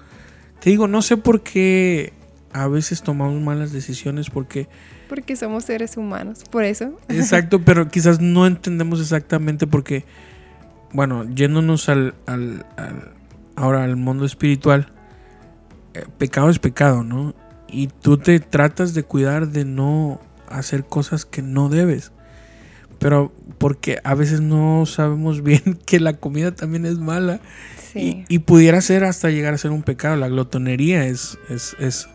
te 0.60 0.70
digo, 0.70 0.88
no 0.88 1.02
sé 1.02 1.16
por 1.16 1.42
qué 1.42 2.12
a 2.52 2.68
veces 2.68 3.02
tomamos 3.02 3.40
malas 3.40 3.72
decisiones 3.72 4.30
porque... 4.30 4.68
Porque 5.08 5.36
somos 5.36 5.64
seres 5.64 5.96
humanos, 5.96 6.44
por 6.50 6.64
eso. 6.64 6.98
Exacto, 7.08 7.60
pero 7.60 7.88
quizás 7.88 8.20
no 8.20 8.46
entendemos 8.46 9.00
exactamente 9.00 9.66
porque, 9.66 10.04
bueno, 10.92 11.24
yéndonos 11.24 11.88
al, 11.88 12.14
al, 12.26 12.64
ahora 13.56 13.84
al 13.84 13.96
mundo 13.96 14.24
espiritual, 14.24 14.92
eh, 15.94 16.04
pecado 16.18 16.50
es 16.50 16.58
pecado, 16.58 17.04
¿no? 17.04 17.34
Y 17.68 17.88
tú 17.88 18.18
te 18.18 18.40
tratas 18.40 18.94
de 18.94 19.02
cuidar 19.02 19.48
de 19.48 19.64
no 19.64 20.20
hacer 20.48 20.84
cosas 20.84 21.24
que 21.24 21.42
no 21.42 21.68
debes. 21.68 22.12
Pero 22.98 23.32
porque 23.58 24.00
a 24.04 24.14
veces 24.14 24.40
no 24.40 24.84
sabemos 24.86 25.42
bien 25.42 25.78
que 25.86 26.00
la 26.00 26.14
comida 26.14 26.54
también 26.54 26.86
es 26.86 26.98
mala. 26.98 27.40
Sí. 27.92 28.24
Y, 28.28 28.40
pudiera 28.40 28.80
ser 28.80 29.04
hasta 29.04 29.30
llegar 29.30 29.54
a 29.54 29.58
ser 29.58 29.70
un 29.70 29.82
pecado. 29.82 30.16
La 30.16 30.28
glotonería 30.28 31.06
es, 31.06 31.38
es, 31.48 31.74
es 31.80 32.08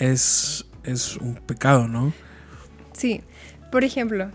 es, 0.00 1.16
un 1.18 1.34
pecado, 1.34 1.88
¿no? 1.88 2.12
Sí. 2.92 3.22
Por 3.70 3.84
ejemplo, 3.84 4.30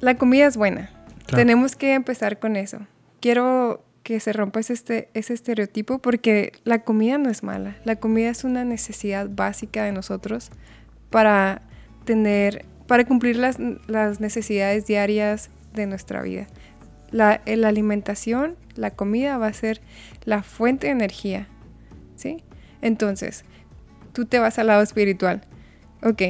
la 0.00 0.16
comida 0.16 0.46
es 0.46 0.56
buena. 0.56 0.90
Tenemos 1.26 1.76
que 1.76 1.94
empezar 1.94 2.38
con 2.38 2.56
eso. 2.56 2.78
Quiero 3.20 3.84
que 4.02 4.20
se 4.20 4.32
rompa 4.32 4.60
ese, 4.60 4.74
este, 4.74 5.08
ese 5.14 5.32
estereotipo 5.32 5.98
porque 5.98 6.52
la 6.64 6.80
comida 6.80 7.16
no 7.18 7.30
es 7.30 7.42
mala. 7.42 7.76
La 7.84 7.96
comida 7.96 8.28
es 8.30 8.44
una 8.44 8.64
necesidad 8.64 9.28
básica 9.30 9.84
de 9.84 9.92
nosotros 9.92 10.50
para 11.10 11.62
tener, 12.04 12.66
para 12.86 13.04
cumplir 13.04 13.36
las, 13.36 13.58
necesidades 14.20 14.86
diarias 14.86 15.50
de 15.72 15.86
nuestra 15.86 16.22
vida. 16.22 16.46
La, 17.10 17.40
la, 17.46 17.68
alimentación, 17.68 18.56
la 18.76 18.90
comida 18.90 19.38
va 19.38 19.46
a 19.46 19.52
ser 19.52 19.80
la 20.24 20.42
fuente 20.42 20.86
de 20.86 20.92
energía, 20.92 21.48
¿sí? 22.16 22.42
Entonces, 22.82 23.44
tú 24.12 24.26
te 24.26 24.38
vas 24.38 24.58
al 24.58 24.68
lado 24.68 24.82
espiritual. 24.82 25.42
Ok, 26.02 26.22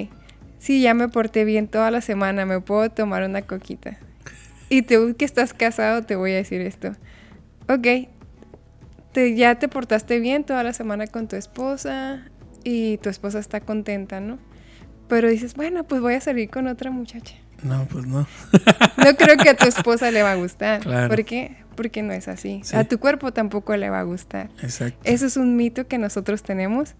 si 0.58 0.80
ya 0.80 0.94
me 0.94 1.08
porté 1.08 1.44
bien 1.44 1.68
toda 1.68 1.90
la 1.90 2.00
semana, 2.00 2.46
me 2.46 2.60
puedo 2.60 2.88
tomar 2.90 3.22
una 3.24 3.42
coquita. 3.42 3.98
Y 4.68 4.82
tú 4.82 5.14
que 5.18 5.24
estás 5.24 5.52
casado, 5.52 6.02
te 6.02 6.16
voy 6.16 6.32
a 6.32 6.36
decir 6.36 6.60
esto. 6.60 6.92
Ok, 7.68 8.08
te, 9.12 9.34
ya 9.34 9.56
te 9.56 9.68
portaste 9.68 10.20
bien 10.20 10.44
toda 10.44 10.62
la 10.62 10.72
semana 10.72 11.06
con 11.06 11.28
tu 11.28 11.36
esposa 11.36 12.22
y 12.64 12.98
tu 12.98 13.10
esposa 13.10 13.38
está 13.38 13.60
contenta, 13.60 14.20
¿no? 14.20 14.38
Pero 15.08 15.28
dices, 15.28 15.54
bueno, 15.54 15.84
pues 15.84 16.00
voy 16.00 16.14
a 16.14 16.20
salir 16.20 16.50
con 16.50 16.66
otra 16.66 16.90
muchacha. 16.90 17.36
No, 17.64 17.86
pues 17.86 18.06
no. 18.06 18.26
no 18.98 19.16
creo 19.16 19.36
que 19.36 19.50
a 19.50 19.56
tu 19.56 19.66
esposa 19.66 20.10
le 20.10 20.22
va 20.22 20.32
a 20.32 20.36
gustar. 20.36 20.82
¿Por 21.08 21.24
qué? 21.24 21.56
Porque 21.74 22.02
no 22.02 22.12
es 22.12 22.28
así. 22.28 22.62
A 22.72 22.84
tu 22.84 22.98
cuerpo 22.98 23.32
tampoco 23.32 23.76
le 23.76 23.90
va 23.90 24.00
a 24.00 24.04
gustar. 24.04 24.50
Exacto. 24.62 24.98
Eso 25.02 25.26
es 25.26 25.36
un 25.36 25.56
mito 25.56 25.88
que 25.88 25.98
nosotros 25.98 26.42
tenemos 26.42 26.94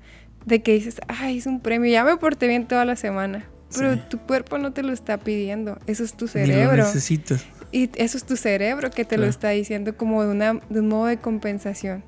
de 0.44 0.62
que 0.62 0.72
dices, 0.72 1.00
ay, 1.08 1.38
es 1.38 1.46
un 1.46 1.60
premio, 1.60 1.90
ya 1.90 2.04
me 2.04 2.16
porté 2.16 2.48
bien 2.48 2.66
toda 2.66 2.84
la 2.84 2.96
semana. 2.96 3.46
Pero 3.76 3.98
tu 3.98 4.18
cuerpo 4.18 4.58
no 4.58 4.72
te 4.72 4.82
lo 4.82 4.92
está 4.92 5.18
pidiendo, 5.18 5.78
eso 5.86 6.04
es 6.04 6.14
tu 6.14 6.28
cerebro. 6.28 6.76
lo 6.76 6.84
necesitas. 6.84 7.44
Y 7.72 7.90
eso 7.96 8.16
es 8.16 8.24
tu 8.24 8.36
cerebro 8.36 8.90
que 8.90 9.04
te 9.04 9.18
lo 9.18 9.26
está 9.26 9.48
diciendo 9.48 9.96
como 9.96 10.22
de, 10.22 10.30
una, 10.30 10.60
de 10.68 10.80
un 10.80 10.88
modo 10.88 11.06
de 11.06 11.16
compensación. 11.16 12.04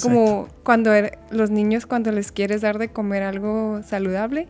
Como 0.00 0.48
cuando 0.62 0.92
er, 0.92 1.18
los 1.30 1.50
niños, 1.50 1.86
cuando 1.86 2.12
les 2.12 2.30
quieres 2.30 2.60
dar 2.60 2.78
de 2.78 2.88
comer 2.90 3.22
algo 3.22 3.80
saludable 3.82 4.46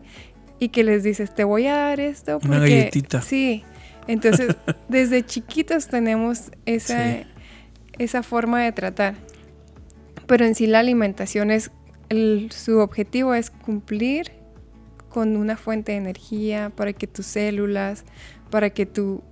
y 0.59 0.69
que 0.69 0.83
les 0.83 1.03
dices, 1.03 1.33
te 1.33 1.43
voy 1.43 1.67
a 1.67 1.75
dar 1.75 1.99
esto. 1.99 2.39
Porque, 2.39 2.47
Una 2.47 2.59
galletita. 2.59 3.21
Sí. 3.21 3.63
Entonces, 4.07 4.55
desde 4.89 5.25
chiquitos 5.25 5.87
tenemos 5.87 6.51
esa, 6.65 7.23
esa 7.97 8.23
forma 8.23 8.61
de 8.63 8.71
tratar. 8.71 9.15
Pero 10.27 10.45
en 10.45 10.55
sí 10.55 10.67
la 10.67 10.79
alimentación 10.79 11.49
es 11.51 11.71
su 12.49 12.79
objetivo 12.79 13.33
es 13.33 13.51
cumplir 13.51 14.31
con 15.09 15.35
una 15.37 15.57
fuente 15.57 15.91
de 15.91 15.99
energía 15.99 16.71
para 16.75 16.93
que 16.93 17.07
tus 17.07 17.25
células, 17.25 18.03
para 18.49 18.69
que 18.69 18.85
tu 18.85 19.23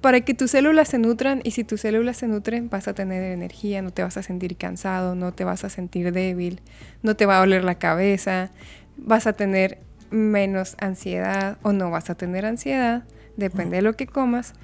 para 0.00 0.20
que 0.20 0.34
tus 0.34 0.52
células 0.52 0.88
se 0.88 0.98
nutran 0.98 1.40
y 1.42 1.50
si 1.50 1.64
tus 1.64 1.80
células 1.80 2.16
se 2.16 2.28
nutren 2.28 2.70
vas 2.70 2.86
a 2.86 2.94
tener 2.94 3.24
energía, 3.24 3.82
no 3.82 3.90
te 3.90 4.04
vas 4.04 4.16
a 4.16 4.22
sentir 4.22 4.56
cansado, 4.56 5.16
no 5.16 5.32
te 5.32 5.42
vas 5.42 5.64
a 5.64 5.68
sentir 5.68 6.12
débil, 6.12 6.60
no 7.02 7.16
te 7.16 7.26
va 7.26 7.38
a 7.38 7.40
doler 7.40 7.64
la 7.64 7.74
cabeza, 7.76 8.50
vas 8.96 9.26
a 9.26 9.32
tener 9.32 9.78
menos 10.14 10.76
ansiedad 10.80 11.58
o 11.62 11.72
no 11.72 11.90
vas 11.90 12.08
a 12.08 12.14
tener 12.14 12.46
ansiedad, 12.46 13.04
depende 13.36 13.76
de 13.76 13.82
lo 13.82 13.94
que 13.94 14.06
comas. 14.06 14.54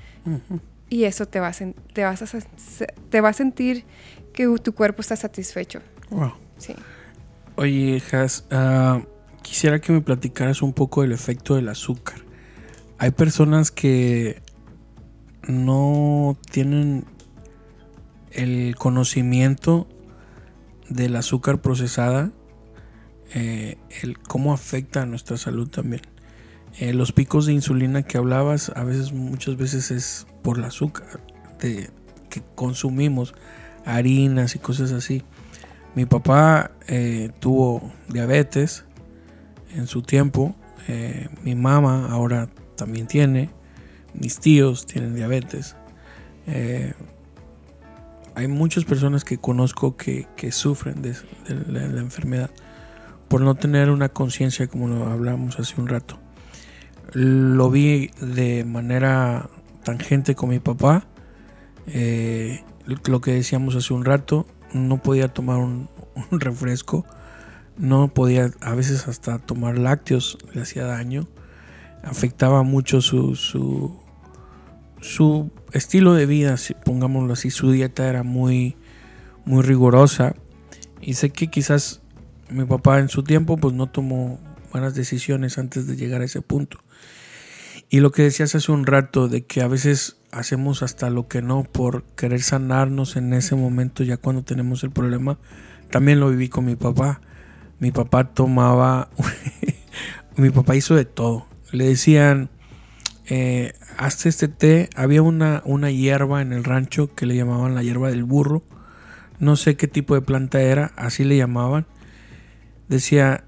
Y 0.89 1.05
eso 1.05 1.27
te 1.27 1.41
va, 1.41 1.49
a 1.49 1.53
te, 1.93 2.05
vas 2.05 2.35
a, 2.35 2.39
te 3.11 3.21
va 3.21 3.29
a 3.31 3.33
sentir 3.33 3.85
que 4.33 4.47
tu 4.63 4.75
cuerpo 4.75 5.03
está 5.03 5.17
satisfecho. 5.17 5.81
Wow. 6.11 6.33
Sí. 6.59 6.75
Oye, 7.57 7.97
hijas, 7.97 8.45
ah, 8.51 9.03
quisiera 9.43 9.81
que 9.81 9.93
me 9.93 10.01
platicaras 10.01 10.63
un 10.63 10.73
poco 10.73 11.03
del 11.03 11.13
efecto 11.13 11.57
del 11.57 11.69
azúcar. 11.69 12.19
Hay 12.99 13.11
personas 13.11 13.71
que 13.71 14.43
no 15.49 16.39
tienen 16.51 17.05
el 18.31 18.77
conocimiento 18.77 19.89
del 20.89 21.17
azúcar 21.17 21.61
procesada, 21.61 22.33
eh, 23.33 23.79
el 24.03 24.19
cómo 24.19 24.53
afecta 24.53 25.03
a 25.03 25.07
nuestra 25.07 25.37
salud 25.37 25.69
también. 25.69 26.03
Eh, 26.79 26.93
los 26.93 27.13
picos 27.13 27.47
de 27.47 27.53
insulina 27.53 28.03
que 28.03 28.19
hablabas, 28.19 28.73
a 28.75 28.85
veces, 28.85 29.13
muchas 29.13 29.57
veces 29.57 29.91
es 29.91 30.27
por 30.43 30.59
el 30.59 30.65
azúcar 30.65 31.21
que 31.59 32.43
consumimos, 32.55 33.35
harinas 33.85 34.55
y 34.55 34.59
cosas 34.59 34.93
así. 34.93 35.23
Mi 35.95 36.07
papá 36.07 36.73
eh, 36.89 37.31
tuvo 37.39 37.93
diabetes 38.09 38.85
en 39.75 39.87
su 39.87 40.03
tiempo, 40.03 40.55
mi 41.45 41.55
mamá 41.55 42.09
ahora 42.11 42.49
también 42.77 43.07
tiene, 43.07 43.51
mis 44.13 44.41
tíos 44.41 44.87
tienen 44.87 45.15
diabetes. 45.15 45.77
hay 48.35 48.49
muchas 48.49 48.85
personas 48.85 49.23
que 49.23 49.39
conozco 49.39 49.97
que, 49.97 50.27
sufren 50.51 51.03
de, 51.03 51.15
la 51.69 52.01
enfermedad 52.01 52.51
por 53.31 53.41
no 53.43 53.55
tener 53.55 53.91
una 53.91 54.09
conciencia 54.09 54.67
como 54.67 54.89
lo 54.89 55.07
hablamos 55.07 55.61
hace 55.61 55.81
un 55.81 55.87
rato. 55.87 56.19
Lo 57.13 57.71
vi 57.71 58.11
de 58.21 58.65
manera 58.65 59.49
tangente 59.85 60.35
con 60.35 60.51
mi 60.51 60.59
papá. 60.59 61.07
Eh, 61.87 62.65
lo 62.87 63.21
que 63.21 63.33
decíamos 63.33 63.77
hace 63.77 63.95
un 63.95 64.05
rato, 64.05 64.47
no 64.73 65.01
podía 65.01 65.29
tomar 65.29 65.59
un, 65.59 65.89
refresco, 66.33 67.07
no 67.77 68.09
podía 68.09 68.51
a 68.63 68.75
veces 68.75 69.07
hasta 69.07 69.39
tomar 69.39 69.79
lácteos, 69.79 70.37
le 70.53 70.63
hacía 70.63 70.85
daño, 70.85 71.29
afectaba 72.03 72.65
mucho 72.65 73.01
su, 73.01 73.37
su, 73.37 74.01
estilo 75.73 76.15
de 76.15 76.27
vida, 76.27 76.57
pongámoslo 76.85 77.35
así, 77.35 77.51
su 77.51 77.71
dieta 77.71 78.09
era 78.09 78.25
muy, 78.25 78.77
muy 79.45 79.63
rigurosa 79.63 80.35
y 81.01 81.15
sé 81.15 81.31
que 81.31 81.47
quizás 81.47 82.03
mi 82.51 82.65
papá 82.65 82.99
en 82.99 83.09
su 83.09 83.23
tiempo 83.23 83.57
pues 83.57 83.75
no 83.75 83.87
tomó 83.89 84.41
buenas 84.73 84.95
decisiones 84.95 85.59
antes 85.59 85.87
de 85.87 85.97
llegar 85.97 86.21
a 86.21 86.25
ese 86.25 86.43
punto. 86.43 86.79
Y 87.89 88.01
lo 88.01 88.13
que 88.13 88.23
decías 88.23 88.55
hace 88.55 88.71
un 88.71 88.87
rato 88.87 89.29
de 89.29 89.45
que 89.45 89.63
a 89.63 89.69
veces 89.69 90.17
hacemos 90.31 90.83
hasta 90.83 91.11
lo 91.11 91.27
que 91.27 91.43
no 91.43 91.65
por 91.65 92.05
querer 92.17 92.41
sanarnos 92.43 93.17
en 93.17 93.33
ese 93.33 93.57
momento 93.57 94.05
ya 94.05 94.17
cuando 94.17 94.45
tenemos 94.45 94.85
el 94.85 94.91
problema, 94.91 95.39
también 95.91 96.21
lo 96.21 96.31
viví 96.31 96.49
con 96.49 96.65
mi 96.65 96.77
papá. 96.77 97.21
Mi 97.81 97.91
papá 97.91 98.25
tomaba, 98.33 99.11
mi 100.37 100.51
papá 100.51 100.77
hizo 100.77 100.95
de 100.95 101.05
todo. 101.05 101.47
Le 101.73 101.87
decían, 101.87 102.49
eh, 103.27 103.73
hazte 103.97 104.29
este 104.29 104.47
té. 104.47 104.91
Había 104.95 105.23
una, 105.23 105.63
una 105.65 105.91
hierba 105.91 106.43
en 106.43 106.53
el 106.53 106.63
rancho 106.63 107.13
que 107.15 107.27
le 107.27 107.35
llamaban 107.35 107.75
la 107.75 107.83
hierba 107.83 108.11
del 108.11 108.23
burro. 108.23 108.63
No 109.41 109.57
sé 109.57 109.77
qué 109.77 109.89
tipo 109.89 110.15
de 110.15 110.21
planta 110.21 110.61
era, 110.61 110.93
así 110.97 111.25
le 111.25 111.37
llamaban 111.37 111.87
decía, 112.91 113.45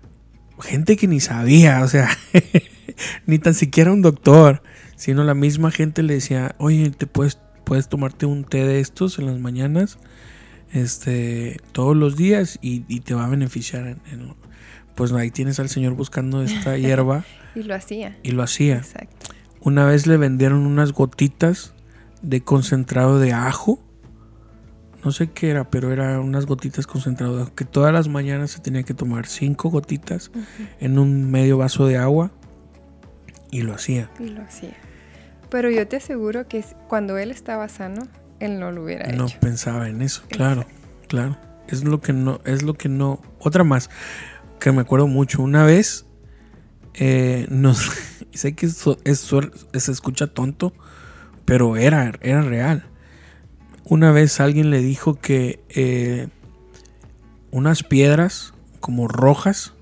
gente 0.61 0.97
que 0.97 1.07
ni 1.07 1.20
sabía, 1.20 1.82
o 1.82 1.88
sea, 1.88 2.09
ni 3.26 3.38
tan 3.38 3.53
siquiera 3.55 3.93
un 3.93 4.01
doctor, 4.01 4.62
sino 4.97 5.24
la 5.24 5.34
misma 5.34 5.70
gente 5.70 6.03
le 6.03 6.14
decía, 6.14 6.55
oye, 6.59 6.90
te 6.90 7.07
puedes, 7.07 7.38
puedes 7.64 7.88
tomarte 7.88 8.24
un 8.24 8.45
té 8.45 8.64
de 8.64 8.80
estos 8.80 9.18
en 9.18 9.26
las 9.26 9.38
mañanas, 9.38 9.99
este, 10.72 11.59
todos 11.72 11.97
los 11.97 12.16
días 12.16 12.59
y, 12.62 12.80
te 13.01 13.14
va 13.14 13.26
a 13.26 13.28
beneficiar. 13.28 13.99
pues 14.95 15.12
ahí 15.12 15.30
tienes 15.30 15.61
al 15.61 15.68
señor 15.68 15.95
buscando 15.95 16.43
esta 16.43 16.76
hierba. 16.78 17.24
y 17.55 17.64
lo 17.64 17.74
hacía. 17.74 18.16
Y 18.22 18.30
lo 18.30 18.43
hacía. 18.43 18.82
Una 19.61 19.84
vez 19.84 20.07
le 20.07 20.16
vendieron 20.16 20.66
unas 20.66 20.93
gotitas 20.93 21.74
de 22.22 22.43
concentrado 22.43 23.18
de 23.18 23.32
ajo 23.32 23.80
no 25.05 25.11
sé 25.11 25.30
qué 25.30 25.50
era, 25.50 25.68
pero 25.68 25.92
era 25.92 26.20
unas 26.20 26.46
gotitas 26.46 26.86
concentradas, 26.86 27.50
que 27.50 27.64
todas 27.64 27.92
las 27.92 28.09
mañanas 28.09 28.53
se 28.53 28.61
tenía 28.61 28.82
que 28.84 28.94
tomar 28.94 29.26
cinco 29.26 29.68
gotitas 29.68 30.30
en 30.80 30.98
un 30.98 31.30
medio 31.30 31.59
vaso 31.59 31.86
de 31.86 31.96
agua 31.96 32.30
y 33.50 33.62
lo 33.62 33.74
hacía. 33.74 34.11
Y 34.20 34.28
lo 34.28 34.42
hacía. 34.42 34.76
Pero 35.50 35.70
yo 35.70 35.86
te 35.88 35.96
aseguro 35.96 36.46
que 36.46 36.64
cuando 36.88 37.18
él 37.18 37.30
estaba 37.30 37.68
sano, 37.68 38.07
él 38.38 38.61
no 38.61 38.70
lo 38.70 38.84
hubiera 38.84 39.09
hecho. 39.09 39.16
No 39.16 39.28
pensaba 39.40 39.88
en 39.88 40.03
eso, 40.03 40.22
claro, 40.28 40.66
claro. 41.09 41.36
Es 41.68 41.84
lo 41.84 42.00
que 42.00 42.12
no, 42.12 42.40
es 42.44 42.62
lo 42.62 42.74
que 42.74 42.88
no. 42.88 43.20
Otra 43.38 43.64
más, 43.64 43.90
que 44.61 44.72
me 44.72 44.82
acuerdo 44.82 45.09
mucho, 45.09 45.42
una 45.42 45.64
vez 45.64 46.07
eh, 46.94 47.46
nos, 47.50 47.90
sé 48.32 48.55
que 48.55 48.66
eso, 48.66 48.98
se 49.05 49.92
escucha 49.92 50.28
tonto, 50.28 50.72
pero 51.44 51.76
era, 51.76 52.12
era 52.20 52.42
real 52.42 52.91
una 53.85 54.12
vez 54.12 54.41
alguien 54.41 54.70
le 54.70 54.80
dijo 54.80 55.14
que 55.14 55.61
eh, 55.68 56.28
unas 57.51 57.83
piedras 57.83 58.55
como 58.80 59.09
rojas, 59.09 59.74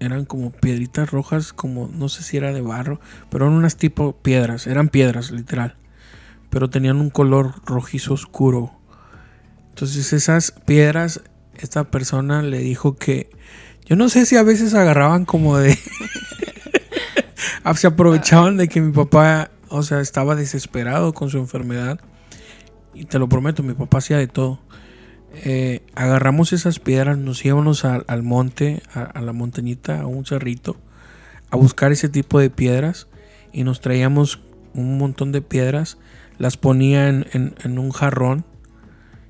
eran 0.00 0.24
como 0.24 0.50
piedritas 0.50 1.10
rojas, 1.10 1.52
como 1.52 1.88
no 1.88 2.08
sé 2.08 2.22
si 2.22 2.36
era 2.36 2.52
de 2.52 2.60
barro, 2.60 3.00
pero 3.30 3.44
eran 3.44 3.56
unas 3.56 3.76
tipo 3.76 4.16
piedras, 4.16 4.66
eran 4.66 4.88
piedras 4.88 5.30
literal, 5.30 5.76
pero 6.50 6.70
tenían 6.70 7.00
un 7.00 7.10
color 7.10 7.54
rojizo 7.64 8.14
oscuro. 8.14 8.72
Entonces 9.70 10.12
esas 10.12 10.50
piedras, 10.50 11.22
esta 11.56 11.90
persona 11.90 12.42
le 12.42 12.58
dijo 12.58 12.96
que, 12.96 13.30
yo 13.86 13.96
no 13.96 14.08
sé 14.08 14.26
si 14.26 14.36
a 14.36 14.42
veces 14.42 14.74
agarraban 14.74 15.24
como 15.24 15.58
de... 15.58 15.78
se 17.74 17.86
aprovechaban 17.86 18.56
de 18.56 18.68
que 18.68 18.80
mi 18.80 18.92
papá, 18.92 19.50
o 19.68 19.82
sea, 19.82 20.00
estaba 20.00 20.34
desesperado 20.34 21.14
con 21.14 21.30
su 21.30 21.38
enfermedad 21.38 22.00
y 22.94 23.04
te 23.04 23.18
lo 23.18 23.28
prometo, 23.28 23.62
mi 23.62 23.74
papá 23.74 23.98
hacía 23.98 24.18
de 24.18 24.26
todo. 24.26 24.60
Eh, 25.34 25.80
agarramos 25.94 26.52
esas 26.52 26.78
piedras, 26.78 27.16
nos 27.16 27.44
íbamos 27.44 27.84
al 27.84 28.22
monte, 28.22 28.82
a, 28.94 29.20
la 29.20 29.32
montañita, 29.32 30.00
a 30.00 30.06
un 30.06 30.26
cerrito, 30.26 30.76
a 31.50 31.56
buscar 31.56 31.90
ese 31.90 32.08
tipo 32.08 32.38
de 32.38 32.50
piedras 32.50 33.08
y 33.52 33.64
nos 33.64 33.80
traíamos 33.80 34.40
un 34.74 34.98
montón 34.98 35.32
de 35.32 35.40
piedras, 35.40 35.98
las 36.38 36.56
ponía 36.56 37.08
en, 37.08 37.78
un 37.78 37.90
jarrón 37.92 38.44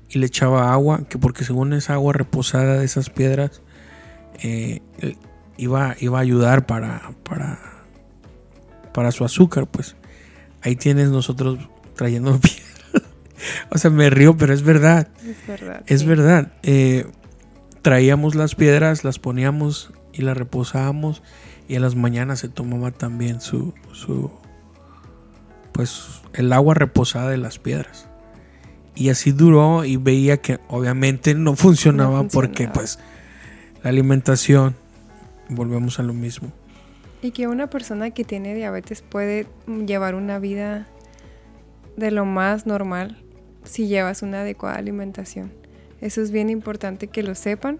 y 0.09 0.19
le 0.19 0.25
echaba 0.25 0.73
agua, 0.73 1.05
que 1.07 1.17
porque 1.17 1.45
según 1.45 1.73
esa 1.73 1.93
agua 1.93 2.13
reposada 2.13 2.79
de 2.79 2.85
esas 2.85 3.09
piedras 3.09 3.61
eh, 4.41 4.81
iba, 5.57 5.95
iba 5.99 6.17
a 6.17 6.21
ayudar 6.21 6.65
para, 6.65 7.13
para, 7.23 7.59
para 8.93 9.11
su 9.11 9.23
azúcar, 9.23 9.67
pues 9.67 9.95
ahí 10.61 10.75
tienes 10.75 11.09
nosotros 11.09 11.59
trayendo 11.95 12.37
piedras 12.41 12.72
o 13.69 13.77
sea, 13.77 13.91
me 13.91 14.09
río, 14.09 14.37
pero 14.37 14.53
es 14.53 14.63
verdad. 14.63 15.07
Es 15.25 15.47
verdad. 15.47 15.83
Es 15.87 16.05
verdad. 16.05 16.53
Eh, 16.63 17.05
traíamos 17.81 18.35
las 18.35 18.55
piedras, 18.55 19.03
las 19.03 19.19
poníamos 19.19 19.91
y 20.13 20.21
las 20.21 20.37
reposábamos 20.37 21.21
y 21.67 21.75
en 21.75 21.81
las 21.81 21.95
mañanas 21.95 22.39
se 22.39 22.49
tomaba 22.49 22.91
también 22.91 23.41
su, 23.41 23.73
su, 23.91 24.31
pues 25.71 26.21
el 26.33 26.51
agua 26.53 26.73
reposada 26.73 27.29
de 27.29 27.37
las 27.37 27.59
piedras. 27.59 28.07
Y 28.95 29.09
así 29.09 29.31
duró 29.31 29.85
y 29.85 29.97
veía 29.97 30.37
que 30.37 30.59
obviamente 30.67 31.33
no 31.33 31.55
funcionaba, 31.55 32.23
porque 32.27 32.67
pues 32.67 32.99
la 33.83 33.89
alimentación, 33.89 34.75
volvemos 35.49 35.99
a 35.99 36.03
lo 36.03 36.13
mismo. 36.13 36.51
Y 37.21 37.31
que 37.31 37.47
una 37.47 37.69
persona 37.69 38.11
que 38.11 38.23
tiene 38.23 38.53
diabetes 38.53 39.01
puede 39.01 39.47
llevar 39.85 40.13
una 40.13 40.39
vida 40.39 40.87
de 41.97 42.11
lo 42.11 42.25
más 42.25 42.67
normal 42.67 43.17
si 43.63 43.87
llevas 43.87 44.21
una 44.21 44.41
adecuada 44.41 44.77
alimentación. 44.77 45.51
Eso 46.01 46.21
es 46.21 46.31
bien 46.31 46.49
importante 46.49 47.07
que 47.07 47.23
lo 47.23 47.35
sepan 47.35 47.79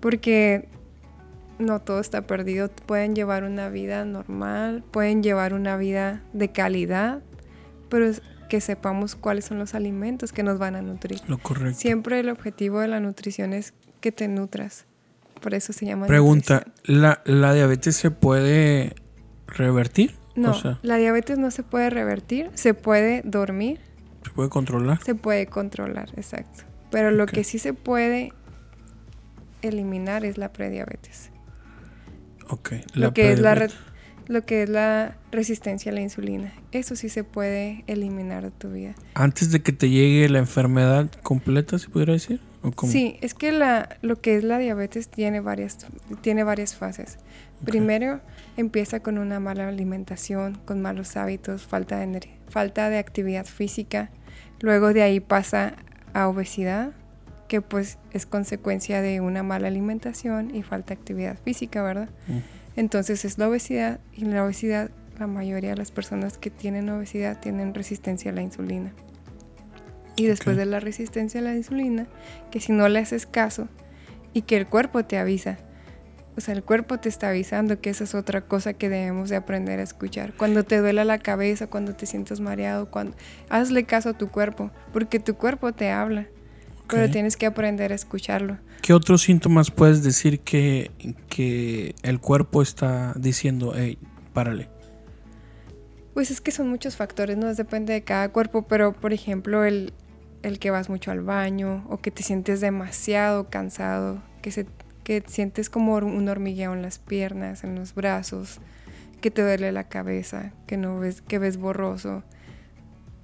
porque 0.00 0.68
no 1.58 1.80
todo 1.80 2.00
está 2.00 2.26
perdido. 2.26 2.70
Pueden 2.86 3.14
llevar 3.14 3.44
una 3.44 3.68
vida 3.68 4.04
normal, 4.04 4.84
pueden 4.90 5.22
llevar 5.22 5.54
una 5.54 5.76
vida 5.76 6.22
de 6.32 6.50
calidad, 6.52 7.20
pero 7.88 8.10
que 8.48 8.60
sepamos 8.60 9.14
cuáles 9.14 9.46
son 9.46 9.58
los 9.58 9.74
alimentos 9.74 10.32
que 10.32 10.42
nos 10.42 10.58
van 10.58 10.76
a 10.76 10.82
nutrir. 10.82 11.20
Lo 11.26 11.38
correcto. 11.38 11.78
Siempre 11.78 12.20
el 12.20 12.28
objetivo 12.28 12.80
de 12.80 12.88
la 12.88 13.00
nutrición 13.00 13.54
es 13.54 13.72
que 14.00 14.12
te 14.12 14.28
nutras. 14.28 14.84
Por 15.40 15.54
eso 15.54 15.72
se 15.72 15.86
llama 15.86 16.06
Pregunta, 16.06 16.66
¿la, 16.84 17.22
¿la 17.24 17.54
diabetes 17.54 17.96
se 17.96 18.10
puede 18.10 18.94
revertir? 19.46 20.14
No, 20.34 20.54
la 20.82 20.96
diabetes 20.96 21.38
no 21.38 21.50
se 21.50 21.62
puede 21.62 21.90
revertir, 21.90 22.50
se 22.54 22.74
puede 22.74 23.22
dormir 23.24 23.80
¿Se 24.24 24.30
puede 24.30 24.48
controlar? 24.48 25.02
Se 25.02 25.14
puede 25.14 25.46
controlar, 25.46 26.10
exacto. 26.16 26.64
Pero 26.90 27.10
lo 27.10 27.26
que 27.26 27.44
sí 27.44 27.58
se 27.58 27.72
puede 27.72 28.32
eliminar 29.62 30.24
es 30.24 30.38
la 30.38 30.52
prediabetes. 30.52 31.30
Ok. 32.48 32.72
lo, 32.94 33.14
que 33.14 33.32
es 33.32 33.40
la 33.40 33.68
lo 34.28 34.44
que 34.44 34.62
es 34.62 34.68
la 34.68 35.16
resistencia 35.30 35.90
a 35.90 35.94
la 35.94 36.00
insulina. 36.00 36.52
Eso 36.70 36.96
sí 36.96 37.08
se 37.08 37.24
puede 37.24 37.84
eliminar 37.86 38.44
de 38.44 38.50
tu 38.50 38.70
vida. 38.70 38.94
Antes 39.14 39.50
de 39.50 39.62
que 39.62 39.72
te 39.72 39.90
llegue 39.90 40.28
la 40.28 40.38
enfermedad 40.38 41.10
completa, 41.22 41.78
¿se 41.78 41.88
pudiera 41.88 42.12
decir? 42.12 42.40
Sí, 42.86 43.18
es 43.20 43.34
que 43.34 43.50
la, 43.50 43.96
lo 44.02 44.20
que 44.20 44.36
es 44.36 44.44
la 44.44 44.58
diabetes 44.58 45.08
tiene 45.08 45.40
varias, 45.40 45.78
tiene 46.20 46.44
varias 46.44 46.76
fases. 46.76 47.18
Primero 47.64 48.20
empieza 48.56 49.00
con 49.00 49.18
una 49.18 49.40
mala 49.40 49.68
alimentación, 49.68 50.58
con 50.64 50.80
malos 50.80 51.16
hábitos, 51.16 51.62
falta 51.62 51.98
de 51.98 52.28
falta 52.48 52.90
de 52.90 52.98
actividad 52.98 53.46
física. 53.46 54.10
Luego 54.60 54.92
de 54.92 55.02
ahí 55.02 55.20
pasa 55.20 55.74
a 56.12 56.28
obesidad, 56.28 56.92
que 57.48 57.60
pues 57.60 57.98
es 58.12 58.26
consecuencia 58.26 59.02
de 59.02 59.20
una 59.20 59.42
mala 59.42 59.68
alimentación 59.68 60.54
y 60.54 60.62
falta 60.62 60.94
de 60.94 61.00
actividad 61.00 61.38
física, 61.42 61.82
¿verdad? 61.82 62.08
Entonces 62.76 63.24
es 63.24 63.38
la 63.38 63.48
obesidad 63.48 64.00
y 64.14 64.24
la 64.24 64.44
obesidad 64.44 64.90
la 65.18 65.26
mayoría 65.26 65.70
de 65.70 65.76
las 65.76 65.90
personas 65.90 66.38
que 66.38 66.50
tienen 66.50 66.88
obesidad 66.88 67.38
tienen 67.38 67.74
resistencia 67.74 68.30
a 68.30 68.34
la 68.34 68.42
insulina. 68.42 68.92
Y 70.16 70.26
después 70.26 70.56
de 70.56 70.66
la 70.66 70.80
resistencia 70.80 71.40
a 71.40 71.44
la 71.44 71.54
insulina, 71.54 72.06
que 72.50 72.60
si 72.60 72.72
no 72.72 72.88
le 72.88 72.98
haces 72.98 73.26
caso 73.26 73.68
y 74.32 74.42
que 74.42 74.56
el 74.56 74.66
cuerpo 74.66 75.04
te 75.04 75.18
avisa, 75.18 75.58
o 76.36 76.40
sea, 76.40 76.54
el 76.54 76.62
cuerpo 76.62 76.98
te 76.98 77.08
está 77.08 77.28
avisando 77.28 77.80
que 77.80 77.90
esa 77.90 78.04
es 78.04 78.14
otra 78.14 78.40
cosa 78.42 78.72
que 78.72 78.88
debemos 78.88 79.28
de 79.28 79.36
aprender 79.36 79.80
a 79.80 79.82
escuchar. 79.82 80.32
Cuando 80.34 80.64
te 80.64 80.78
duela 80.78 81.04
la 81.04 81.18
cabeza, 81.18 81.66
cuando 81.66 81.94
te 81.94 82.06
sientes 82.06 82.40
mareado, 82.40 82.90
cuando 82.90 83.16
hazle 83.50 83.84
caso 83.84 84.10
a 84.10 84.12
tu 84.14 84.28
cuerpo, 84.28 84.70
porque 84.92 85.18
tu 85.18 85.34
cuerpo 85.34 85.72
te 85.72 85.90
habla, 85.90 86.28
pero 86.88 87.10
tienes 87.10 87.36
que 87.36 87.46
aprender 87.46 87.92
a 87.92 87.94
escucharlo. 87.94 88.58
¿Qué 88.82 88.92
otros 88.92 89.22
síntomas 89.22 89.70
puedes 89.70 90.02
decir 90.02 90.40
que, 90.40 90.90
que 91.28 91.94
el 92.02 92.18
cuerpo 92.18 92.62
está 92.62 93.12
diciendo, 93.16 93.72
hey, 93.76 93.98
párale? 94.32 94.68
Pues 96.14 96.30
es 96.30 96.40
que 96.40 96.50
son 96.50 96.68
muchos 96.68 96.96
factores, 96.96 97.36
no 97.36 97.54
depende 97.54 97.92
de 97.92 98.02
cada 98.02 98.30
cuerpo, 98.30 98.62
pero 98.62 98.92
por 98.92 99.12
ejemplo 99.12 99.64
el, 99.64 99.92
el 100.42 100.58
que 100.58 100.70
vas 100.70 100.88
mucho 100.88 101.10
al 101.10 101.20
baño 101.20 101.86
o 101.88 101.98
que 101.98 102.10
te 102.10 102.22
sientes 102.22 102.60
demasiado 102.60 103.48
cansado, 103.48 104.22
que, 104.42 104.50
se, 104.50 104.66
que 105.04 105.22
sientes 105.26 105.70
como 105.70 105.94
un 105.96 106.28
hormigueo 106.28 106.72
en 106.74 106.82
las 106.82 106.98
piernas, 106.98 107.64
en 107.64 107.74
los 107.74 107.94
brazos, 107.94 108.58
que 109.20 109.30
te 109.30 109.42
duele 109.42 109.72
la 109.72 109.84
cabeza, 109.84 110.52
que 110.66 110.76
no 110.76 110.98
ves, 110.98 111.22
que 111.22 111.38
ves 111.38 111.56
borroso. 111.56 112.22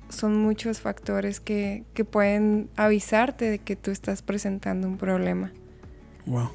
Son 0.09 0.37
muchos 0.37 0.81
factores 0.81 1.41
que, 1.41 1.85
que 1.95 2.05
pueden 2.05 2.71
avisarte 2.77 3.51
de 3.51 3.59
que 3.59 3.77
tú 3.77 3.91
estás 3.91 4.23
presentando 4.23 4.89
un 4.89 4.97
problema. 4.97 5.53
Wow. 6.27 6.51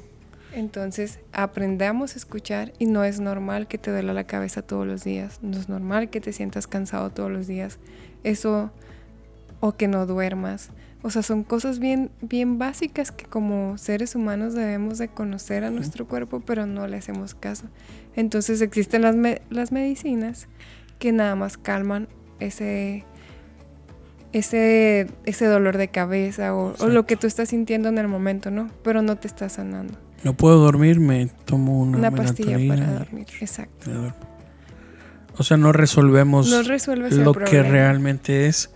Entonces, 0.54 1.18
aprendamos 1.32 2.14
a 2.14 2.18
escuchar 2.18 2.72
y 2.78 2.86
no 2.86 3.04
es 3.04 3.18
normal 3.18 3.66
que 3.66 3.76
te 3.76 3.90
duela 3.90 4.12
la 4.14 4.24
cabeza 4.24 4.62
todos 4.62 4.86
los 4.86 5.02
días, 5.02 5.40
no 5.42 5.58
es 5.58 5.68
normal 5.68 6.10
que 6.10 6.20
te 6.20 6.32
sientas 6.32 6.66
cansado 6.68 7.10
todos 7.10 7.30
los 7.30 7.46
días. 7.46 7.78
Eso 8.22 8.70
o 9.60 9.72
que 9.72 9.88
no 9.88 10.06
duermas. 10.06 10.70
O 11.06 11.10
sea, 11.10 11.22
son 11.22 11.44
cosas 11.44 11.78
bien 11.78 12.10
bien 12.22 12.58
básicas 12.58 13.12
que 13.12 13.26
como 13.26 13.76
seres 13.76 14.14
humanos 14.14 14.54
debemos 14.54 14.96
de 14.98 15.08
conocer 15.08 15.62
a 15.62 15.70
nuestro 15.70 16.08
cuerpo, 16.08 16.40
pero 16.40 16.64
no 16.66 16.86
le 16.86 16.96
hacemos 16.96 17.34
caso. 17.34 17.66
Entonces, 18.16 18.62
existen 18.62 19.02
las 19.02 19.14
me- 19.14 19.42
las 19.50 19.70
medicinas 19.70 20.48
que 20.98 21.12
nada 21.12 21.34
más 21.36 21.58
calman 21.58 22.08
ese 22.40 23.04
ese, 24.32 25.06
ese 25.26 25.46
dolor 25.46 25.76
de 25.76 25.88
cabeza 25.88 26.54
o, 26.56 26.74
o 26.78 26.86
lo 26.88 27.06
que 27.06 27.16
tú 27.16 27.26
estás 27.26 27.50
sintiendo 27.50 27.88
en 27.88 27.98
el 27.98 28.08
momento, 28.08 28.50
¿no? 28.50 28.68
Pero 28.82 29.00
no 29.02 29.16
te 29.16 29.28
está 29.28 29.48
sanando. 29.48 29.94
No 30.24 30.34
puedo 30.34 30.56
dormir, 30.58 30.98
me 31.00 31.26
tomo 31.44 31.80
una, 31.80 31.98
Una 31.98 32.10
pastilla 32.10 32.56
para 32.66 32.98
dormir, 32.98 33.26
exacto. 33.40 33.90
O 35.36 35.42
sea, 35.42 35.56
no 35.56 35.72
resolvemos 35.72 36.48
No 36.48 36.62
lo 36.62 37.32
que 37.34 37.62
realmente 37.62 38.46
es 38.46 38.70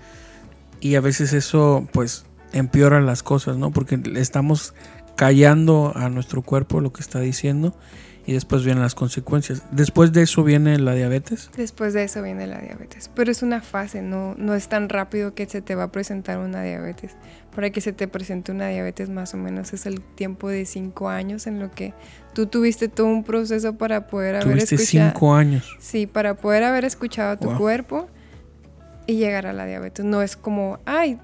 y 0.81 0.95
a 0.97 1.01
veces 1.01 1.33
eso 1.33 1.87
pues 1.93 2.25
empeora 2.53 3.01
las 3.01 3.23
cosas, 3.23 3.57
¿no? 3.57 3.71
Porque 3.71 4.01
estamos 4.17 4.75
callando 5.17 5.93
a 5.97 6.09
nuestro 6.09 6.43
cuerpo 6.43 6.81
lo 6.81 6.93
que 6.93 7.01
está 7.01 7.21
diciendo 7.21 7.75
y 8.25 8.35
después 8.35 8.63
vienen 8.63 8.83
las 8.83 8.95
consecuencias. 8.95 9.63
Después 9.73 10.13
de 10.13 10.23
eso 10.23 10.45
viene 10.45 10.79
la 10.79 10.95
diabetes. 10.95 11.51
Después 11.57 11.95
de 11.95 12.05
eso 12.05 12.23
viene 12.23 12.47
la 12.47 12.59
diabetes. 12.61 13.11
Pero 13.15 13.31
es 13.33 13.43
una 13.43 13.63
fase, 13.63 14.03
no, 14.03 14.35
no 14.37 14.55
es 14.55 14.69
tan 14.69 14.89
rápido 14.91 15.35
que 15.35 15.47
se 15.47 15.63
te 15.63 15.75
va 15.75 15.85
a 15.85 15.93
presentar 15.93 16.39
una 16.39 16.63
diabetes. 16.63 17.17
Para 17.57 17.71
que 17.71 17.81
se 17.81 17.93
te 17.93 18.07
presente 18.07 18.53
una 18.53 18.69
diabetes 18.69 19.09
más 19.09 19.33
o 19.35 19.39
menos 19.39 19.73
es 19.73 19.87
el 19.87 20.01
tiempo 20.03 20.49
de 20.49 20.67
cinco 20.67 21.09
años 21.09 21.47
en 21.47 21.59
lo 21.59 21.71
que 21.73 21.95
tú 22.35 22.47
tuviste 22.47 22.89
todo 22.89 23.07
un 23.07 23.25
proceso 23.25 23.77
para 23.77 24.07
poder 24.07 24.37
haber 24.37 24.49
Tuviste 24.59 24.75
escuchado. 24.77 25.11
cinco 25.11 25.35
años. 25.35 25.77
Sí, 25.81 26.07
para 26.07 26.35
poder 26.35 26.65
haber 26.65 26.85
escuchado 26.85 27.31
a 27.33 27.37
tu 27.39 27.49
Wow. 27.49 27.59
cuerpo 27.59 28.09
y 29.09 29.17
llegar 29.17 29.47
a 29.47 29.53
la 29.53 29.67
diabetes. 29.67 30.05
No 30.05 30.23
es 30.23 30.37
como, 30.37 30.79
ay, 30.85 31.19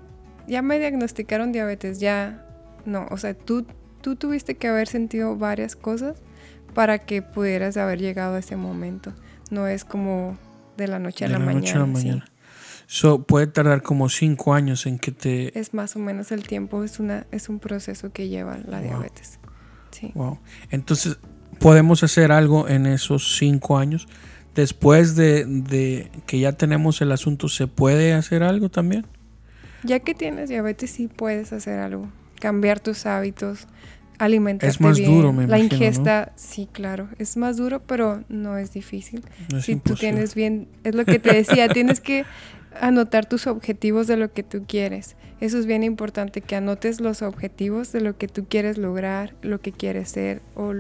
ya 0.49 0.63
me 0.63 0.79
diagnosticaron 0.81 1.53
diabetes, 1.53 2.01
ya. 2.01 2.45
No, 2.87 3.07
o 3.11 3.19
sea, 3.19 3.35
tú, 3.35 3.67
tú 4.01 4.17
tuviste 4.17 4.57
que 4.57 4.67
haber 4.69 4.89
sentido 4.89 5.37
varias 5.37 5.77
cosas 5.77 6.17
para 6.75 6.99
que 6.99 7.23
pudieras 7.23 7.77
haber 7.77 8.01
llegado 8.01 8.35
a 8.37 8.39
ese 8.41 8.57
momento. 8.57 9.13
No 9.51 9.69
es 9.69 9.85
como 9.85 10.37
de 10.77 10.89
la 10.89 10.99
noche 10.99 11.27
a 11.27 11.29
de 11.29 11.35
la, 11.35 11.39
la 11.39 11.45
mañana. 11.45 11.61
noche 11.61 11.75
a 11.75 11.79
la 11.79 11.87
sí. 11.87 11.93
mañana. 11.93 12.25
So, 12.87 13.23
puede 13.23 13.47
tardar 13.47 13.83
como 13.83 14.09
cinco 14.09 14.55
años 14.55 14.87
en 14.87 14.99
que 14.99 15.13
te... 15.13 15.59
Es 15.59 15.73
más 15.75 15.95
o 15.95 15.99
menos 15.99 16.33
el 16.33 16.47
tiempo, 16.47 16.85
es, 16.85 16.99
una, 17.01 17.27
es 17.33 17.49
un 17.49 17.59
proceso 17.59 18.13
que 18.13 18.29
lleva 18.29 18.59
la 18.67 18.79
Wow. 18.79 18.89
diabetes. 18.89 19.39
Sí. 19.91 20.11
Wow. 20.15 20.39
Entonces, 20.71 21.19
podemos 21.61 22.03
hacer 22.03 22.33
algo 22.33 22.67
en 22.69 22.87
esos 22.87 23.37
cinco 23.39 23.79
años. 23.79 24.09
Después 24.55 25.17
de, 25.17 25.45
de 25.47 26.11
que 26.27 26.39
ya 26.39 26.53
tenemos 26.53 27.01
el 27.01 27.13
asunto, 27.13 27.49
¿se 27.49 27.67
puede 27.67 28.13
hacer 28.13 28.43
algo 28.43 28.69
también? 28.69 29.07
Ya 29.83 30.01
que 30.01 30.15
tienes 30.15 30.49
diabetes, 30.49 30.91
sí 30.91 31.09
puedes 31.09 31.53
hacer 31.53 31.79
algo. 31.81 32.09
Cambiar 32.41 32.81
tus 32.81 33.05
hábitos, 33.07 33.67
alimentarte 34.19 34.71
Es 34.73 34.81
más 34.81 34.99
bien. 34.99 35.11
duro, 35.11 35.33
me 35.33 35.47
La 35.47 35.59
imagino, 35.59 35.69
¿no? 35.69 35.75
ingesta, 35.75 36.33
sí, 36.37 36.69
claro. 36.71 37.09
Es 37.19 37.37
más 37.37 37.57
duro, 37.57 37.81
pero 37.81 38.23
no 38.29 38.57
es 38.57 38.73
difícil. 38.73 39.25
No 39.51 39.59
es 39.59 39.65
si 39.65 39.77
tú 39.77 39.95
tienes 39.95 40.35
bien, 40.35 40.69
es 40.85 40.95
lo 40.95 41.05
que 41.05 41.19
te 41.19 41.35
decía, 41.35 41.69
tienes 41.69 42.01
que 42.01 42.25
anotar 42.81 43.27
tus 43.27 43.47
objetivos 43.47 44.07
de 44.07 44.17
lo 44.17 44.33
que 44.33 44.43
tú 44.43 44.65
quieres. 44.67 45.17
Eso 45.41 45.59
es 45.59 45.67
bien 45.67 45.83
importante, 45.83 46.41
que 46.41 46.57
anotes 46.57 47.01
los 47.01 47.23
objetivos 47.23 47.93
de 47.93 48.01
lo 48.01 48.17
que 48.17 48.29
tú 48.29 48.47
quieres 48.49 48.79
lograr, 48.79 49.35
lo 49.43 49.61
que 49.61 49.73
quieres 49.73 50.09
ser 50.11 50.43
o 50.55 50.73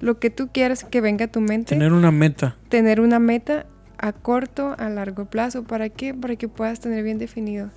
lo 0.00 0.18
que 0.18 0.30
tú 0.30 0.48
quieres 0.52 0.84
que 0.84 1.00
venga 1.00 1.26
a 1.26 1.28
tu 1.28 1.40
mente 1.40 1.70
Tener 1.70 1.92
una 1.92 2.10
meta. 2.10 2.56
tener 2.68 3.00
una 3.00 3.18
meta 3.18 3.66
a 3.98 4.12
corto, 4.12 4.74
a 4.78 4.90
largo 4.90 5.24
plazo. 5.24 5.64
¿Para 5.64 5.88
qué? 5.88 6.12
Para 6.14 6.36
que 6.36 6.48
puedas 6.48 6.80
tener 6.80 7.02
bien 7.02 7.18
definido 7.18 7.70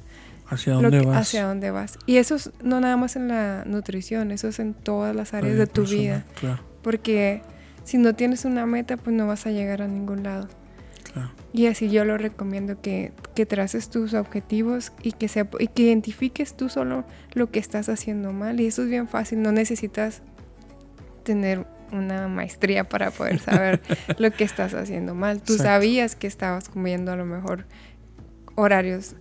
¿Hacia 0.49 0.73
dónde 0.73 0.99
que- 0.99 1.05
vas? 1.05 1.17
hacia 1.27 1.45
dónde 1.45 1.71
vas. 1.71 1.97
Y 2.05 2.17
eso 2.17 2.35
es 2.35 2.51
no 2.63 2.79
nada 2.81 2.97
más 2.97 3.15
en 3.15 3.27
la 3.29 3.63
nutrición, 3.65 4.31
eso 4.31 4.47
es 4.49 4.59
en 4.59 4.73
todas 4.73 5.15
las 5.15 5.33
áreas 5.33 5.57
de 5.57 5.67
tu 5.67 5.85
vida. 5.85 6.25
Claro, 6.39 6.61
Porque 6.81 7.41
si 7.83 7.97
no 7.97 8.13
tienes 8.15 8.45
una 8.45 8.65
meta, 8.65 8.97
pues 8.97 9.15
no 9.15 9.27
vas 9.27 9.45
a 9.45 9.51
llegar 9.51 9.81
a 9.81 9.87
ningún 9.87 10.23
lado. 10.23 10.47
claro. 11.13 11.29
Y 11.53 11.65
así 11.67 11.89
yo 11.89 12.03
lo 12.05 12.17
recomiendo 12.17 12.79
que, 12.81 13.11
que 13.33 13.45
traces 13.45 13.89
tus 13.89 14.13
objetivos 14.13 14.91
y 15.01 15.13
que, 15.13 15.27
sea, 15.27 15.47
y 15.59 15.67
que 15.67 15.83
identifiques 15.83 16.55
tú 16.55 16.67
solo 16.69 17.05
lo 17.33 17.49
que 17.49 17.59
estás 17.59 17.87
haciendo 17.89 18.33
mal. 18.33 18.59
Y 18.59 18.67
eso 18.67 18.83
es 18.83 18.89
bien 18.89 19.07
fácil, 19.07 19.41
no 19.41 19.51
necesitas 19.51 20.21
tener 21.23 21.65
una 21.91 22.27
maestría 22.27 22.83
para 22.87 23.11
poder 23.11 23.39
saber 23.39 23.81
lo 24.17 24.31
que 24.31 24.43
estás 24.43 24.73
haciendo 24.73 25.15
mal. 25.15 25.37
Tú 25.41 25.53
Exacto. 25.53 25.63
sabías 25.63 26.15
que 26.15 26.27
estabas 26.27 26.69
comiendo 26.69 27.11
a 27.11 27.15
lo 27.15 27.25
mejor 27.25 27.65
horarios, 28.55 29.15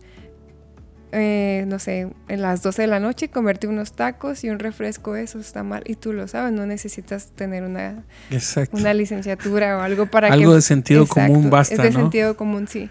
eh, 1.13 1.65
no 1.69 1.79
sé, 1.79 2.09
en 2.29 2.43
las 2.43 2.63
12 2.63 2.83
de 2.83 2.89
la 2.89 3.01
noche, 3.01 3.29
comerte 3.29 3.67
unos 3.67 3.93
tacos 3.93 4.45
y 4.45 4.51
un 4.51 4.59
refresco, 4.59 5.17
eso 5.17 5.39
está 5.39 5.63
mal. 5.63 5.83
Y 5.87 5.95
tú 5.95 6.13
lo 6.13 6.29
sabes, 6.29 6.53
no 6.53 6.67
necesitas 6.67 7.31
tener 7.33 7.63
una 7.63 8.05
Exacto. 8.31 8.77
una 8.77 8.93
licenciatura 8.93 9.79
o 9.79 9.81
algo 9.81 10.07
para 10.07 10.29
que... 10.29 10.35
Algo 10.35 10.55
de 10.55 10.61
sentido 10.63 11.07
común 11.07 11.49
basta, 11.49 11.75
Es 11.75 11.83
de 11.83 11.91
¿no? 11.93 12.01
sentido 12.01 12.37
común, 12.37 12.69
sí. 12.69 12.91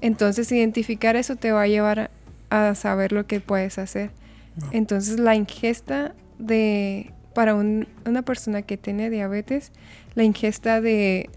Entonces, 0.00 0.52
identificar 0.52 1.16
eso 1.16 1.34
te 1.34 1.50
va 1.50 1.62
a 1.62 1.66
llevar 1.66 2.10
a, 2.50 2.68
a 2.68 2.74
saber 2.76 3.10
lo 3.10 3.26
que 3.26 3.40
puedes 3.40 3.78
hacer. 3.78 4.10
No. 4.56 4.68
Entonces, 4.72 5.18
la 5.18 5.34
ingesta 5.34 6.14
de... 6.38 7.12
Para 7.38 7.54
un- 7.54 7.86
una 8.04 8.22
persona 8.22 8.62
que 8.62 8.76
tiene 8.76 9.10
diabetes, 9.10 9.70
la 10.16 10.24
ingesta 10.24 10.80
de, 10.80 11.30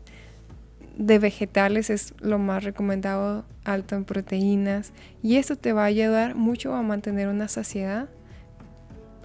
de 0.98 1.20
vegetales 1.20 1.92
es 1.92 2.16
lo 2.22 2.40
más 2.40 2.64
recomendado, 2.64 3.46
alto 3.66 3.94
en 3.96 4.04
proteínas. 4.06 4.94
Y 5.22 5.36
eso 5.36 5.58
te 5.58 5.74
va 5.74 5.84
a 5.84 5.86
ayudar 5.86 6.34
mucho 6.34 6.74
a 6.74 6.82
mantener 6.82 7.28
una 7.28 7.48
saciedad 7.48 8.10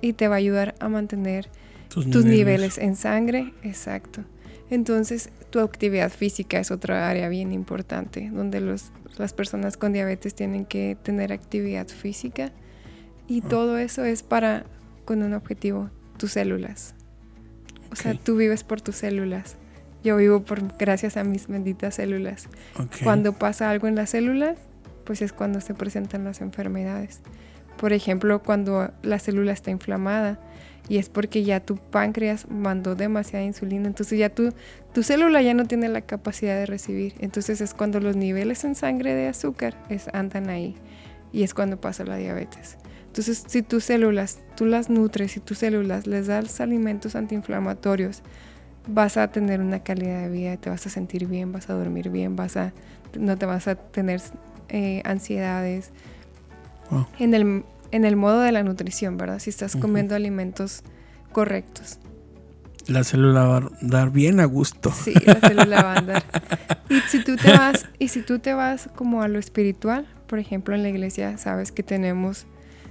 y 0.02 0.12
te 0.12 0.28
va 0.28 0.34
a 0.34 0.36
ayudar 0.36 0.74
a 0.78 0.90
mantener 0.90 1.48
Tus, 1.88 2.10
tus 2.10 2.26
niveles 2.26 2.76
en 2.76 2.94
sangre, 2.94 3.54
exacto. 3.62 4.20
Entonces, 4.68 5.30
tu 5.48 5.60
actividad 5.60 6.10
física 6.12 6.58
es 6.60 6.70
otra 6.70 7.08
área 7.08 7.30
bien 7.30 7.52
importante, 7.52 8.28
donde 8.30 8.60
los, 8.60 8.92
las 9.16 9.32
personas 9.32 9.78
con 9.78 9.94
diabetes 9.94 10.34
tienen 10.34 10.66
que 10.66 10.94
tener 11.02 11.32
actividad 11.32 11.88
física 11.88 12.52
y 13.28 13.40
Ah. 13.42 13.48
todo 13.48 13.78
eso 13.78 14.04
es 14.04 14.22
para, 14.22 14.66
con 15.06 15.22
un 15.22 15.32
objetivo, 15.32 15.88
tus 16.16 16.32
células. 16.32 16.94
O 17.90 17.96
sea, 17.96 18.14
tú 18.14 18.36
vives 18.36 18.64
por 18.64 18.80
tus 18.80 18.96
células. 18.96 19.56
Yo 20.02 20.16
vivo 20.16 20.42
por 20.42 20.76
gracias 20.76 21.16
a 21.16 21.24
mis 21.24 21.48
benditas 21.48 21.96
células. 21.96 22.48
Cuando 23.02 23.32
pasa 23.32 23.70
algo 23.70 23.88
en 23.88 23.94
las 23.94 24.10
células, 24.10 24.58
pues 25.04 25.22
es 25.22 25.32
cuando 25.32 25.60
se 25.60 25.74
presentan 25.74 26.24
las 26.24 26.40
enfermedades. 26.40 27.20
Por 27.76 27.92
ejemplo, 27.92 28.42
cuando 28.42 28.92
la 29.02 29.18
célula 29.18 29.52
está 29.52 29.70
inflamada 29.70 30.38
y 30.88 30.98
es 30.98 31.08
porque 31.08 31.42
ya 31.42 31.60
tu 31.60 31.76
páncreas 31.76 32.48
mandó 32.48 32.94
demasiada 32.94 33.44
insulina, 33.44 33.86
entonces 33.86 34.18
ya 34.18 34.28
tu, 34.30 34.52
tu 34.92 35.02
célula 35.02 35.42
ya 35.42 35.54
no 35.54 35.64
tiene 35.66 35.88
la 35.88 36.02
capacidad 36.02 36.56
de 36.56 36.66
recibir. 36.66 37.14
Entonces 37.18 37.60
es 37.60 37.74
cuando 37.74 38.00
los 38.00 38.16
niveles 38.16 38.64
en 38.64 38.74
sangre 38.74 39.14
de 39.14 39.28
azúcar 39.28 39.76
es, 39.88 40.08
andan 40.12 40.48
ahí 40.48 40.76
y 41.32 41.42
es 41.42 41.54
cuando 41.54 41.80
pasa 41.80 42.04
la 42.04 42.16
diabetes. 42.16 42.78
Entonces, 43.16 43.44
si 43.46 43.62
tus 43.62 43.84
células, 43.84 44.40
tú 44.56 44.66
las 44.66 44.90
nutres 44.90 45.38
y 45.38 45.40
tus 45.40 45.56
células 45.56 46.06
les 46.06 46.26
das 46.26 46.60
alimentos 46.60 47.16
antiinflamatorios 47.16 48.22
vas 48.86 49.16
a 49.16 49.28
tener 49.28 49.62
una 49.62 49.80
calidad 49.80 50.20
de 50.20 50.28
vida, 50.28 50.58
te 50.58 50.68
vas 50.68 50.86
a 50.86 50.90
sentir 50.90 51.26
bien, 51.26 51.50
vas 51.50 51.70
a 51.70 51.72
dormir 51.72 52.10
bien, 52.10 52.36
vas 52.36 52.58
a, 52.58 52.74
no 53.18 53.38
te 53.38 53.46
vas 53.46 53.68
a 53.68 53.74
tener 53.74 54.20
eh, 54.68 55.00
ansiedades. 55.06 55.92
En, 57.18 57.32
el, 57.32 57.64
en 57.90 58.04
el 58.04 58.16
modo 58.16 58.40
de 58.40 58.52
la 58.52 58.62
nutrición, 58.62 59.16
¿verdad? 59.16 59.38
Si 59.38 59.48
estás 59.48 59.76
comiendo 59.76 60.14
alimentos 60.14 60.82
correctos. 61.32 61.98
La 62.86 63.02
célula 63.02 63.44
va 63.44 63.56
a 63.56 63.70
dar 63.80 64.10
bien 64.10 64.40
a 64.40 64.44
gusto. 64.44 64.92
Sí, 64.92 65.14
la 65.24 65.40
célula 65.40 65.82
va 65.82 65.94
a 65.94 65.98
andar. 65.98 66.22
Y 66.90 67.00
si 67.08 67.24
tú 67.24 67.36
te 67.36 67.50
vas, 67.50 67.86
y 67.98 68.08
si 68.08 68.20
tú 68.20 68.40
te 68.40 68.52
vas 68.52 68.90
como 68.94 69.22
a 69.22 69.28
lo 69.28 69.38
espiritual, 69.38 70.06
por 70.26 70.38
ejemplo, 70.38 70.74
en 70.74 70.82
la 70.82 70.90
iglesia 70.90 71.38
sabes 71.38 71.72
que 71.72 71.82
tenemos 71.82 72.46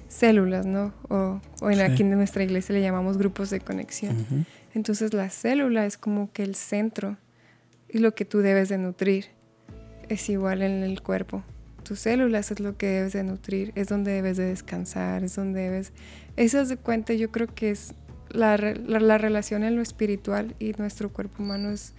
células, 0.07 0.65
¿no? 0.65 0.93
O, 1.09 1.69
en 1.69 1.81
aquí 1.81 2.03
en 2.03 2.11
nuestra 2.11 2.43
iglesia 2.43 2.73
le 2.73 2.81
llamamos 2.81 3.17
grupos 3.17 3.49
de 3.49 3.59
conexión. 3.59 4.45
Entonces 4.73 5.13
la 5.13 5.29
célula 5.29 5.85
es 5.85 5.97
como 5.97 6.31
que 6.31 6.43
el 6.43 6.55
centro 6.55 7.17
y 7.89 7.99
lo 7.99 8.13
que 8.13 8.25
tú 8.25 8.39
debes 8.39 8.69
de 8.69 8.77
nutrir. 8.77 9.27
Es 10.09 10.29
igual 10.29 10.61
en 10.61 10.83
el 10.83 11.01
cuerpo. 11.01 11.43
Tus 11.83 11.99
células 11.99 12.51
es 12.51 12.59
lo 12.59 12.77
que 12.77 12.87
debes 12.87 13.13
de 13.13 13.23
nutrir, 13.23 13.71
es 13.75 13.87
donde 13.87 14.11
debes 14.11 14.37
de 14.37 14.45
descansar, 14.45 15.23
es 15.23 15.35
donde 15.35 15.61
debes... 15.61 15.93
Eso 16.35 16.63
de 16.65 16.77
cuenta 16.77 17.13
yo 17.13 17.31
creo 17.31 17.47
que 17.47 17.71
es 17.71 17.93
la, 18.29 18.57
la, 18.57 19.17
relación 19.17 19.63
en 19.63 19.75
lo 19.75 19.81
espiritual 19.81 20.55
y 20.59 20.73
nuestro 20.73 21.13
cuerpo 21.13 21.43
humano 21.43 21.69
es, 21.69 21.93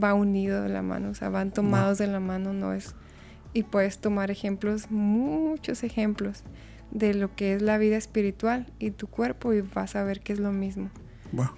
va 0.00 0.14
unido 0.14 0.62
de 0.62 0.68
la 0.68 0.82
mano, 0.82 1.10
o 1.10 1.14
sea, 1.14 1.28
van 1.28 1.52
tomados 1.52 1.98
de 1.98 2.06
la 2.06 2.20
mano, 2.20 2.52
no 2.52 2.72
es... 2.72 2.94
Y 3.52 3.64
puedes 3.64 3.98
tomar 3.98 4.30
ejemplos, 4.30 4.90
muchos 4.90 5.82
ejemplos 5.82 6.44
de 6.92 7.14
lo 7.14 7.34
que 7.34 7.54
es 7.54 7.62
la 7.62 7.78
vida 7.78 7.96
espiritual 7.96 8.66
y 8.78 8.90
tu 8.90 9.06
cuerpo 9.06 9.52
y 9.52 9.62
vas 9.62 9.96
a 9.96 10.04
ver 10.04 10.20
que 10.20 10.32
es 10.32 10.38
lo 10.38 10.52
mismo. 10.52 10.90
Bueno, 11.32 11.54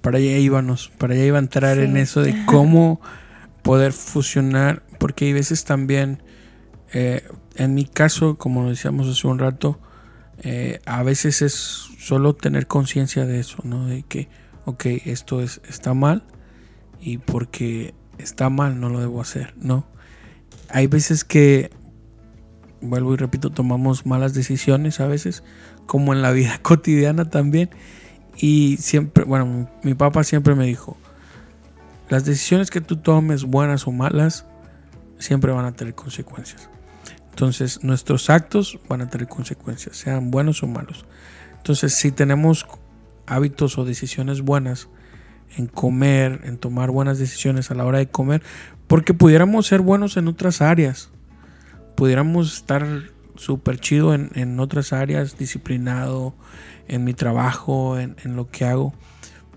para 0.00 0.18
allá 0.18 0.36
íbamos, 0.38 0.90
para 0.98 1.14
allá 1.14 1.24
iba 1.24 1.38
a 1.38 1.40
entrar 1.40 1.78
en 1.78 1.96
eso 1.96 2.22
de 2.22 2.34
cómo 2.46 3.00
poder 3.62 3.92
fusionar, 3.92 4.82
porque 4.98 5.26
hay 5.26 5.32
veces 5.32 5.64
también, 5.64 6.22
eh, 6.92 7.22
en 7.56 7.74
mi 7.74 7.84
caso, 7.84 8.36
como 8.36 8.68
decíamos 8.68 9.08
hace 9.08 9.26
un 9.26 9.38
rato, 9.38 9.80
eh, 10.42 10.80
a 10.86 11.02
veces 11.02 11.42
es 11.42 11.54
solo 11.98 12.34
tener 12.34 12.66
conciencia 12.66 13.26
de 13.26 13.40
eso, 13.40 13.58
¿no? 13.64 13.86
De 13.86 14.02
que, 14.02 14.28
ok, 14.64 14.86
esto 15.04 15.42
es, 15.42 15.60
está 15.68 15.92
mal 15.94 16.24
y 17.00 17.18
porque 17.18 17.94
está 18.18 18.48
mal 18.50 18.80
no 18.80 18.88
lo 18.88 19.00
debo 19.00 19.20
hacer, 19.20 19.54
¿no? 19.56 19.86
Hay 20.68 20.86
veces 20.86 21.24
que 21.24 21.70
vuelvo 22.80 23.14
y 23.14 23.16
repito, 23.16 23.50
tomamos 23.50 24.06
malas 24.06 24.34
decisiones 24.34 25.00
a 25.00 25.06
veces, 25.06 25.42
como 25.86 26.12
en 26.12 26.22
la 26.22 26.32
vida 26.32 26.58
cotidiana 26.62 27.30
también. 27.30 27.70
Y 28.36 28.78
siempre, 28.78 29.24
bueno, 29.24 29.68
mi 29.82 29.94
papá 29.94 30.24
siempre 30.24 30.54
me 30.54 30.66
dijo, 30.66 30.96
las 32.08 32.24
decisiones 32.24 32.70
que 32.70 32.80
tú 32.80 32.96
tomes, 32.96 33.44
buenas 33.44 33.86
o 33.86 33.92
malas, 33.92 34.46
siempre 35.18 35.52
van 35.52 35.64
a 35.64 35.72
tener 35.72 35.94
consecuencias. 35.94 36.68
Entonces, 37.30 37.84
nuestros 37.84 38.30
actos 38.30 38.78
van 38.88 39.02
a 39.02 39.08
tener 39.08 39.28
consecuencias, 39.28 39.96
sean 39.96 40.30
buenos 40.30 40.62
o 40.62 40.66
malos. 40.66 41.06
Entonces, 41.56 41.94
si 41.94 42.10
tenemos 42.10 42.66
hábitos 43.26 43.78
o 43.78 43.84
decisiones 43.84 44.42
buenas 44.42 44.88
en 45.56 45.66
comer, 45.66 46.40
en 46.44 46.58
tomar 46.58 46.90
buenas 46.90 47.18
decisiones 47.18 47.70
a 47.70 47.74
la 47.74 47.84
hora 47.84 47.98
de 47.98 48.08
comer, 48.08 48.42
porque 48.86 49.14
pudiéramos 49.14 49.66
ser 49.66 49.80
buenos 49.80 50.16
en 50.16 50.28
otras 50.28 50.60
áreas, 50.60 51.10
pudiéramos 52.00 52.54
estar 52.54 52.86
súper 53.36 53.78
chido 53.78 54.14
en, 54.14 54.58
otras 54.58 54.94
áreas, 54.94 55.36
disciplinado 55.36 56.34
en 56.88 57.04
mi 57.04 57.12
trabajo, 57.12 57.98
en, 57.98 58.16
lo 58.36 58.48
que 58.48 58.64
hago. 58.64 58.94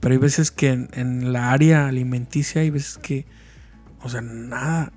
Pero 0.01 0.11
hay 0.11 0.19
veces 0.19 0.51
que 0.51 0.89
en, 0.91 1.31
la 1.31 1.53
área 1.53 1.87
alimenticia 1.87 2.59
hay 2.59 2.69
veces 2.69 2.97
que, 2.97 3.25
o 4.01 4.09
sea, 4.09 4.19
nada. 4.19 4.91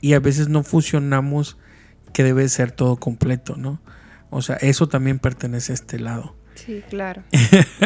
Y 0.00 0.14
a 0.14 0.18
veces 0.18 0.48
no 0.48 0.64
fusionamos 0.64 1.58
que 2.12 2.24
debe 2.24 2.48
ser 2.48 2.72
todo 2.72 2.96
completo, 2.96 3.54
¿no? 3.56 3.80
O 4.30 4.42
sea, 4.42 4.56
eso 4.56 4.88
también 4.88 5.20
pertenece 5.20 5.70
a 5.70 5.74
este 5.76 6.00
lado. 6.00 6.34
Sí, 6.56 6.82
claro. 6.90 7.22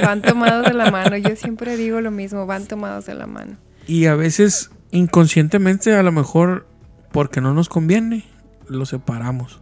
Van 0.03 0.23
tomados 0.23 0.65
de 0.65 0.73
la 0.73 0.91
mano. 0.91 1.15
Yo 1.19 1.37
siempre 1.37 1.77
digo 1.77 2.01
lo 2.01 2.11
mismo, 2.11 2.47
van 2.47 2.65
tomados 2.65 3.05
de 3.05 3.13
la 3.13 3.27
mano. 3.27 3.59
Y 3.87 4.07
a 4.07 4.15
veces 4.15 4.71
inconscientemente, 4.93 5.95
a 5.95 6.03
lo 6.03 6.11
mejor 6.11 6.67
porque 7.13 7.43
no 7.43 7.53
nos 7.53 7.69
conviene 7.69 8.25
lo 8.69 8.87
separamos. 8.87 9.61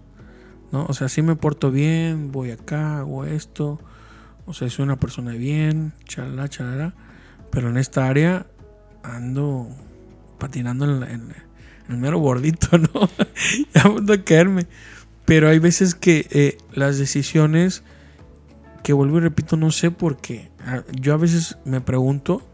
¿no? 0.73 0.87
O 0.89 0.95
sea, 0.95 1.09
si 1.09 1.23
me 1.23 1.37
porto 1.37 1.71
bien, 1.71 2.33
voy 2.33 2.51
acá, 2.51 2.99
hago 2.99 3.25
esto. 3.25 3.81
O 4.47 4.53
sea, 4.53 4.71
soy 4.71 4.85
una 4.85 4.99
persona 4.99 5.33
bien, 5.33 5.93
chalala, 6.05 6.49
chalala. 6.49 6.95
Pero 7.51 7.71
en 7.71 7.77
esta 7.77 8.09
área 8.09 8.47
ando 9.03 9.69
patinando 10.39 10.85
en, 11.05 11.33
el 11.89 11.97
mero 11.97 12.19
bordito, 12.19 12.79
¿no? 12.79 13.09
ya 13.75 13.83
a 13.83 14.13
a 14.15 14.25
caerme. 14.25 14.67
Pero 15.25 15.49
hay 15.49 15.59
veces 15.59 15.95
que 15.95 16.27
eh, 16.31 16.59
las 16.73 16.99
decisiones, 16.99 17.83
que 18.83 18.93
vuelvo 18.93 19.19
y 19.19 19.21
repito, 19.21 19.57
no 19.57 19.71
sé 19.73 19.91
por 19.91 20.17
qué. 20.17 20.51
Yo 20.93 21.15
a 21.15 21.17
veces 21.17 21.59
me 21.65 21.81
pregunto, 21.81 22.47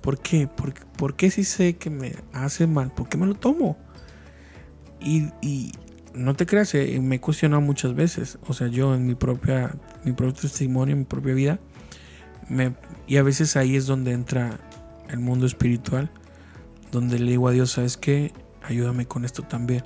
¿por 0.00 0.18
qué? 0.18 0.48
¿Por, 0.48 0.74
¿por 0.74 1.14
qué 1.14 1.30
si 1.30 1.44
sé 1.44 1.76
que 1.76 1.90
me 1.90 2.14
hace 2.32 2.66
mal? 2.66 2.92
¿Por 2.92 3.08
qué 3.08 3.16
me 3.16 3.26
lo 3.26 3.34
tomo? 3.34 3.78
Y, 5.04 5.72
no 6.14 6.34
te 6.34 6.44
creas, 6.44 6.74
eh, 6.74 7.00
me 7.00 7.16
he 7.16 7.20
cuestionado 7.20 7.62
muchas 7.62 7.94
veces. 7.94 8.38
O 8.46 8.52
sea, 8.52 8.68
yo 8.68 8.94
en 8.94 9.06
mi 9.06 9.14
propia, 9.14 9.74
mi 10.04 10.12
propio 10.12 10.34
testimonio, 10.34 10.92
en 10.92 11.00
mi 11.00 11.04
propia 11.06 11.34
vida, 11.34 11.58
y 13.06 13.16
a 13.16 13.22
veces 13.22 13.56
ahí 13.56 13.76
es 13.76 13.86
donde 13.86 14.12
entra 14.12 14.58
el 15.08 15.20
mundo 15.20 15.46
espiritual, 15.46 16.10
donde 16.90 17.18
le 17.18 17.30
digo 17.30 17.48
a 17.48 17.52
Dios, 17.52 17.72
¿sabes 17.72 17.96
qué? 17.96 18.32
Ayúdame 18.62 19.06
con 19.06 19.24
esto 19.24 19.42
también. 19.42 19.82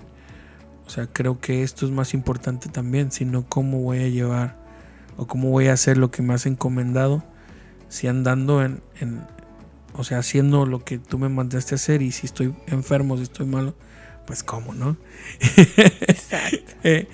O 0.87 0.91
sea, 0.91 1.07
creo 1.07 1.41
que 1.41 1.62
esto 1.62 1.87
es 1.87 1.93
más 1.93 2.14
importante 2.14 2.69
también, 2.69 3.11
sino 3.11 3.49
cómo 3.49 3.81
voy 3.81 3.99
a 3.99 4.09
llevar 4.09 4.57
o 5.17 5.27
cómo 5.27 5.51
voy 5.51 5.69
a 5.69 5.73
hacer 5.73 5.99
lo 5.99 6.11
que 6.11 6.23
me 6.23 6.35
has 6.35 6.47
encomendado, 6.47 7.25
si 7.89 8.07
andando 8.07 8.62
en, 8.62 8.83
o 9.95 10.05
sea, 10.05 10.19
haciendo 10.19 10.67
lo 10.67 10.85
que 10.85 10.99
tú 10.99 11.19
me 11.19 11.29
mandaste 11.29 11.75
hacer 11.75 12.03
y 12.03 12.12
si 12.12 12.27
estoy 12.27 12.55
enfermo, 12.67 13.17
si 13.17 13.25
estoy 13.25 13.47
malo, 13.47 13.75
pues 14.27 14.43
cómo, 14.43 14.74
¿no? 14.74 14.97
Exacto. 15.41 16.72
Eh, 16.85 17.09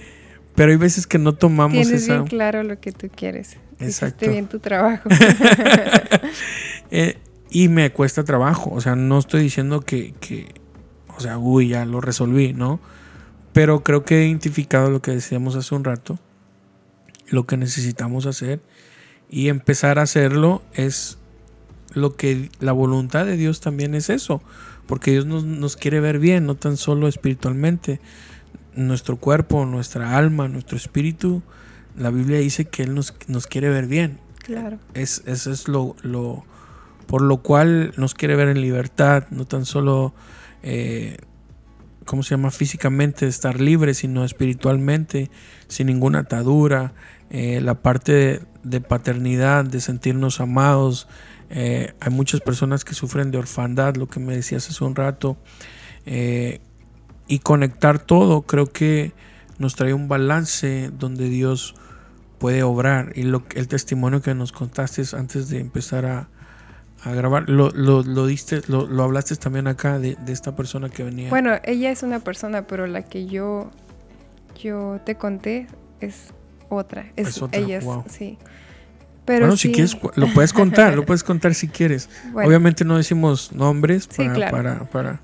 pero 0.55 0.73
hay 0.73 0.77
veces 0.77 1.07
que 1.07 1.19
no 1.19 1.35
tomamos 1.35 1.81
Tienes 1.81 2.07
bien 2.07 2.27
claro 2.27 2.63
lo 2.63 2.79
que 2.79 2.93
tú 2.93 3.09
quieres. 3.09 3.57
Exacto. 3.79 4.17
Hiciste 4.17 4.29
bien 4.29 4.47
tu 4.49 4.59
trabajo. 4.59 5.09
Eh, 6.95 7.17
y 7.49 7.69
me 7.69 7.91
cuesta 7.91 8.23
trabajo. 8.23 8.71
O 8.71 8.83
sea, 8.83 8.97
no 8.97 9.19
estoy 9.19 9.43
diciendo 9.43 9.81
que, 9.81 10.13
que, 10.21 10.53
o 11.17 11.21
sea, 11.21 11.39
uy, 11.39 11.69
ya 11.69 11.87
lo 11.87 12.03
resolví, 12.03 12.53
¿no? 12.53 12.81
Pero 13.55 13.83
creo 13.83 14.05
que 14.05 14.19
he 14.19 14.27
identificado 14.27 14.91
lo 14.91 15.01
que 15.01 15.11
decíamos 15.11 15.57
hace 15.57 15.75
un 15.75 15.85
rato, 15.85 16.19
lo 17.29 17.47
que 17.47 17.57
necesitamos 17.57 18.27
hacer 18.27 18.61
y 19.31 19.49
empezar 19.49 19.99
a 19.99 20.03
hacerlo 20.03 20.63
es 20.75 21.17
lo 21.95 22.15
que 22.15 22.51
la 22.61 22.73
voluntad 22.73 23.25
de 23.25 23.39
Dios 23.39 23.63
también 23.63 23.95
es 23.95 24.11
eso 24.11 24.43
porque 24.93 25.13
Dios 25.13 25.25
nos, 25.25 25.77
quiere 25.79 26.01
ver 26.01 26.19
bien, 26.19 26.45
no 26.45 26.55
tan 26.55 26.77
solo 26.77 27.09
espiritualmente. 27.09 27.99
Nuestro 28.75 29.17
cuerpo, 29.17 29.65
nuestra 29.65 30.19
alma, 30.19 30.49
nuestro 30.49 30.77
espíritu, 30.77 31.43
la 31.97 32.11
Biblia 32.11 32.41
dice 32.41 32.67
que 32.67 32.83
Él 32.83 32.95
nos, 32.95 33.15
nos 33.27 33.47
quiere 33.47 33.71
ver 33.71 33.87
bien. 33.87 34.19
Claro. 34.45 34.79
Es, 34.93 35.23
eso 35.25 35.51
es 35.51 35.67
lo, 35.67 35.97
lo, 36.03 36.45
por 37.07 37.23
lo 37.23 37.39
cual 37.39 37.95
nos 37.97 38.13
quiere 38.13 38.37
ver 38.37 38.49
en 38.49 38.61
libertad, 38.61 39.25
no 39.31 39.47
tan 39.47 39.65
solo, 39.65 40.13
eh, 40.63 41.17
¿cómo 42.05 42.23
se 42.23 42.35
llama? 42.35 42.51
Físicamente 42.51 43.27
estar 43.27 43.63
libre, 43.63 43.95
sino 43.95 44.27
espiritualmente, 44.27 45.31
sin 45.69 45.87
ninguna 45.87 46.19
atadura. 46.19 46.93
Eh, 47.31 47.63
la 47.63 47.81
parte 47.81 48.43
de 48.63 48.81
paternidad, 48.83 49.65
de 49.65 49.81
sentirnos 49.81 50.43
amados, 50.43 51.09
eh, 51.55 51.93
hay 52.01 52.11
muchas 52.11 52.41
personas 52.41 52.83
que 52.83 52.95
sufren 52.95 53.31
de 53.31 53.37
orfandad, 53.37 53.97
lo 53.97 54.09
que 54.09 54.19
me 54.21 54.35
decías 54.35 54.69
hace 54.71 54.83
un 54.83 54.97
rato. 54.97 55.37
Eh, 56.07 56.61
y 57.29 57.39
conectar 57.41 57.99
todo 57.99 58.43
creo 58.43 58.73
que 58.73 59.13
nos 59.59 59.77
trae 59.77 59.93
un 59.93 60.09
balance 60.09 60.91
donde 60.99 61.29
Dios 61.29 61.75
puede 62.39 62.63
obrar. 62.63 63.13
Y 63.15 63.25
lo, 63.25 63.45
el 63.55 63.69
testimonio 63.69 64.23
que 64.23 64.35
nos 64.35 64.51
contaste 64.51 65.03
antes 65.15 65.51
de 65.51 65.61
empezar 65.61 66.07
a, 66.07 66.29
grabar, 67.05 67.51
lo, 67.51 67.71
lo, 67.71 68.27
diste, 68.27 68.63
lo, 68.69 69.03
hablaste 69.03 69.37
también 69.37 69.67
acá 69.67 69.99
de, 69.99 70.17
esta 70.29 70.57
persona 70.57 70.89
que 70.89 71.03
venía. 71.03 71.29
Bueno, 71.29 71.53
ella 71.65 71.91
es 71.91 72.03
una 72.03 72.21
persona, 72.21 72.67
pero 72.67 72.87
la 72.87 73.03
que 73.03 73.27
yo, 73.27 73.71
yo 74.59 75.01
te 75.05 75.17
conté 75.17 75.67
es 76.01 76.33
otra. 76.71 77.13
Es, 77.17 77.43
otra. 77.43 77.61
Ella 77.61 77.83
sí 78.09 78.39
bueno, 79.27 79.57
si 79.57 79.71
quieres, 79.71 79.97
lo 80.17 80.27
puedes 80.33 80.53
contar, 80.53 80.95
lo 80.97 81.07
puedes 81.07 81.23
contar 81.23 81.55
si 81.55 81.69
quieres. 81.69 82.09
Obviamente 82.35 82.85
no 82.85 82.97
decimos 82.97 83.53
nombres 83.53 84.09
para, 84.09 84.85
para, 84.91 85.21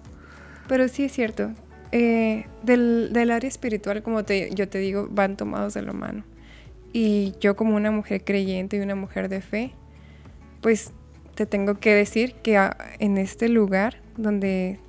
Pero 0.68 0.88
sí 0.88 1.04
es 1.04 1.12
cierto. 1.12 1.50
Eh, 1.90 2.46
del, 2.62 3.30
área 3.30 3.48
espiritual, 3.48 4.02
como 4.02 4.24
te, 4.24 4.54
yo 4.54 4.68
te 4.68 4.78
digo, 4.78 5.08
van 5.10 5.36
tomados 5.36 5.74
de 5.74 5.82
la 5.82 5.92
mano. 5.92 6.24
Y 6.92 7.34
yo 7.40 7.56
como 7.56 7.76
una 7.76 7.90
mujer 7.90 8.24
creyente 8.24 8.76
y 8.76 8.80
una 8.80 8.94
mujer 8.94 9.28
de 9.28 9.40
fe, 9.40 9.72
pues 10.60 10.92
te 11.34 11.46
tengo 11.46 11.78
que 11.78 11.94
decir 11.94 12.34
que 12.42 12.58
en 12.98 13.18
este 13.18 13.48
lugar 13.48 14.00
donde 14.16 14.80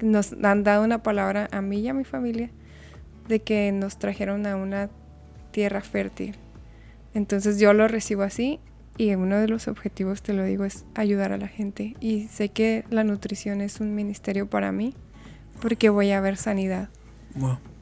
nos 0.00 0.32
han 0.42 0.64
dado 0.64 0.84
una 0.84 1.02
palabra 1.02 1.48
a 1.50 1.60
mí 1.60 1.80
y 1.80 1.88
a 1.88 1.94
mi 1.94 2.04
familia 2.04 2.50
de 3.26 3.40
que 3.40 3.72
nos 3.72 3.98
trajeron 3.98 4.46
a 4.46 4.56
una 4.56 4.90
tierra 5.50 5.80
fértil. 5.80 6.36
Entonces 7.18 7.58
yo 7.58 7.72
lo 7.72 7.88
recibo 7.88 8.22
así 8.22 8.60
y 8.96 9.12
uno 9.16 9.38
de 9.38 9.48
los 9.48 9.66
objetivos, 9.66 10.22
te 10.22 10.32
lo 10.34 10.44
digo, 10.44 10.64
es 10.64 10.84
ayudar 10.94 11.32
a 11.32 11.36
la 11.36 11.48
gente. 11.48 11.96
Y 11.98 12.28
sé 12.28 12.50
que 12.50 12.84
la 12.90 13.02
nutrición 13.02 13.60
es 13.60 13.80
un 13.80 13.96
ministerio 13.96 14.48
para 14.48 14.70
mí 14.70 14.94
porque 15.60 15.88
voy 15.88 16.12
a 16.12 16.20
ver 16.20 16.36
sanidad. 16.36 16.90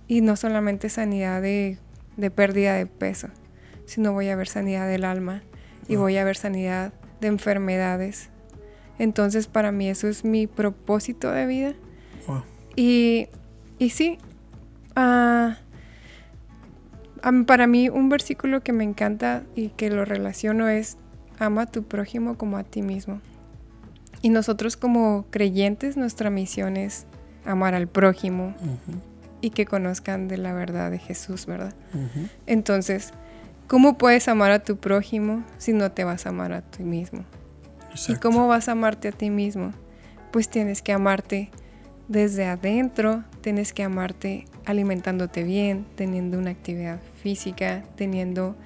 Y 0.09 0.23
no 0.23 0.37
solamente 0.37 0.89
sanidad 0.89 1.43
de, 1.43 1.77
pérdida 2.35 2.77
de 2.77 2.87
peso, 2.87 3.29
sino 3.85 4.15
voy 4.15 4.31
a 4.31 4.37
ver 4.37 4.49
sanidad 4.49 4.89
del 4.89 5.05
alma 5.05 5.43
y 5.87 5.97
voy 5.97 6.17
a 6.17 6.25
ver 6.25 6.39
sanidad 6.39 6.95
de 7.21 7.29
enfermedades. 7.29 8.31
Entonces 8.99 9.49
para 9.49 9.71
mí 9.71 9.91
eso 9.91 10.09
es 10.09 10.25
mi 10.25 10.47
propósito 10.47 11.31
de 11.31 11.45
vida. 11.45 11.75
Y, 12.75 13.29
y 13.79 13.91
sí, 13.91 14.17
ah, 14.95 15.59
para 17.47 17.67
mí 17.67 17.89
un 17.89 18.09
versículo 18.09 18.63
que 18.63 18.73
me 18.73 18.85
encanta 18.85 19.43
y 19.55 19.71
que 19.71 19.91
lo 19.91 20.05
relaciono 20.05 20.69
es 20.69 20.97
ama 21.39 21.63
a 21.63 21.67
tu 21.67 21.83
prójimo 21.83 22.39
como 22.39 22.57
a 22.57 22.65
ti 22.65 22.83
mismo. 22.83 23.21
Y 24.23 24.31
nosotros 24.31 24.77
como 24.77 25.27
creyentes, 25.31 25.97
nuestra 25.97 26.31
misión 26.31 26.77
es 26.77 27.07
amar 27.45 27.75
al 27.75 27.89
prójimo 27.89 28.55
y 29.41 29.51
que 29.51 29.67
conozcan 29.67 30.29
de 30.29 30.39
la 30.39 30.53
verdad 30.53 30.91
de 30.91 30.99
Jesús, 30.99 31.47
¿verdad? 31.47 31.75
Entonces, 32.47 33.13
¿cómo 33.67 33.99
puedes 33.99 34.29
amar 34.29 34.53
a 34.53 34.63
tu 34.63 34.77
prójimo 34.79 35.45
si 35.59 35.73
no 35.73 35.93
te 35.93 36.05
vas 36.05 36.27
a 36.27 36.31
amar 36.31 36.53
a 36.53 36.63
ti 36.63 36.83
mismo? 36.83 37.25
¿Y 38.09 38.17
cómo 38.17 38.47
vas 38.47 38.69
a 38.69 38.73
amarte 38.73 39.09
a 39.09 39.13
ti 39.13 39.31
mismo? 39.31 39.73
Pues 40.33 40.49
tienes 40.49 40.83
que 40.83 40.93
amarte 40.93 41.51
desde 42.09 42.47
adentro, 42.47 43.25
tienes 43.41 43.73
que 43.73 43.83
amarte 43.83 44.47
alimentándote 44.67 45.45
bien, 45.45 45.87
teniendo 45.95 46.39
una 46.39 46.51
actividad 46.51 47.01
física, 47.23 47.85
teniendo 47.97 48.57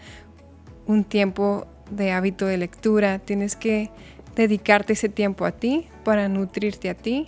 un 0.86 1.04
tiempo 1.04 1.66
de 1.90 2.10
hábito 2.12 2.46
de 2.46 2.56
lectura, 2.56 3.18
tienes 3.18 3.54
que 3.54 3.90
dedicarte 4.34 4.94
ese 4.94 5.08
tiempo 5.08 5.44
a 5.44 5.52
ti 5.52 5.86
para 6.04 6.28
nutrirte 6.28 6.88
a 6.88 6.94
ti 6.94 7.26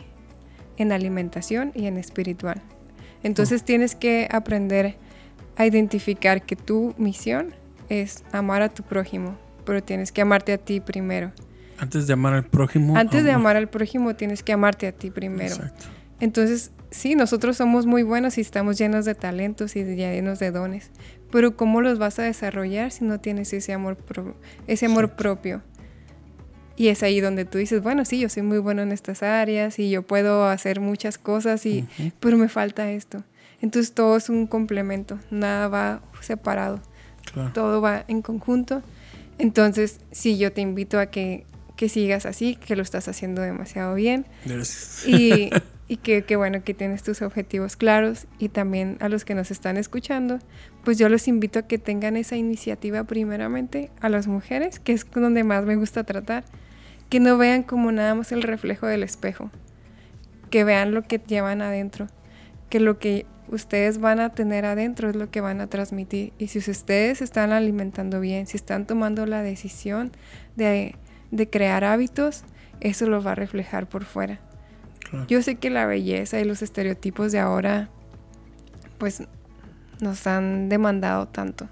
en 0.79 0.93
alimentación 0.93 1.73
y 1.75 1.87
en 1.87 1.99
espiritual. 1.99 2.61
Entonces 3.23 3.63
tienes 3.63 3.95
que 3.95 4.29
aprender 4.31 4.97
a 5.57 5.67
identificar 5.67 6.43
que 6.43 6.57
tu 6.57 6.95
misión 6.97 7.55
es 7.89 8.25
amar 8.33 8.63
a 8.63 8.69
tu 8.69 8.83
prójimo, 8.83 9.37
pero 9.65 9.83
tienes 9.83 10.13
que 10.13 10.23
amarte 10.23 10.53
a 10.53 10.59
ti 10.59 10.81
primero. 10.81 11.31
Antes 11.79 12.07
de 12.07 12.13
amar 12.15 12.33
al 12.33 12.45
prójimo. 12.45 12.97
Antes 12.97 13.25
de 13.25 13.33
amar 13.33 13.57
al 13.57 13.69
prójimo 13.69 14.15
tienes 14.15 14.43
que 14.43 14.53
amarte 14.53 14.87
a 14.87 14.93
ti 14.93 15.11
primero. 15.11 15.55
Exacto. 15.55 15.87
Entonces, 16.21 16.71
sí, 16.93 17.15
nosotros 17.17 17.57
somos 17.57 17.87
muy 17.87 18.03
buenos 18.03 18.39
y 18.39 18.41
estamos 18.41 18.79
llenos 18.79 19.05
de 19.05 19.15
talentos 19.15 19.75
y 19.75 19.85
llenos 19.85 20.39
de 20.39 20.51
dones, 20.51 20.91
pero 21.31 21.57
¿cómo 21.57 21.81
los 21.81 21.99
vas 21.99 22.19
a 22.19 22.23
desarrollar 22.23 22.93
si 22.93 23.05
no 23.05 23.19
tienes 23.19 23.53
ese 23.53 23.73
amor, 23.73 23.99
ese 24.67 24.87
amor 24.87 25.17
propio? 25.17 25.63
Y 26.77 26.89
es 26.89 27.03
ahí 27.03 27.21
donde 27.21 27.45
tú 27.45 27.59
dices, 27.59 27.83
bueno, 27.83 28.05
sí, 28.05 28.21
yo 28.21 28.29
soy 28.29 28.43
muy 28.43 28.59
bueno 28.59 28.83
en 28.83 28.93
estas 28.93 29.23
áreas 29.23 29.79
y 29.79 29.91
yo 29.91 30.03
puedo 30.03 30.47
hacer 30.47 30.81
muchas 30.81 31.19
cosas, 31.19 31.67
y, 31.67 31.87
pero 32.21 32.37
me 32.37 32.49
falta 32.49 32.91
esto. 32.91 33.25
Entonces 33.61 33.93
todo 33.93 34.17
es 34.17 34.29
un 34.29 34.47
complemento, 34.47 35.19
nada 35.31 35.69
va 35.69 36.03
separado, 36.21 36.81
todo 37.55 37.81
va 37.81 38.05
en 38.09 38.23
conjunto. 38.23 38.83
Entonces, 39.39 40.01
sí, 40.11 40.39
yo 40.39 40.53
te 40.53 40.61
invito 40.61 40.99
a 40.99 41.07
que, 41.07 41.47
que 41.83 41.89
sigas 41.89 42.27
así, 42.27 42.55
que 42.55 42.77
lo 42.77 42.83
estás 42.83 43.09
haciendo 43.09 43.43
demasiado 43.43 43.97
bien. 43.97 44.25
Gracias. 44.45 45.05
Y, 45.05 45.51
y 45.89 45.97
que, 45.97 46.23
que, 46.23 46.37
bueno 46.37 46.63
que 46.63 46.75
tienes 46.75 47.03
tus 47.03 47.23
objetivos 47.23 47.75
claros 47.75 48.29
y 48.39 48.51
también 48.51 48.99
a 49.01 49.09
los 49.09 49.25
que 49.25 49.35
nos 49.35 49.51
están 49.51 49.77
escuchando, 49.77 50.39
pues 50.85 50.97
yo 50.97 51.09
los 51.09 51.27
invito 51.27 51.59
a 51.59 51.63
que 51.63 51.79
tengan 51.79 52.17
esa 52.17 52.37
iniciativa 52.37 53.03
primeramente 53.03 53.91
a 54.01 54.09
las 54.09 54.29
mujeres, 54.29 54.79
que 54.79 54.93
es 54.93 55.05
donde 55.11 55.43
más 55.43 55.65
me 55.65 55.75
gusta 55.75 56.05
tratar, 56.05 56.45
que 57.09 57.19
no 57.19 57.37
vean 57.37 57.65
como 57.65 57.91
nada 57.91 58.15
más 58.15 58.31
el 58.31 58.45
reflejo 58.45 58.87
del 58.87 59.03
espejo, 59.03 59.51
que 60.51 60.63
vean 60.63 60.95
lo 60.95 61.03
que 61.03 61.19
llevan 61.19 61.63
adentro, 61.63 62.07
que 62.71 62.79
lo 62.79 63.01
que 63.01 63.27
ustedes 63.49 63.99
van 63.99 64.21
a 64.21 64.29
tener 64.37 64.67
adentro 64.67 65.11
es 65.11 65.17
lo 65.17 65.33
que 65.33 65.41
van 65.41 65.61
a 65.61 65.67
transmitir. 65.67 66.33
Y 66.39 66.47
si 66.47 66.61
ustedes 66.61 67.23
están 67.23 67.51
alimentando 67.51 68.21
bien, 68.21 68.47
si 68.47 68.57
están 68.57 68.87
tomando 68.87 69.27
la 69.27 69.43
decisión 69.43 70.13
de, 70.55 70.95
de 71.33 71.51
crear 71.51 71.83
hábitos, 71.83 72.45
eso 72.81 73.07
lo 73.07 73.21
va 73.21 73.33
a 73.33 73.35
reflejar 73.35 73.89
por 73.89 74.05
fuera. 74.05 74.39
Yo 75.29 75.43
sé 75.43 75.57
que 75.57 75.69
la 75.69 75.85
belleza 75.85 76.41
y 76.41 76.45
los 76.45 76.63
estereotipos 76.63 77.33
de 77.33 77.39
ahora, 77.39 77.91
pues 78.99 79.25
nos 80.01 80.27
han 80.27 80.69
demandado 80.69 81.29
tanto. 81.29 81.69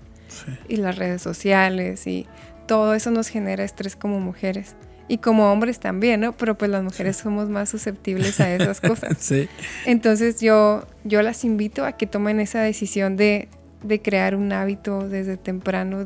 Y 0.69 0.77
las 0.77 0.97
redes 0.97 1.23
sociales 1.23 2.07
y 2.07 2.27
todo 2.67 2.95
eso 2.95 3.11
nos 3.11 3.29
genera 3.29 3.65
estrés 3.65 3.97
como 3.97 4.21
mujeres 4.21 4.77
y 5.09 5.19
como 5.19 5.51
hombres 5.51 5.81
también, 5.81 6.21
¿no? 6.21 6.37
Pero 6.37 6.57
pues 6.57 6.71
las 6.71 6.85
mujeres 6.85 7.17
somos 7.17 7.49
más 7.49 7.69
susceptibles 7.69 8.41
a 8.41 8.55
esas 8.55 8.81
cosas. 8.83 9.17
sí. 9.19 9.49
Entonces 9.87 10.41
yo, 10.41 10.87
yo 11.03 11.23
las 11.23 11.45
invito 11.45 11.85
a 11.85 11.93
que 11.93 12.07
tomen 12.07 12.39
esa 12.39 12.61
decisión 12.61 13.17
de, 13.17 13.49
de 13.83 14.01
crear 14.01 14.37
un 14.37 14.53
hábito 14.53 15.09
desde 15.09 15.37
temprano, 15.37 16.05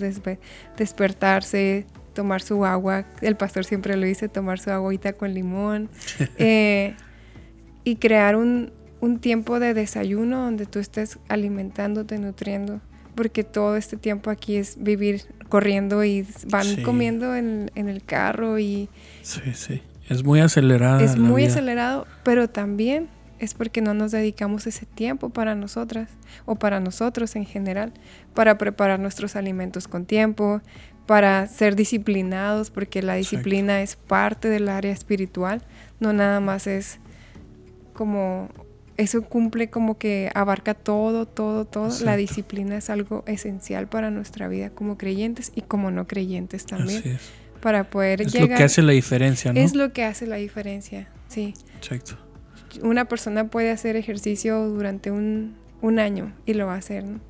despertarse, 0.78 1.84
tomar 2.14 2.40
su 2.40 2.64
agua. 2.64 3.04
El 3.20 3.36
pastor 3.36 3.64
siempre 3.64 3.96
lo 3.96 4.06
dice, 4.06 4.28
tomar 4.28 4.58
su 4.58 4.70
agüita 4.70 5.12
con 5.14 5.34
limón. 5.34 5.90
Eh, 6.38 6.94
y 7.84 7.96
crear 7.96 8.34
un, 8.34 8.72
un 9.00 9.18
tiempo 9.18 9.60
de 9.60 9.74
desayuno 9.74 10.42
donde 10.42 10.64
tú 10.64 10.78
estés 10.78 11.18
alimentándote, 11.28 12.18
nutriendo 12.18 12.80
porque 13.14 13.44
todo 13.44 13.76
este 13.76 13.96
tiempo 13.96 14.30
aquí 14.30 14.56
es 14.56 14.76
vivir 14.78 15.22
corriendo 15.48 16.04
y 16.04 16.26
van 16.48 16.82
comiendo 16.82 17.34
en, 17.34 17.70
el 17.74 18.02
carro 18.04 18.58
y... 18.58 18.88
Sí, 19.22 19.40
sí. 19.54 19.82
Es 20.08 20.22
muy 20.22 20.40
acelerada. 20.40 21.02
Es 21.02 21.16
muy 21.16 21.44
acelerado, 21.44 22.06
pero 22.24 22.48
también 22.48 23.08
es 23.38 23.54
porque 23.54 23.80
no 23.80 23.94
nos 23.94 24.12
dedicamos 24.12 24.66
ese 24.66 24.84
tiempo 24.84 25.30
para 25.30 25.54
nosotras 25.54 26.10
o 26.44 26.56
para 26.56 26.80
nosotros 26.80 27.36
en 27.36 27.46
general, 27.46 27.92
para 28.34 28.58
preparar 28.58 29.00
nuestros 29.00 29.36
alimentos 29.36 29.88
con 29.88 30.04
tiempo, 30.04 30.60
para 31.06 31.46
ser 31.46 31.76
disciplinados, 31.76 32.70
porque 32.70 33.02
la 33.02 33.14
disciplina 33.14 33.82
es 33.82 33.96
parte 33.96 34.48
del 34.48 34.68
área 34.68 34.92
espiritual, 34.92 35.62
no 36.00 36.12
nada 36.12 36.40
más 36.40 36.66
es 36.66 36.98
como 37.92 38.48
eso 38.96 39.22
cumple 39.22 39.70
como 39.70 39.98
que 39.98 40.30
abarca 40.34 40.74
todo, 40.74 41.26
todo, 41.26 41.64
todo. 41.64 41.88
La 42.04 42.16
disciplina 42.16 42.76
es 42.76 42.90
algo 42.90 43.24
esencial 43.26 43.88
para 43.88 44.10
nuestra 44.10 44.48
vida 44.48 44.70
como 44.70 44.96
creyentes 44.96 45.52
y 45.54 45.62
como 45.62 45.90
no 45.90 46.06
creyentes 46.06 46.64
también. 46.66 47.00
Así 47.00 47.08
es. 47.10 47.20
Para 47.60 47.84
poder 47.84 48.20
llegar. 48.26 48.42
Es 48.44 48.50
lo 48.50 48.56
que 48.56 48.62
hace 48.62 48.82
la 48.82 48.92
diferencia, 48.92 49.52
¿no? 49.52 49.60
Es 49.60 49.74
lo 49.74 49.92
que 49.92 50.04
hace 50.04 50.26
la 50.26 50.36
diferencia, 50.36 51.08
sí. 51.28 51.54
Exacto. 51.76 52.18
Una 52.82 53.06
persona 53.06 53.48
puede 53.48 53.70
hacer 53.70 53.96
ejercicio 53.96 54.68
durante 54.68 55.10
un, 55.10 55.56
un 55.80 55.98
año 55.98 56.32
y 56.46 56.54
lo 56.54 56.66
va 56.66 56.74
a 56.74 56.78
hacer, 56.78 57.04
¿no? 57.04 57.20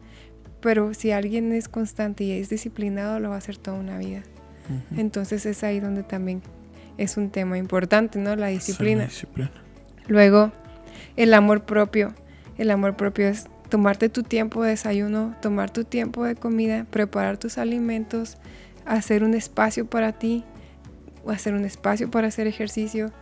Pero 0.65 0.95
si 0.95 1.11
alguien 1.11 1.53
es 1.53 1.69
constante 1.69 2.25
y 2.25 2.33
es 2.33 2.49
disciplinado, 2.49 3.21
lo 3.21 3.29
va 3.29 3.35
a 3.35 3.39
hacer 3.39 3.59
toda 3.59 3.79
una 3.79 3.99
vida. 3.99 4.23
Entonces 4.97 5.45
es 5.45 5.63
ahí 5.63 5.79
donde 5.79 6.05
también 6.05 6.41
es 6.97 7.19
un 7.19 7.29
tema 7.29 7.59
importante, 7.59 8.19
¿no? 8.19 8.35
La 8.35 8.47
disciplina. 8.47 9.03
la 9.03 9.09
disciplina. 9.09 9.51
Luego, 10.09 10.53
el 11.17 11.35
amor 11.35 11.67
propio. 11.67 12.15
El 12.57 12.71
amor 12.71 12.97
propio 12.97 13.29
es 13.29 13.47
tomarte 13.69 14.09
tu 14.09 14.23
tiempo 14.23 14.63
de 14.63 14.71
desayuno, 14.71 15.37
tomar 15.43 15.71
tu 15.71 15.85
tiempo 15.85 16.25
de 16.25 16.35
comida, 16.35 16.87
preparar 16.91 17.37
tus 17.37 17.59
alimentos, 17.59 18.39
hacer 18.87 19.23
un 19.23 19.35
espacio 19.35 19.85
para 19.85 20.13
ti, 20.13 20.45
hacer 21.29 21.53
un 21.53 21.67
espacio 21.67 22.11
para 22.11 22.29
hacer 22.29 22.47
ejercicio. 22.47 23.13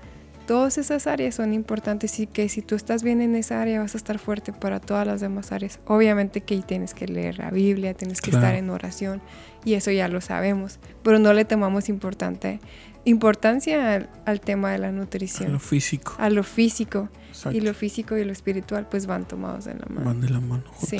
Todas 0.46 0.76
esas 0.76 1.06
áreas 1.06 1.36
son 1.36 1.54
importantes 1.54 2.18
y 2.18 2.26
que 2.26 2.48
si 2.48 2.62
tú 2.62 2.74
estás 2.74 3.02
bien 3.02 3.20
en 3.20 3.36
esa 3.36 3.62
área 3.62 3.80
vas 3.80 3.94
a 3.94 3.98
estar 3.98 4.18
fuerte 4.18 4.52
para 4.52 4.80
todas 4.80 5.06
las 5.06 5.20
demás 5.20 5.52
áreas. 5.52 5.78
Obviamente 5.86 6.40
que 6.40 6.60
tienes 6.62 6.94
que 6.94 7.06
leer 7.06 7.38
la 7.38 7.50
Biblia, 7.50 7.94
tienes 7.94 8.20
que 8.20 8.30
estar 8.30 8.54
en 8.54 8.70
oración 8.70 9.22
y 9.64 9.74
eso 9.74 9.90
ya 9.90 10.08
lo 10.08 10.20
sabemos, 10.20 10.78
pero 11.02 11.18
no 11.18 11.32
le 11.32 11.44
tomamos 11.44 11.88
importante, 11.88 12.60
importancia 13.04 14.08
al, 14.24 14.40
tema 14.40 14.72
de 14.72 14.78
la 14.78 14.92
nutrición. 14.92 15.50
A 15.50 15.52
lo 15.52 15.60
físico. 15.60 16.14
A 16.18 16.30
lo 16.30 16.42
físico. 16.42 17.08
Y 17.52 17.60
lo 17.60 17.72
físico 17.72 18.16
y 18.16 18.24
lo 18.24 18.32
espiritual 18.32 18.88
pues 18.90 19.06
van 19.06 19.26
tomados 19.26 19.64
de 19.64 19.74
la 19.74 19.86
mano. 19.88 20.04
Van 20.04 20.20
de 20.20 20.28
la 20.28 20.40
mano. 20.40 20.64
Sí. 20.86 20.98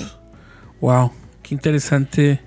Wow, 0.80 1.12
qué 1.42 1.54
interesante 1.54 2.40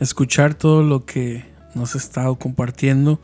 escuchar 0.00 0.54
todo 0.54 0.82
lo 0.82 1.04
que 1.04 1.44
nos 1.74 1.94
has 1.94 2.04
estado 2.04 2.36
compartiendo. 2.36 3.20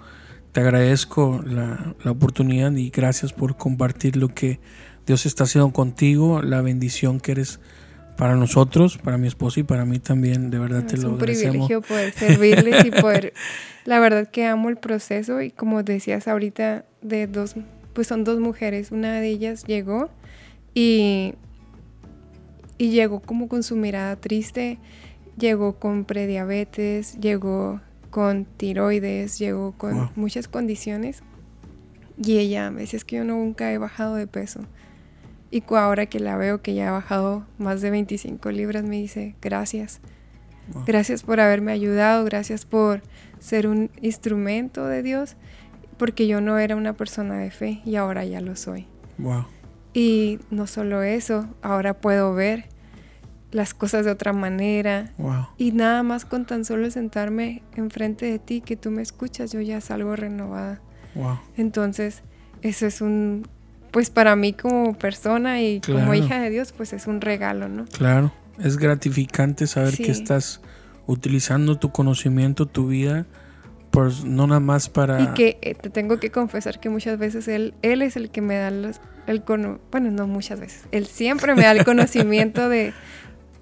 Te 0.59 0.63
agradezco 0.63 1.41
la, 1.47 1.95
la 2.03 2.11
oportunidad 2.11 2.73
y 2.73 2.91
gracias 2.91 3.33
por 3.33 3.57
compartir 3.57 4.17
lo 4.17 4.27
que 4.27 4.59
Dios 5.07 5.25
está 5.25 5.45
haciendo 5.45 5.73
contigo, 5.73 6.43
la 6.43 6.63
bendición 6.63 7.21
que 7.21 7.31
eres 7.31 7.61
para 8.17 8.35
nosotros, 8.35 8.99
para 8.99 9.19
mi 9.19 9.29
esposa 9.29 9.61
y 9.61 9.63
para 9.63 9.85
mí 9.85 10.01
también, 10.01 10.51
de 10.51 10.59
verdad 10.59 10.85
te 10.85 10.97
lo 10.97 11.13
agradecemos. 11.13 11.71
Es 11.71 11.77
un 11.77 11.79
privilegio 11.79 11.83
poder 11.83 12.13
servirles 12.13 12.85
y 12.87 12.91
poder, 12.91 13.35
la 13.85 14.01
verdad 14.01 14.29
que 14.29 14.47
amo 14.47 14.69
el 14.69 14.79
proceso 14.79 15.41
y 15.43 15.53
como 15.53 15.85
decías 15.85 16.27
ahorita, 16.27 16.85
de 17.03 17.29
dos, 17.29 17.55
pues 17.93 18.09
son 18.09 18.25
dos 18.25 18.41
mujeres, 18.41 18.91
una 18.91 19.21
de 19.21 19.29
ellas 19.29 19.63
llegó 19.63 20.11
y, 20.75 21.35
y 22.79 22.91
llegó 22.91 23.21
como 23.21 23.47
con 23.47 23.63
su 23.63 23.77
mirada 23.77 24.17
triste, 24.17 24.81
llegó 25.39 25.79
con 25.79 26.05
prediabetes, 26.05 27.17
llegó 27.21 27.81
con 28.11 28.45
tiroides, 28.45 29.39
llegó 29.39 29.73
con 29.73 30.11
muchas 30.17 30.49
condiciones 30.49 31.23
y 32.23 32.39
ella 32.39 32.71
me 32.71 32.83
decía, 32.83 32.97
es 32.97 33.05
que 33.05 33.17
yo 33.17 33.25
nunca 33.25 33.73
he 33.73 33.79
bajado 33.79 34.15
de 34.15 34.27
peso. 34.27 34.61
Y 35.51 35.63
ahora 35.71 36.07
que 36.07 36.21
la 36.21 36.37
veo 36.37 36.61
que 36.61 36.75
ya 36.75 36.89
ha 36.89 36.93
bajado 36.93 37.47
más 37.59 37.81
de 37.81 37.91
25 37.91 38.51
libras, 38.51 38.85
me 38.85 38.97
dice, 38.97 39.35
gracias. 39.41 40.01
Gracias 40.87 41.23
por 41.23 41.41
haberme 41.41 41.73
ayudado, 41.73 42.25
gracias 42.25 42.67
por 42.67 43.03
ser 43.39 43.67
un 43.67 43.91
instrumento 44.03 44.87
de 44.87 45.03
Dios, 45.03 45.37
porque 45.97 46.27
yo 46.27 46.43
no 46.43 46.59
era 46.59 46.77
una 46.77 46.93
persona 46.93 47.39
de 47.39 47.51
fe 47.51 47.81
y 47.87 47.97
ahora 47.97 48.27
ya 48.27 48.43
lo 48.43 48.55
soy. 48.55 48.87
Wow. 49.17 49.47
Y 49.95 50.39
no 50.51 50.67
solo 50.67 51.03
eso, 51.03 51.49
ahora 51.63 51.95
puedo 51.95 52.35
ver 52.35 52.67
las 53.51 53.75
cosas 53.75 54.05
de 54.05 54.11
otra 54.11 54.33
manera. 54.33 55.13
Wow. 55.19 55.49
Y 55.57 55.73
nada 55.73 56.03
más 56.03 56.25
con 56.25 56.47
tan 56.47 56.65
solo 56.65 56.91
sentarme 56.91 57.63
enfrente 57.77 58.27
de 58.27 58.39
ti, 58.39 58.61
que 58.61 58.77
tú 58.77 58.91
me 58.91 59.03
escuchas, 59.03 59.53
yo 59.53 59.61
ya 59.61 59.81
salgo 59.81 60.17
renovada. 60.17 60.81
Wow. 61.15 61.39
Entonces, 61.57 62.23
eso 62.63 62.87
es 62.87 63.01
un 63.01 63.47
pues 63.91 64.11
para 64.11 64.37
mí 64.37 64.53
como 64.53 64.95
persona 64.95 65.63
y 65.63 65.81
como 65.81 66.15
hija 66.15 66.41
de 66.41 66.51
Dios, 66.51 66.73
pues 66.73 66.93
es 66.93 67.07
un 67.07 67.21
regalo, 67.21 67.69
¿no? 67.69 67.87
Claro, 67.87 68.33
es 68.59 68.77
gratificante 68.77 69.67
saber 69.67 69.97
que 69.97 70.11
estás 70.11 70.61
utilizando 71.07 71.79
tu 71.79 71.91
conocimiento, 71.91 72.67
tu 72.67 72.89
vida, 72.89 73.27
pues 73.91 74.25
no 74.25 74.47
nada 74.47 74.61
más 74.61 74.89
para... 74.89 75.21
Y 75.23 75.27
que 75.29 75.59
eh, 75.63 75.75
te 75.75 75.91
tengo 75.91 76.21
que 76.21 76.31
confesar 76.31 76.81
que 76.81 76.91
muchas 76.91 77.19
veces 77.19 77.49
él, 77.49 77.75
él 77.83 78.03
es 78.03 78.17
el 78.17 78.31
que 78.31 78.43
me 78.43 78.57
da 78.57 78.71
los, 78.71 79.01
el 79.27 79.43
bueno, 79.47 80.11
no 80.11 80.27
muchas 80.27 80.61
veces, 80.61 80.85
él 80.93 81.07
siempre 81.07 81.55
me 81.55 81.63
da 81.63 81.73
el 81.73 81.85
conocimiento 81.87 82.69
de, 82.69 82.93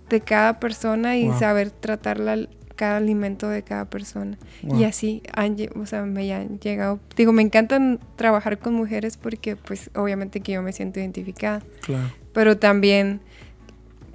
de 0.08 0.20
cada 0.20 0.60
persona 0.60 1.16
y 1.16 1.30
saber 1.32 1.70
tratarla 1.70 2.48
cada 2.76 2.98
alimento 2.98 3.48
de 3.48 3.62
cada 3.62 3.86
persona. 3.86 4.38
Y 4.62 4.84
así 4.84 5.22
han, 5.34 5.56
o 5.74 5.86
sea, 5.86 6.02
me 6.02 6.32
han 6.32 6.60
llegado, 6.60 7.00
digo, 7.16 7.32
me 7.32 7.42
encantan 7.42 7.98
trabajar 8.16 8.58
con 8.58 8.74
mujeres 8.74 9.16
porque 9.16 9.56
pues 9.56 9.90
obviamente 9.94 10.40
que 10.40 10.52
yo 10.52 10.62
me 10.62 10.72
siento 10.72 11.00
identificada. 11.00 11.62
Claro. 11.80 12.12
Pero 12.32 12.58
también 12.58 13.20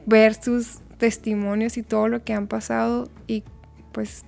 ver 0.05 0.35
sus 0.35 0.79
testimonios 0.97 1.77
y 1.77 1.83
todo 1.83 2.07
lo 2.07 2.23
que 2.23 2.33
han 2.33 2.47
pasado 2.47 3.09
y 3.27 3.43
pues 3.91 4.23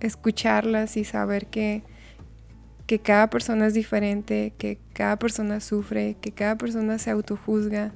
escucharlas 0.00 0.96
y 0.96 1.04
saber 1.04 1.46
que, 1.46 1.82
que 2.86 3.00
cada 3.00 3.28
persona 3.28 3.66
es 3.66 3.74
diferente, 3.74 4.52
que 4.56 4.78
cada 4.94 5.18
persona 5.18 5.60
sufre, 5.60 6.16
que 6.20 6.32
cada 6.32 6.56
persona 6.56 6.98
se 6.98 7.10
autojuzga, 7.10 7.92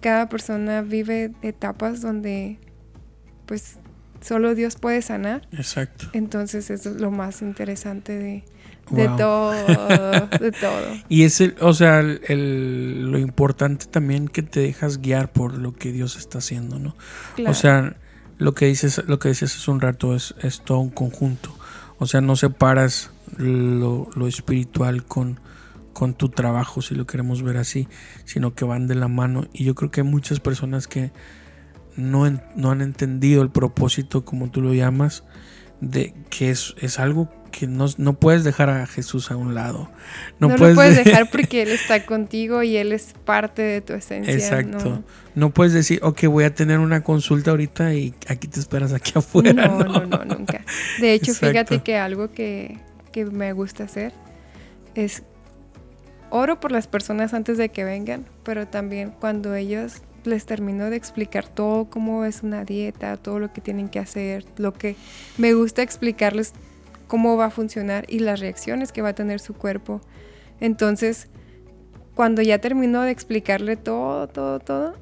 cada 0.00 0.28
persona 0.28 0.82
vive 0.82 1.32
etapas 1.40 2.02
donde 2.02 2.58
pues 3.46 3.78
solo 4.20 4.54
Dios 4.54 4.76
puede 4.76 5.00
sanar. 5.02 5.48
Exacto. 5.52 6.08
Entonces 6.12 6.68
eso 6.70 6.90
es 6.90 7.00
lo 7.00 7.10
más 7.10 7.42
interesante 7.42 8.18
de, 8.18 9.08
todo, 9.16 9.52
de 10.40 10.52
todo. 10.52 10.86
Y 11.08 11.22
es 11.22 11.40
el, 11.40 11.54
o 11.60 11.72
sea, 11.72 12.02
lo 12.02 13.18
importante 13.18 13.86
también 13.86 14.28
que 14.28 14.42
te 14.42 14.60
dejas 14.60 14.98
guiar 14.98 15.32
por 15.32 15.56
lo 15.56 15.74
que 15.74 15.92
Dios 15.92 16.16
está 16.16 16.38
haciendo, 16.38 16.78
¿no? 16.78 16.96
O 17.46 17.54
sea, 17.54 17.96
lo 18.38 18.54
que 18.54 18.66
dices, 18.66 19.02
lo 19.06 19.18
que 19.18 19.28
decías 19.28 19.54
hace 19.54 19.70
un 19.70 19.80
rato 19.80 20.14
es, 20.14 20.34
es 20.42 20.60
todo 20.60 20.78
un 20.80 20.90
conjunto. 20.90 21.56
O 21.98 22.06
sea, 22.06 22.20
no 22.20 22.34
separas 22.34 23.10
lo, 23.36 24.08
lo 24.14 24.26
espiritual 24.26 25.04
con, 25.04 25.38
con 26.00 26.14
tu 26.14 26.30
trabajo, 26.30 26.80
si 26.80 26.94
lo 26.94 27.04
queremos 27.04 27.42
ver 27.42 27.58
así, 27.58 27.86
sino 28.24 28.54
que 28.54 28.64
van 28.64 28.86
de 28.86 28.94
la 28.94 29.06
mano. 29.06 29.46
Y 29.52 29.64
yo 29.64 29.74
creo 29.74 29.90
que 29.90 30.00
hay 30.00 30.06
muchas 30.06 30.40
personas 30.40 30.88
que 30.88 31.10
no, 31.94 32.24
no 32.56 32.70
han 32.70 32.80
entendido 32.80 33.42
el 33.42 33.50
propósito, 33.50 34.24
como 34.24 34.50
tú 34.50 34.62
lo 34.62 34.72
llamas, 34.72 35.24
de 35.82 36.14
que 36.30 36.48
es, 36.48 36.74
es 36.80 36.98
algo 36.98 37.30
que 37.52 37.66
no, 37.66 37.84
no, 37.98 38.14
puedes 38.14 38.44
dejar 38.44 38.70
a 38.70 38.86
Jesús 38.86 39.30
a 39.30 39.36
un 39.36 39.54
lado. 39.54 39.90
No, 40.38 40.48
puedes 40.48 40.74
lo 40.74 40.74
puedes 40.74 41.04
dejar 41.04 41.28
porque 41.32 41.60
Él 41.60 41.68
está 41.68 42.06
contigo 42.06 42.62
y 42.62 42.78
Él 42.78 42.92
es 42.92 43.12
parte 43.26 43.60
de 43.60 43.82
tu 43.82 43.92
esencia. 43.92 44.32
Exacto. 44.32 45.04
No, 45.34 45.50
puedes 45.50 45.74
decir, 45.74 46.00
ok, 46.02 46.24
voy 46.28 46.44
a 46.44 46.54
tener 46.54 46.78
una 46.78 47.02
consulta 47.02 47.50
ahorita 47.50 47.92
y 47.92 48.14
aquí 48.26 48.48
te 48.48 48.58
esperas 48.58 48.94
aquí 48.94 49.12
afuera. 49.16 49.68
No, 49.68 49.78
no, 49.84 50.06
no, 50.06 50.24
nunca. 50.24 50.64
De 50.98 51.12
hecho, 51.12 51.34
fíjate 51.34 51.82
que 51.82 51.98
algo 51.98 52.32
que, 52.32 52.78
que 53.12 53.26
me 53.26 53.52
gusta 53.52 53.84
hacer 53.84 54.14
es 54.94 55.24
oro 56.30 56.60
por 56.60 56.72
las 56.72 56.86
personas 56.86 57.34
antes 57.34 57.58
de 57.58 57.68
que 57.68 57.84
vengan, 57.84 58.26
pero 58.44 58.66
también 58.66 59.12
cuando 59.18 59.54
ellos 59.54 60.02
les 60.24 60.46
termino 60.46 60.90
de 60.90 60.96
explicar 60.96 61.48
todo 61.48 61.86
cómo 61.86 62.24
es 62.24 62.42
una 62.42 62.64
dieta, 62.64 63.16
todo 63.16 63.38
lo 63.38 63.52
que 63.52 63.60
tienen 63.60 63.88
que 63.88 63.98
hacer, 63.98 64.44
lo 64.56 64.72
que 64.72 64.96
me 65.38 65.54
gusta 65.54 65.82
explicarles 65.82 66.52
cómo 67.06 67.36
va 67.36 67.46
a 67.46 67.50
funcionar 67.50 68.04
y 68.08 68.20
las 68.20 68.40
reacciones 68.40 68.92
que 68.92 69.02
va 69.02 69.10
a 69.10 69.14
tener 69.14 69.40
su 69.40 69.54
cuerpo. 69.54 70.00
Entonces, 70.60 71.28
cuando 72.14 72.42
ya 72.42 72.58
termino 72.58 73.02
de 73.02 73.10
explicarle 73.10 73.76
todo, 73.76 74.28
todo, 74.28 74.60
todo, 74.60 74.94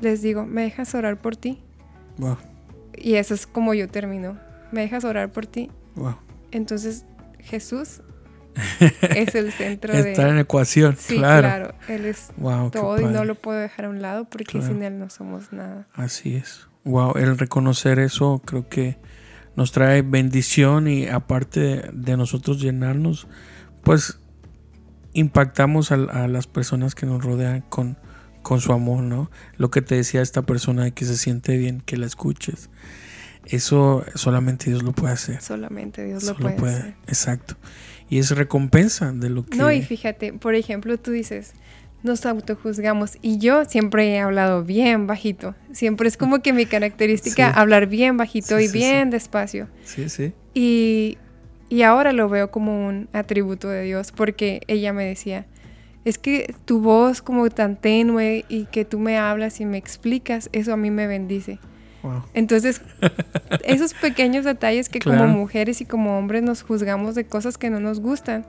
les 0.00 0.20
digo, 0.20 0.44
¿me 0.44 0.62
dejas 0.62 0.94
orar 0.94 1.20
por 1.20 1.36
ti? 1.36 1.62
Y 2.96 3.14
eso 3.14 3.34
es 3.34 3.46
como 3.46 3.74
yo 3.74 3.88
termino. 3.88 4.38
¿Me 4.72 4.82
dejas 4.82 5.04
orar 5.04 5.30
por 5.30 5.46
ti? 5.46 5.70
Entonces, 6.50 7.04
Jesús 7.38 8.02
es 9.02 9.34
el 9.34 9.52
centro 9.52 9.92
de... 9.92 10.12
Está 10.12 10.28
en 10.28 10.38
ecuación, 10.38 10.96
sí, 10.98 11.16
claro. 11.16 11.74
Él 11.88 12.06
es 12.06 12.30
todo 12.72 13.00
y 13.00 13.04
no 13.04 13.24
lo 13.24 13.34
puedo 13.34 13.58
dejar 13.58 13.86
a 13.86 13.88
un 13.88 14.00
lado 14.00 14.24
porque 14.26 14.62
sin 14.62 14.82
Él 14.82 14.98
no 14.98 15.10
somos 15.10 15.52
nada. 15.52 15.86
Así 15.94 16.36
es. 16.36 16.68
Wow, 16.84 17.16
el 17.16 17.38
reconocer 17.38 17.98
eso 17.98 18.42
creo 18.44 18.68
que 18.68 18.98
nos 19.56 19.72
trae 19.72 20.02
bendición 20.02 20.88
y 20.88 21.06
aparte 21.06 21.90
de, 21.92 22.16
nosotros 22.16 22.60
llenarnos, 22.60 23.26
pues 23.82 24.18
impactamos 25.12 25.92
a, 25.92 25.96
las 26.28 26.46
personas 26.46 26.94
que 26.94 27.06
nos 27.06 27.22
rodean 27.22 27.62
con, 27.62 27.96
con 28.42 28.60
su 28.60 28.72
amor, 28.72 29.02
¿no? 29.02 29.30
Lo 29.56 29.70
que 29.70 29.80
te 29.80 29.94
decía 29.94 30.22
esta 30.22 30.42
persona 30.42 30.84
de 30.84 30.92
que 30.92 31.04
se 31.04 31.16
siente 31.16 31.56
bien, 31.56 31.80
que 31.80 31.96
la 31.96 32.06
escuches. 32.06 32.68
Eso 33.46 34.04
solamente 34.14 34.70
Dios 34.70 34.82
lo 34.82 34.92
puede 34.92 35.14
hacer. 35.14 35.40
Solamente 35.40 36.04
Dios 36.04 36.24
lo 36.24 36.34
puede, 36.34 36.56
puede 36.56 36.76
hacer. 36.76 36.94
Exacto 37.06 37.56
y 38.14 38.18
es 38.18 38.30
recompensa 38.30 39.10
de 39.10 39.28
lo 39.28 39.44
que... 39.44 39.58
No, 39.58 39.72
y 39.72 39.82
fíjate, 39.82 40.32
por 40.32 40.54
ejemplo, 40.54 40.96
tú 40.98 41.10
dices, 41.10 41.52
nos 42.04 42.24
autojuzgamos 42.24 43.18
y 43.22 43.38
yo 43.38 43.64
siempre 43.64 44.06
he 44.06 44.20
hablado 44.20 44.62
bien 44.62 45.08
bajito. 45.08 45.56
Siempre 45.72 46.06
es 46.06 46.16
como 46.16 46.40
que 46.40 46.52
mi 46.52 46.64
característica 46.64 47.50
hablar 47.60 47.88
bien 47.88 48.16
bajito 48.16 48.60
y 48.60 48.68
bien 48.68 49.10
despacio. 49.10 49.66
Sí, 49.82 50.08
sí. 50.08 50.32
Y, 50.54 51.18
y 51.68 51.82
ahora 51.82 52.12
lo 52.12 52.28
veo 52.28 52.52
como 52.52 52.86
un 52.86 53.08
atributo 53.12 53.68
de 53.68 53.82
Dios 53.82 54.12
porque 54.12 54.60
ella 54.68 54.92
me 54.92 55.04
decía, 55.04 55.48
es 56.04 56.16
que 56.16 56.54
tu 56.66 56.78
voz 56.78 57.20
como 57.20 57.50
tan 57.50 57.74
tenue 57.74 58.44
y 58.48 58.66
que 58.66 58.84
tú 58.84 59.00
me 59.00 59.18
hablas 59.18 59.60
y 59.60 59.64
me 59.64 59.76
explicas, 59.76 60.50
eso 60.52 60.72
a 60.72 60.76
mí 60.76 60.92
me 60.92 61.08
bendice. 61.08 61.58
Entonces, 62.34 62.80
esos 63.64 63.94
pequeños 63.94 64.44
detalles 64.44 64.88
que 64.88 65.00
como 65.00 65.26
mujeres 65.26 65.80
y 65.80 65.84
como 65.84 66.18
hombres 66.18 66.42
nos 66.42 66.62
juzgamos 66.62 67.14
de 67.14 67.26
cosas 67.26 67.58
que 67.58 67.70
no 67.70 67.80
nos 67.80 68.00
gustan, 68.00 68.46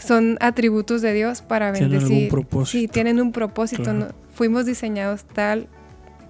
son 0.00 0.38
atributos 0.40 1.02
de 1.02 1.12
Dios 1.12 1.42
para 1.42 1.72
bendecir. 1.72 2.08
Tienen 2.08 2.22
un 2.22 2.28
propósito. 2.28 2.78
Sí, 2.78 2.88
tienen 2.88 3.20
un 3.20 3.32
propósito. 3.32 4.08
Fuimos 4.34 4.66
diseñados 4.66 5.24
tal 5.24 5.68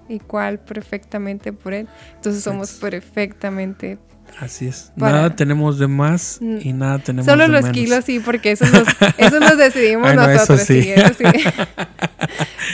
y 0.09 0.19
cual 0.19 0.59
perfectamente 0.59 1.53
por 1.53 1.73
Él. 1.73 1.87
Entonces 2.15 2.43
somos 2.43 2.73
perfectamente 2.73 3.97
Así 4.39 4.67
es. 4.67 4.91
Nada 4.95 5.35
tenemos 5.35 5.77
de 5.77 5.87
más 5.87 6.39
y 6.41 6.73
nada 6.73 6.99
tenemos 6.99 7.25
Solo 7.25 7.43
de 7.43 7.49
los 7.49 7.65
kilos 7.69 8.05
sí, 8.05 8.19
porque 8.19 8.51
eso 8.51 8.65
nos, 8.65 8.87
eso 9.17 9.39
nos 9.39 9.57
decidimos 9.57 10.13
nosotros. 10.15 10.61
sí. 10.61 10.93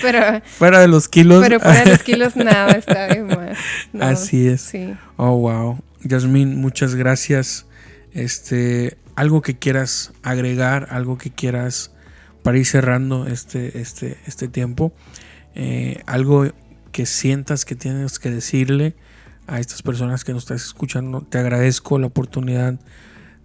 pero, 0.02 0.42
fuera 0.46 0.80
de 0.80 0.88
los 0.88 1.08
kilos. 1.08 1.42
Pero 1.44 1.60
fuera 1.60 1.84
de 1.84 1.92
los 1.92 2.04
kilos 2.04 2.36
nada 2.36 2.72
está 2.74 3.10
más. 3.24 3.58
Así 4.00 4.48
es. 4.48 4.72
Oh, 5.16 5.38
wow. 5.38 5.80
Yasmín, 6.04 6.60
muchas 6.60 6.96
gracias. 6.96 7.66
Este, 8.14 8.98
algo 9.16 9.42
que 9.42 9.58
quieras 9.58 10.14
agregar, 10.24 10.88
algo 10.92 11.18
que 11.18 11.32
quieras 11.32 11.92
para 12.44 12.58
ir 12.58 12.66
cerrando 12.66 13.28
este, 13.28 13.80
este, 13.80 14.18
este 14.26 14.48
tiempo. 14.48 14.94
Eh, 15.56 16.02
algo 16.06 16.48
que 16.92 17.06
sientas 17.06 17.66
que 17.66 17.76
tienes 17.76 18.20
que 18.20 18.30
decirle 18.30 18.96
a 19.48 19.60
estas 19.60 19.82
personas 19.82 20.24
que 20.24 20.34
nos 20.34 20.44
estás 20.44 20.64
escuchando. 20.64 21.22
Te 21.22 21.40
agradezco 21.40 22.00
la 22.00 22.08
oportunidad 22.08 22.80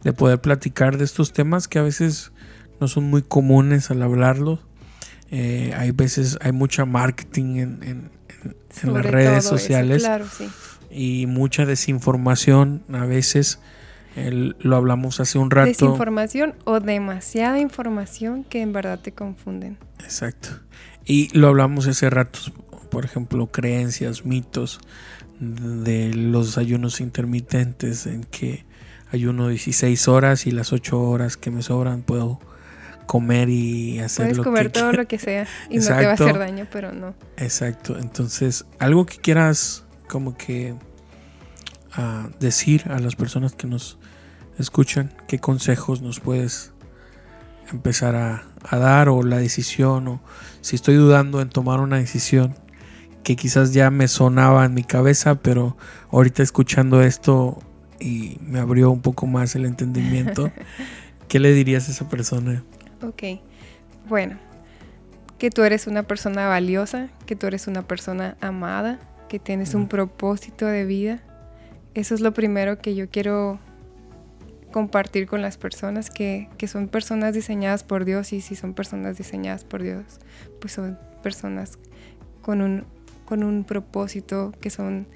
de 0.02 0.12
poder 0.12 0.40
platicar 0.40 0.98
de 0.98 1.04
estos 1.04 1.32
temas 1.32 1.68
que 1.68 1.78
a 1.78 1.82
veces 1.82 2.32
no 2.80 2.88
son 2.88 3.04
muy 3.04 3.22
comunes 3.22 3.90
al 3.90 4.02
hablarlos. 4.02 4.60
Eh, 5.32 5.72
hay 5.74 5.90
veces, 5.92 6.38
hay 6.42 6.52
mucha 6.52 6.84
marketing 6.84 7.56
en, 7.56 8.10
las 8.84 9.06
redes 9.06 9.44
sociales. 9.44 10.02
claro, 10.02 10.26
sí. 10.26 10.48
Y 10.90 11.26
mucha 11.26 11.64
desinformación 11.64 12.82
a 12.92 13.06
veces. 13.06 13.58
lo 14.14 14.76
hablamos 14.76 15.20
hace 15.20 15.38
un 15.38 15.50
rato. 15.50 15.68
Desinformación 15.68 16.54
o 16.64 16.80
demasiada 16.80 17.58
información 17.58 18.44
que 18.44 18.60
en 18.60 18.74
verdad 18.74 19.00
te 19.00 19.12
confunden. 19.12 19.78
Exacto. 20.00 20.50
Y 21.06 21.36
lo 21.36 21.48
hablamos 21.48 21.86
hace 21.86 22.10
rato, 22.10 22.38
por 22.90 23.06
ejemplo, 23.06 23.46
creencias, 23.46 24.26
mitos 24.26 24.80
de 25.40 26.12
los 26.12 26.58
ayunos 26.58 27.00
intermitentes 27.00 28.06
en 28.06 28.24
que 28.24 28.64
ayuno 29.10 29.48
16 29.48 30.08
horas 30.08 30.46
y 30.46 30.50
las 30.50 30.72
8 30.72 31.00
horas 31.00 31.36
que 31.36 31.50
me 31.50 31.62
sobran 31.62 32.02
puedo 32.02 32.38
comer 33.12 33.50
y 33.50 33.98
hacer 33.98 34.28
Puedes 34.28 34.42
comer 34.42 34.72
todo 34.72 34.90
lo 34.92 35.06
que 35.06 35.18
sea 35.18 35.46
y 35.68 35.76
no 35.76 35.84
te 35.84 36.06
va 36.06 36.12
a 36.12 36.14
hacer 36.14 36.38
daño, 36.38 36.66
pero 36.72 36.92
no. 36.92 37.14
Exacto. 37.36 37.98
Entonces, 37.98 38.64
algo 38.78 39.04
que 39.04 39.18
quieras 39.18 39.84
como 40.08 40.34
que 40.34 40.72
uh, 41.98 42.30
decir 42.40 42.84
a 42.88 42.98
las 43.00 43.14
personas 43.14 43.54
que 43.54 43.66
nos 43.66 43.98
escuchan, 44.58 45.12
qué 45.28 45.40
consejos 45.40 46.00
nos 46.00 46.20
puedes 46.20 46.72
empezar 47.70 48.14
a, 48.16 48.44
a 48.66 48.78
dar 48.78 49.10
o 49.10 49.22
la 49.22 49.36
decisión 49.36 50.08
o 50.08 50.22
si 50.62 50.76
estoy 50.76 50.94
dudando 50.94 51.42
en 51.42 51.50
tomar 51.50 51.80
una 51.80 51.98
decisión 51.98 52.54
que 53.24 53.36
quizás 53.36 53.74
ya 53.74 53.90
me 53.90 54.08
sonaba 54.08 54.64
en 54.64 54.72
mi 54.72 54.84
cabeza, 54.84 55.34
pero 55.34 55.76
ahorita 56.10 56.42
escuchando 56.42 57.02
esto 57.02 57.58
y 58.00 58.38
me 58.40 58.58
abrió 58.58 58.90
un 58.90 59.02
poco 59.02 59.26
más 59.26 59.54
el 59.54 59.66
entendimiento, 59.66 60.50
¿qué 61.28 61.40
le 61.40 61.52
dirías 61.52 61.90
a 61.90 61.92
esa 61.92 62.08
persona? 62.08 62.64
Ok, 63.02 63.22
bueno, 64.08 64.38
que 65.38 65.50
tú 65.50 65.62
eres 65.62 65.86
una 65.86 66.04
persona 66.04 66.48
valiosa, 66.48 67.08
que 67.26 67.36
tú 67.36 67.46
eres 67.46 67.66
una 67.66 67.82
persona 67.82 68.36
amada, 68.40 68.98
que 69.28 69.38
tienes 69.38 69.74
un 69.74 69.88
propósito 69.88 70.66
de 70.66 70.84
vida. 70.84 71.20
Eso 71.94 72.14
es 72.14 72.20
lo 72.20 72.32
primero 72.32 72.78
que 72.78 72.94
yo 72.94 73.10
quiero 73.10 73.58
compartir 74.70 75.26
con 75.26 75.42
las 75.42 75.58
personas, 75.58 76.10
que, 76.10 76.48
que 76.58 76.68
son 76.68 76.88
personas 76.88 77.34
diseñadas 77.34 77.84
por 77.84 78.04
Dios 78.04 78.32
y 78.32 78.40
si 78.40 78.54
son 78.54 78.72
personas 78.72 79.18
diseñadas 79.18 79.64
por 79.64 79.82
Dios, 79.82 80.20
pues 80.60 80.72
son 80.72 80.98
personas 81.22 81.78
con 82.40 82.62
un 82.62 82.86
con 83.32 83.44
un 83.44 83.64
propósito, 83.64 84.52
que 84.60 84.68
son 84.68 85.06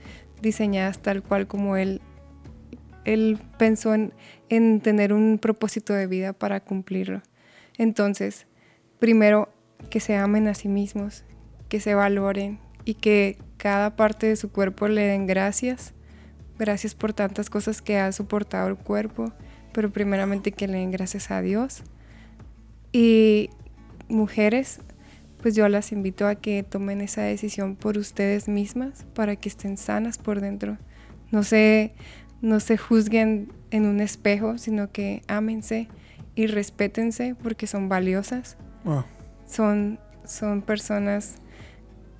diseñadas 0.40 1.00
tal 1.00 1.22
cual 1.22 1.46
como 1.46 1.76
él, 1.76 2.00
él 3.04 3.38
pensó 3.58 3.94
en, 3.94 4.14
en 4.48 4.80
tener 4.80 5.12
un 5.12 5.38
propósito 5.38 5.92
de 5.92 6.06
vida 6.06 6.32
para 6.32 6.60
cumplirlo. 6.60 7.20
Entonces, 7.78 8.46
primero, 8.98 9.48
que 9.90 10.00
se 10.00 10.16
amen 10.16 10.48
a 10.48 10.54
sí 10.54 10.68
mismos, 10.68 11.24
que 11.68 11.80
se 11.80 11.94
valoren 11.94 12.58
y 12.84 12.94
que 12.94 13.38
cada 13.56 13.96
parte 13.96 14.26
de 14.26 14.36
su 14.36 14.50
cuerpo 14.50 14.88
le 14.88 15.02
den 15.02 15.26
gracias. 15.26 15.92
Gracias 16.58 16.94
por 16.94 17.12
tantas 17.12 17.50
cosas 17.50 17.82
que 17.82 17.98
ha 17.98 18.10
soportado 18.12 18.68
el 18.68 18.76
cuerpo, 18.76 19.32
pero 19.72 19.92
primeramente 19.92 20.52
que 20.52 20.68
le 20.68 20.78
den 20.78 20.90
gracias 20.90 21.30
a 21.30 21.42
Dios. 21.42 21.82
Y 22.92 23.50
mujeres, 24.08 24.80
pues 25.42 25.54
yo 25.54 25.68
las 25.68 25.92
invito 25.92 26.26
a 26.26 26.36
que 26.36 26.62
tomen 26.62 27.00
esa 27.00 27.22
decisión 27.22 27.76
por 27.76 27.98
ustedes 27.98 28.48
mismas 28.48 29.04
para 29.14 29.36
que 29.36 29.48
estén 29.48 29.76
sanas 29.76 30.16
por 30.16 30.40
dentro. 30.40 30.78
No 31.30 31.42
se, 31.42 31.92
no 32.40 32.60
se 32.60 32.78
juzguen 32.78 33.52
en 33.70 33.84
un 33.84 34.00
espejo, 34.00 34.56
sino 34.58 34.90
que 34.92 35.22
ámense 35.28 35.88
y 36.36 36.46
respétense 36.46 37.34
porque 37.42 37.66
son 37.66 37.88
valiosas. 37.88 38.56
Son, 39.46 39.98
son 40.24 40.62
personas 40.62 41.36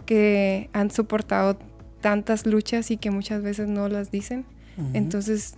que 0.04 0.68
han 0.72 0.90
soportado 0.90 1.56
tantas 2.00 2.46
luchas 2.46 2.90
y 2.90 2.96
que 2.96 3.12
muchas 3.12 3.42
veces 3.42 3.68
no 3.68 3.88
las 3.88 4.10
dicen. 4.10 4.44
Entonces, 4.92 5.54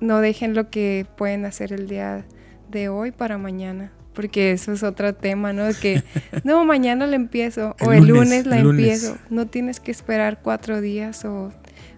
no 0.00 0.20
dejen 0.20 0.54
lo 0.54 0.70
que 0.70 1.06
pueden 1.16 1.44
hacer 1.44 1.72
el 1.72 1.88
día 1.88 2.24
de 2.70 2.88
hoy 2.88 3.10
para 3.10 3.38
mañana 3.38 3.92
porque 4.16 4.50
eso 4.52 4.72
es 4.72 4.82
otro 4.82 5.14
tema, 5.14 5.52
¿no? 5.52 5.64
Que, 5.80 6.02
no, 6.42 6.64
mañana 6.64 7.06
la 7.06 7.16
empiezo 7.16 7.76
o 7.80 7.92
el 7.92 8.06
lunes, 8.06 8.46
la 8.46 8.58
empiezo. 8.58 9.18
No 9.28 9.46
tienes 9.46 9.78
que 9.78 9.90
esperar 9.90 10.40
cuatro 10.42 10.80
días 10.80 11.24
o 11.26 11.52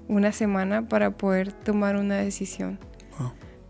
una 0.08 0.32
semana 0.32 0.88
para 0.88 1.12
poder 1.12 1.52
tomar 1.52 1.96
una 1.96 2.16
decisión. 2.16 2.78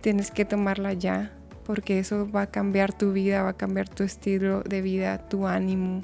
Tienes 0.00 0.30
que 0.30 0.46
tomarla 0.46 0.94
ya, 0.94 1.32
porque 1.68 1.98
eso 1.98 2.26
va 2.30 2.40
a 2.40 2.46
cambiar 2.46 2.94
tu 2.94 3.12
vida, 3.12 3.42
va 3.42 3.50
a 3.50 3.56
cambiar 3.58 3.90
tu 3.90 4.02
estilo 4.02 4.62
de 4.62 4.80
vida, 4.80 5.18
tu 5.28 5.46
ánimo. 5.46 6.00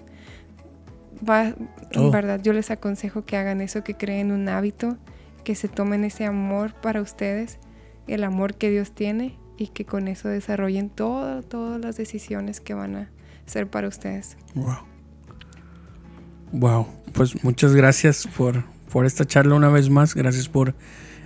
Va, 1.27 1.55
En 1.93 2.03
oh. 2.03 2.11
verdad, 2.11 2.39
yo 2.43 2.53
les 2.53 2.71
aconsejo 2.71 3.25
que 3.25 3.39
hagan 3.39 3.63
eso, 3.63 3.83
que 3.83 3.95
creen 3.95 4.31
un 4.31 4.47
hábito, 4.51 4.99
que 5.43 5.55
se 5.55 5.69
tomen 5.69 6.05
ese 6.05 6.27
amor 6.27 6.75
para 6.75 7.01
ustedes, 7.01 7.59
el 8.07 8.25
amor 8.25 8.57
que 8.57 8.69
Dios 8.69 8.93
tiene 8.93 9.39
y 9.57 9.69
que 9.69 9.87
con 9.87 10.07
eso 10.07 10.29
desarrollen 10.29 10.91
todas 10.91 11.81
las 11.81 11.97
decisiones 11.97 12.61
que 12.61 12.75
van 12.75 12.97
a 12.97 13.11
ser 13.47 13.67
para 13.67 13.89
ustedes. 13.89 14.37
Wow. 14.55 14.77
Wow. 16.53 16.87
Pues 17.15 17.43
muchas 17.43 17.75
gracias 17.75 18.29
por, 18.37 18.65
por 18.93 19.07
esta 19.07 19.25
charla 19.25 19.55
una 19.55 19.71
vez 19.71 19.89
más. 19.89 20.15
Gracias 20.15 20.47
por 20.47 20.75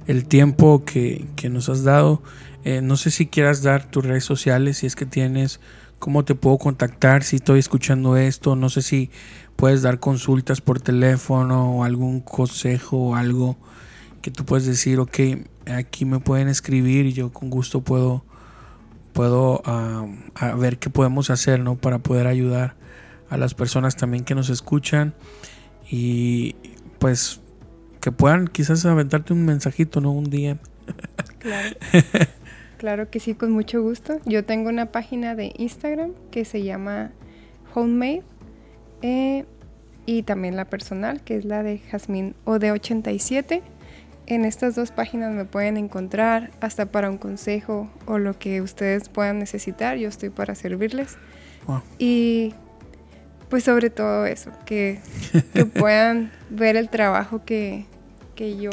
el 0.09 0.27
tiempo 0.27 0.85
que, 0.85 1.27
nos 1.51 1.69
has 1.69 1.85
dado. 1.85 2.23
Eh, 2.65 2.81
no 2.83 2.97
sé 2.97 3.11
si 3.11 3.27
quieras 3.27 3.63
dar 3.63 3.91
tus 3.91 4.05
redes 4.05 4.25
sociales, 4.25 4.79
si 4.79 4.87
es 4.87 4.97
que 4.97 5.07
tienes, 5.07 5.61
cómo 5.99 6.25
te 6.25 6.35
puedo 6.35 6.59
contactar 6.59 7.23
si 7.23 7.37
estoy 7.37 7.59
escuchando 7.59 8.17
esto. 8.17 8.57
No 8.57 8.69
sé 8.69 8.83
si 8.83 9.11
puedes 9.57 9.83
dar 9.83 10.01
consultas 10.01 10.61
por 10.61 10.81
teléfono 10.81 11.79
o 11.79 11.85
algún 11.85 12.21
consejo 12.21 12.97
o 12.99 13.15
algo 13.15 13.57
que 14.23 14.31
tú 14.31 14.45
puedes 14.45 14.67
decir, 14.67 14.99
ok, 14.99 15.19
aquí 15.67 16.05
me 16.05 16.21
pueden 16.21 16.49
escribir 16.49 17.07
y 17.07 17.13
yo 17.13 17.33
con 17.33 17.51
gusto 17.51 17.81
puedo, 17.83 18.25
puedo 19.13 19.63
a 19.65 20.55
ver 20.57 20.79
qué 20.79 20.91
podemos 20.91 21.31
hacer 21.31 21.61
¿no? 21.61 21.77
para 21.77 21.99
poder 22.01 22.27
ayudar 22.27 22.77
a 23.31 23.37
las 23.37 23.55
personas 23.55 23.97
también 23.97 24.25
que 24.25 24.35
nos 24.35 24.49
escuchan 24.49 25.15
y 25.91 26.57
pues 26.99 27.41
que 28.01 28.13
puedan 28.13 28.49
quizás 28.49 28.85
aventarte 28.87 29.33
un 29.33 29.45
mensajito, 29.45 30.01
¿no? 30.01 30.13
Un 30.13 30.31
día. 30.31 30.59
Claro. 31.39 31.77
claro 32.79 33.11
que 33.11 33.21
sí, 33.21 33.35
con 33.35 33.51
mucho 33.51 33.83
gusto. 33.83 34.19
Yo 34.25 34.45
tengo 34.45 34.71
una 34.71 34.87
página 34.87 35.35
de 35.35 35.53
Instagram 35.59 36.13
que 36.31 36.45
se 36.45 36.63
llama 36.63 37.11
Homemade 37.75 38.23
eh, 39.03 39.45
y 40.07 40.23
también 40.23 40.57
la 40.57 40.65
personal 40.65 41.23
que 41.23 41.37
es 41.37 41.45
la 41.45 41.63
de 41.63 41.79
Jazmín 41.79 42.35
o 42.45 42.59
de 42.59 42.73
87 42.73 43.63
en 44.29 44.45
estas 44.45 44.75
dos 44.75 44.91
páginas 44.91 45.33
me 45.33 45.47
pueden 45.47 45.79
encontrar 45.79 46.51
hasta 46.61 46.87
para 46.87 47.09
un 47.09 47.17
consejo 47.17 47.91
o 48.07 48.19
lo 48.19 48.39
que 48.39 48.61
ustedes 48.61 49.09
puedan 49.09 49.39
necesitar. 49.39 49.97
Yo 49.97 50.09
estoy 50.09 50.29
para 50.29 50.55
servirles. 50.55 51.17
Y 51.99 52.55
pues 53.49 53.65
sobre 53.65 53.89
todo 53.89 54.27
eso, 54.27 54.53
que, 54.67 55.01
puedan 55.79 56.31
ver 56.51 56.77
el 56.77 56.91
trabajo 56.91 57.43
que, 57.45 57.87
yo, 58.59 58.71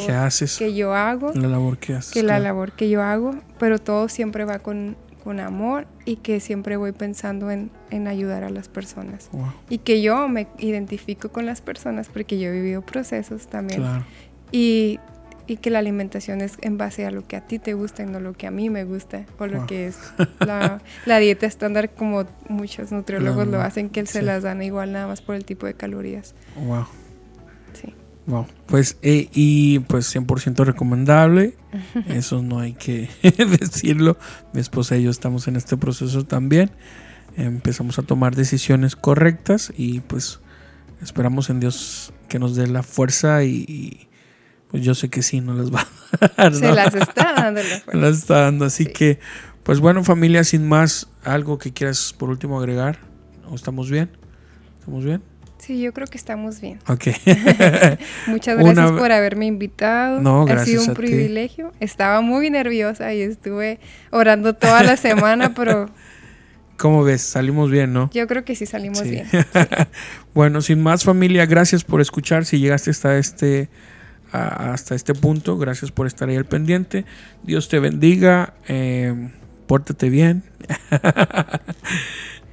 que 0.57 0.73
yo 0.73 0.93
hago. 0.93 1.31
La 1.33 1.47
labor 1.47 1.77
que 1.77 1.93
haces. 1.93 2.13
Que 2.13 2.23
la 2.23 2.39
labor 2.39 2.73
que 2.73 2.89
yo 2.89 3.01
hago, 3.01 3.35
pero 3.59 3.79
todo 3.79 4.09
siempre 4.09 4.45
va 4.45 4.59
con, 4.59 4.97
amor 5.39 5.87
y 6.05 6.17
que 6.17 6.39
siempre 6.39 6.77
voy 6.77 6.91
pensando 6.91 7.49
en, 7.49 7.71
ayudar 8.07 8.43
a 8.43 8.49
las 8.49 8.67
personas. 8.67 9.29
Y 9.69 9.79
que 9.79 10.01
yo 10.01 10.27
me 10.27 10.47
identifico 10.59 11.29
con 11.29 11.45
las 11.45 11.61
personas 11.61 12.09
porque 12.09 12.37
yo 12.39 12.49
he 12.49 12.51
vivido 12.51 12.83
procesos 12.83 13.47
también. 13.47 13.81
Claro. 13.81 14.05
Y 14.51 14.99
y 15.47 15.57
que 15.57 15.69
la 15.69 15.79
alimentación 15.79 16.41
es 16.41 16.57
en 16.61 16.77
base 16.77 17.05
a 17.05 17.11
lo 17.11 17.27
que 17.27 17.35
a 17.35 17.41
ti 17.41 17.59
te 17.59 17.73
gusta 17.73 18.03
y 18.03 18.07
no 18.07 18.19
lo 18.19 18.33
que 18.33 18.47
a 18.47 18.51
mí 18.51 18.69
me 18.69 18.83
gusta 18.83 19.25
o 19.37 19.45
lo 19.45 19.67
que 19.67 19.87
es 19.87 19.97
la, 20.39 21.19
dieta 21.19 21.45
estándar 21.45 21.91
como 21.91 22.25
muchos 22.49 22.91
nutriólogos 22.91 23.47
lo 23.47 23.61
hacen 23.61 23.89
que 23.89 24.05
se 24.05 24.21
las 24.21 24.43
dan 24.43 24.61
igual 24.63 24.91
nada 24.91 25.07
más 25.07 25.21
por 25.21 25.35
el 25.35 25.45
tipo 25.45 25.65
de 25.65 25.73
calorías. 25.75 26.33
Wow. 26.55 26.85
Sí. 27.73 27.93
Wow. 28.27 28.47
Pues 28.67 28.97
eh, 29.01 29.29
y 29.33 29.79
pues 29.79 30.13
100% 30.15 30.65
recomendable. 30.65 31.55
Eso 32.07 32.41
no 32.41 32.59
hay 32.59 32.73
que 32.73 33.09
decirlo. 33.21 34.17
Mi 34.53 34.61
esposa 34.61 34.97
y 34.97 35.03
yo 35.03 35.11
estamos 35.11 35.47
en 35.47 35.55
este 35.55 35.77
proceso 35.77 36.25
también. 36.25 36.71
Empezamos 37.37 37.99
a 37.99 38.03
tomar 38.03 38.35
decisiones 38.35 38.95
correctas 38.95 39.73
y 39.75 39.99
pues 39.99 40.39
esperamos 41.01 41.49
en 41.49 41.59
Dios 41.59 42.13
que 42.29 42.39
nos 42.39 42.55
dé 42.55 42.67
la 42.67 42.81
fuerza 42.81 43.43
y 43.43 44.07
pues 44.75 44.83
yo 44.83 44.93
sé 44.93 45.09
que 45.09 45.21
sí, 45.21 45.41
no 45.41 45.53
las 45.53 45.73
va 45.73 45.87
a 46.19 46.49
dar. 46.49 46.53
Se 46.53 46.73
las 46.73 46.93
está 46.93 47.33
dando 47.33 47.61
la 47.61 47.93
Las 47.93 48.17
está 48.17 48.41
dando, 48.41 48.65
así 48.65 48.85
que, 48.85 49.19
pues 49.63 49.79
bueno, 49.79 50.03
familia, 50.03 50.43
sin 50.43 50.67
más, 50.67 51.07
algo 51.23 51.57
que 51.57 51.71
quieras 51.71 52.13
por 52.17 52.29
último 52.29 52.59
agregar. 52.59 52.99
¿Estamos 53.53 53.89
bien? 53.89 54.09
¿Estamos 54.79 55.05
bien? 55.05 55.21
Sí, 55.65 55.81
yo 55.81 55.93
creo 55.93 56.05
que 56.05 56.17
estamos 56.17 56.61
bien. 56.61 56.77
Ok. 56.87 57.07
Muchas 58.27 58.55
gracias 58.57 58.91
por 58.91 59.11
haberme 59.11 59.47
invitado. 59.47 60.21
No, 60.21 60.45
gracias. 60.45 60.61
Ha 60.61 60.81
sido 60.81 60.83
un 60.83 60.93
privilegio. 60.93 61.71
Estaba 61.79 62.21
muy 62.21 62.51
nerviosa 62.51 63.11
y 63.15 63.21
estuve 63.21 63.79
orando 64.11 64.53
toda 64.53 64.83
la 64.83 64.95
semana, 64.95 65.55
pero 65.55 65.89
¿Cómo 66.77 67.03
ves? 67.03 67.21
Salimos 67.21 67.71
bien, 67.71 67.93
¿no? 67.93 68.11
Yo 68.13 68.27
creo 68.27 68.45
que 68.45 68.53
sí 68.55 68.67
salimos 68.67 69.01
bien. 69.03 69.27
bueno, 70.35 70.61
sin 70.61 70.83
más 70.83 71.03
familia, 71.03 71.47
gracias 71.47 71.83
por 71.83 71.99
escuchar. 71.99 72.45
Si 72.45 72.59
llegaste 72.59 72.91
hasta 72.91 73.17
este, 73.17 73.69
hasta 74.31 74.93
este 74.93 75.15
punto, 75.15 75.57
gracias 75.57 75.89
por 75.91 76.05
estar 76.05 76.29
ahí 76.29 76.35
al 76.35 76.45
pendiente. 76.45 77.05
Dios 77.41 77.69
te 77.69 77.79
bendiga. 77.79 78.53
Eh, 78.67 79.31
pórtate 79.65 80.09
bien. 80.09 80.43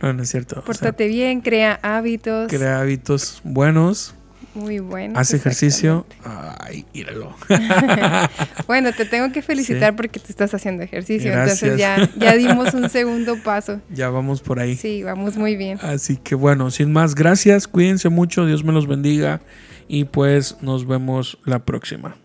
No, 0.03 0.13
no 0.13 0.23
es 0.23 0.31
cierto. 0.31 0.63
Pórtate 0.65 1.07
bien, 1.07 1.41
crea 1.41 1.79
hábitos. 1.83 2.51
Crea 2.51 2.81
hábitos 2.81 3.41
buenos. 3.45 4.15
Muy 4.55 4.81
bueno. 4.81 5.19
Haz 5.19 5.33
ejercicio. 5.33 6.07
Ay, 6.25 6.85
íralo. 6.93 7.35
bueno, 8.67 8.93
te 8.93 9.07
tengo 9.07 9.33
que 9.33 9.41
felicitar 9.41 9.97
porque 9.97 10.21
te 10.21 10.31
estás 10.31 10.53
haciendo 10.53 10.83
ejercicio. 10.83 11.33
Entonces 11.33 11.79
ya, 11.79 12.11
ya 12.19 12.37
dimos 12.37 12.75
un 12.75 12.91
segundo 12.91 13.37
paso. 13.43 13.81
Ya 13.93 14.11
vamos 14.11 14.41
por 14.41 14.59
ahí. 14.59 14.77
Sí, 14.77 15.03
vamos 15.03 15.37
muy 15.37 15.57
bien. 15.57 15.79
Así 15.83 16.17
que 16.17 16.35
bueno, 16.35 16.71
sin 16.71 16.93
más, 16.93 17.15
gracias. 17.15 17.69
Cuídense 17.69 18.09
mucho. 18.09 18.45
Dios 18.45 18.65
me 18.65 18.73
los 18.73 18.87
bendiga. 18.87 19.41
Y 19.89 20.05
pues 20.05 20.57
nos 20.61 20.87
vemos 20.87 21.39
la 21.45 21.65
próxima. 21.65 22.17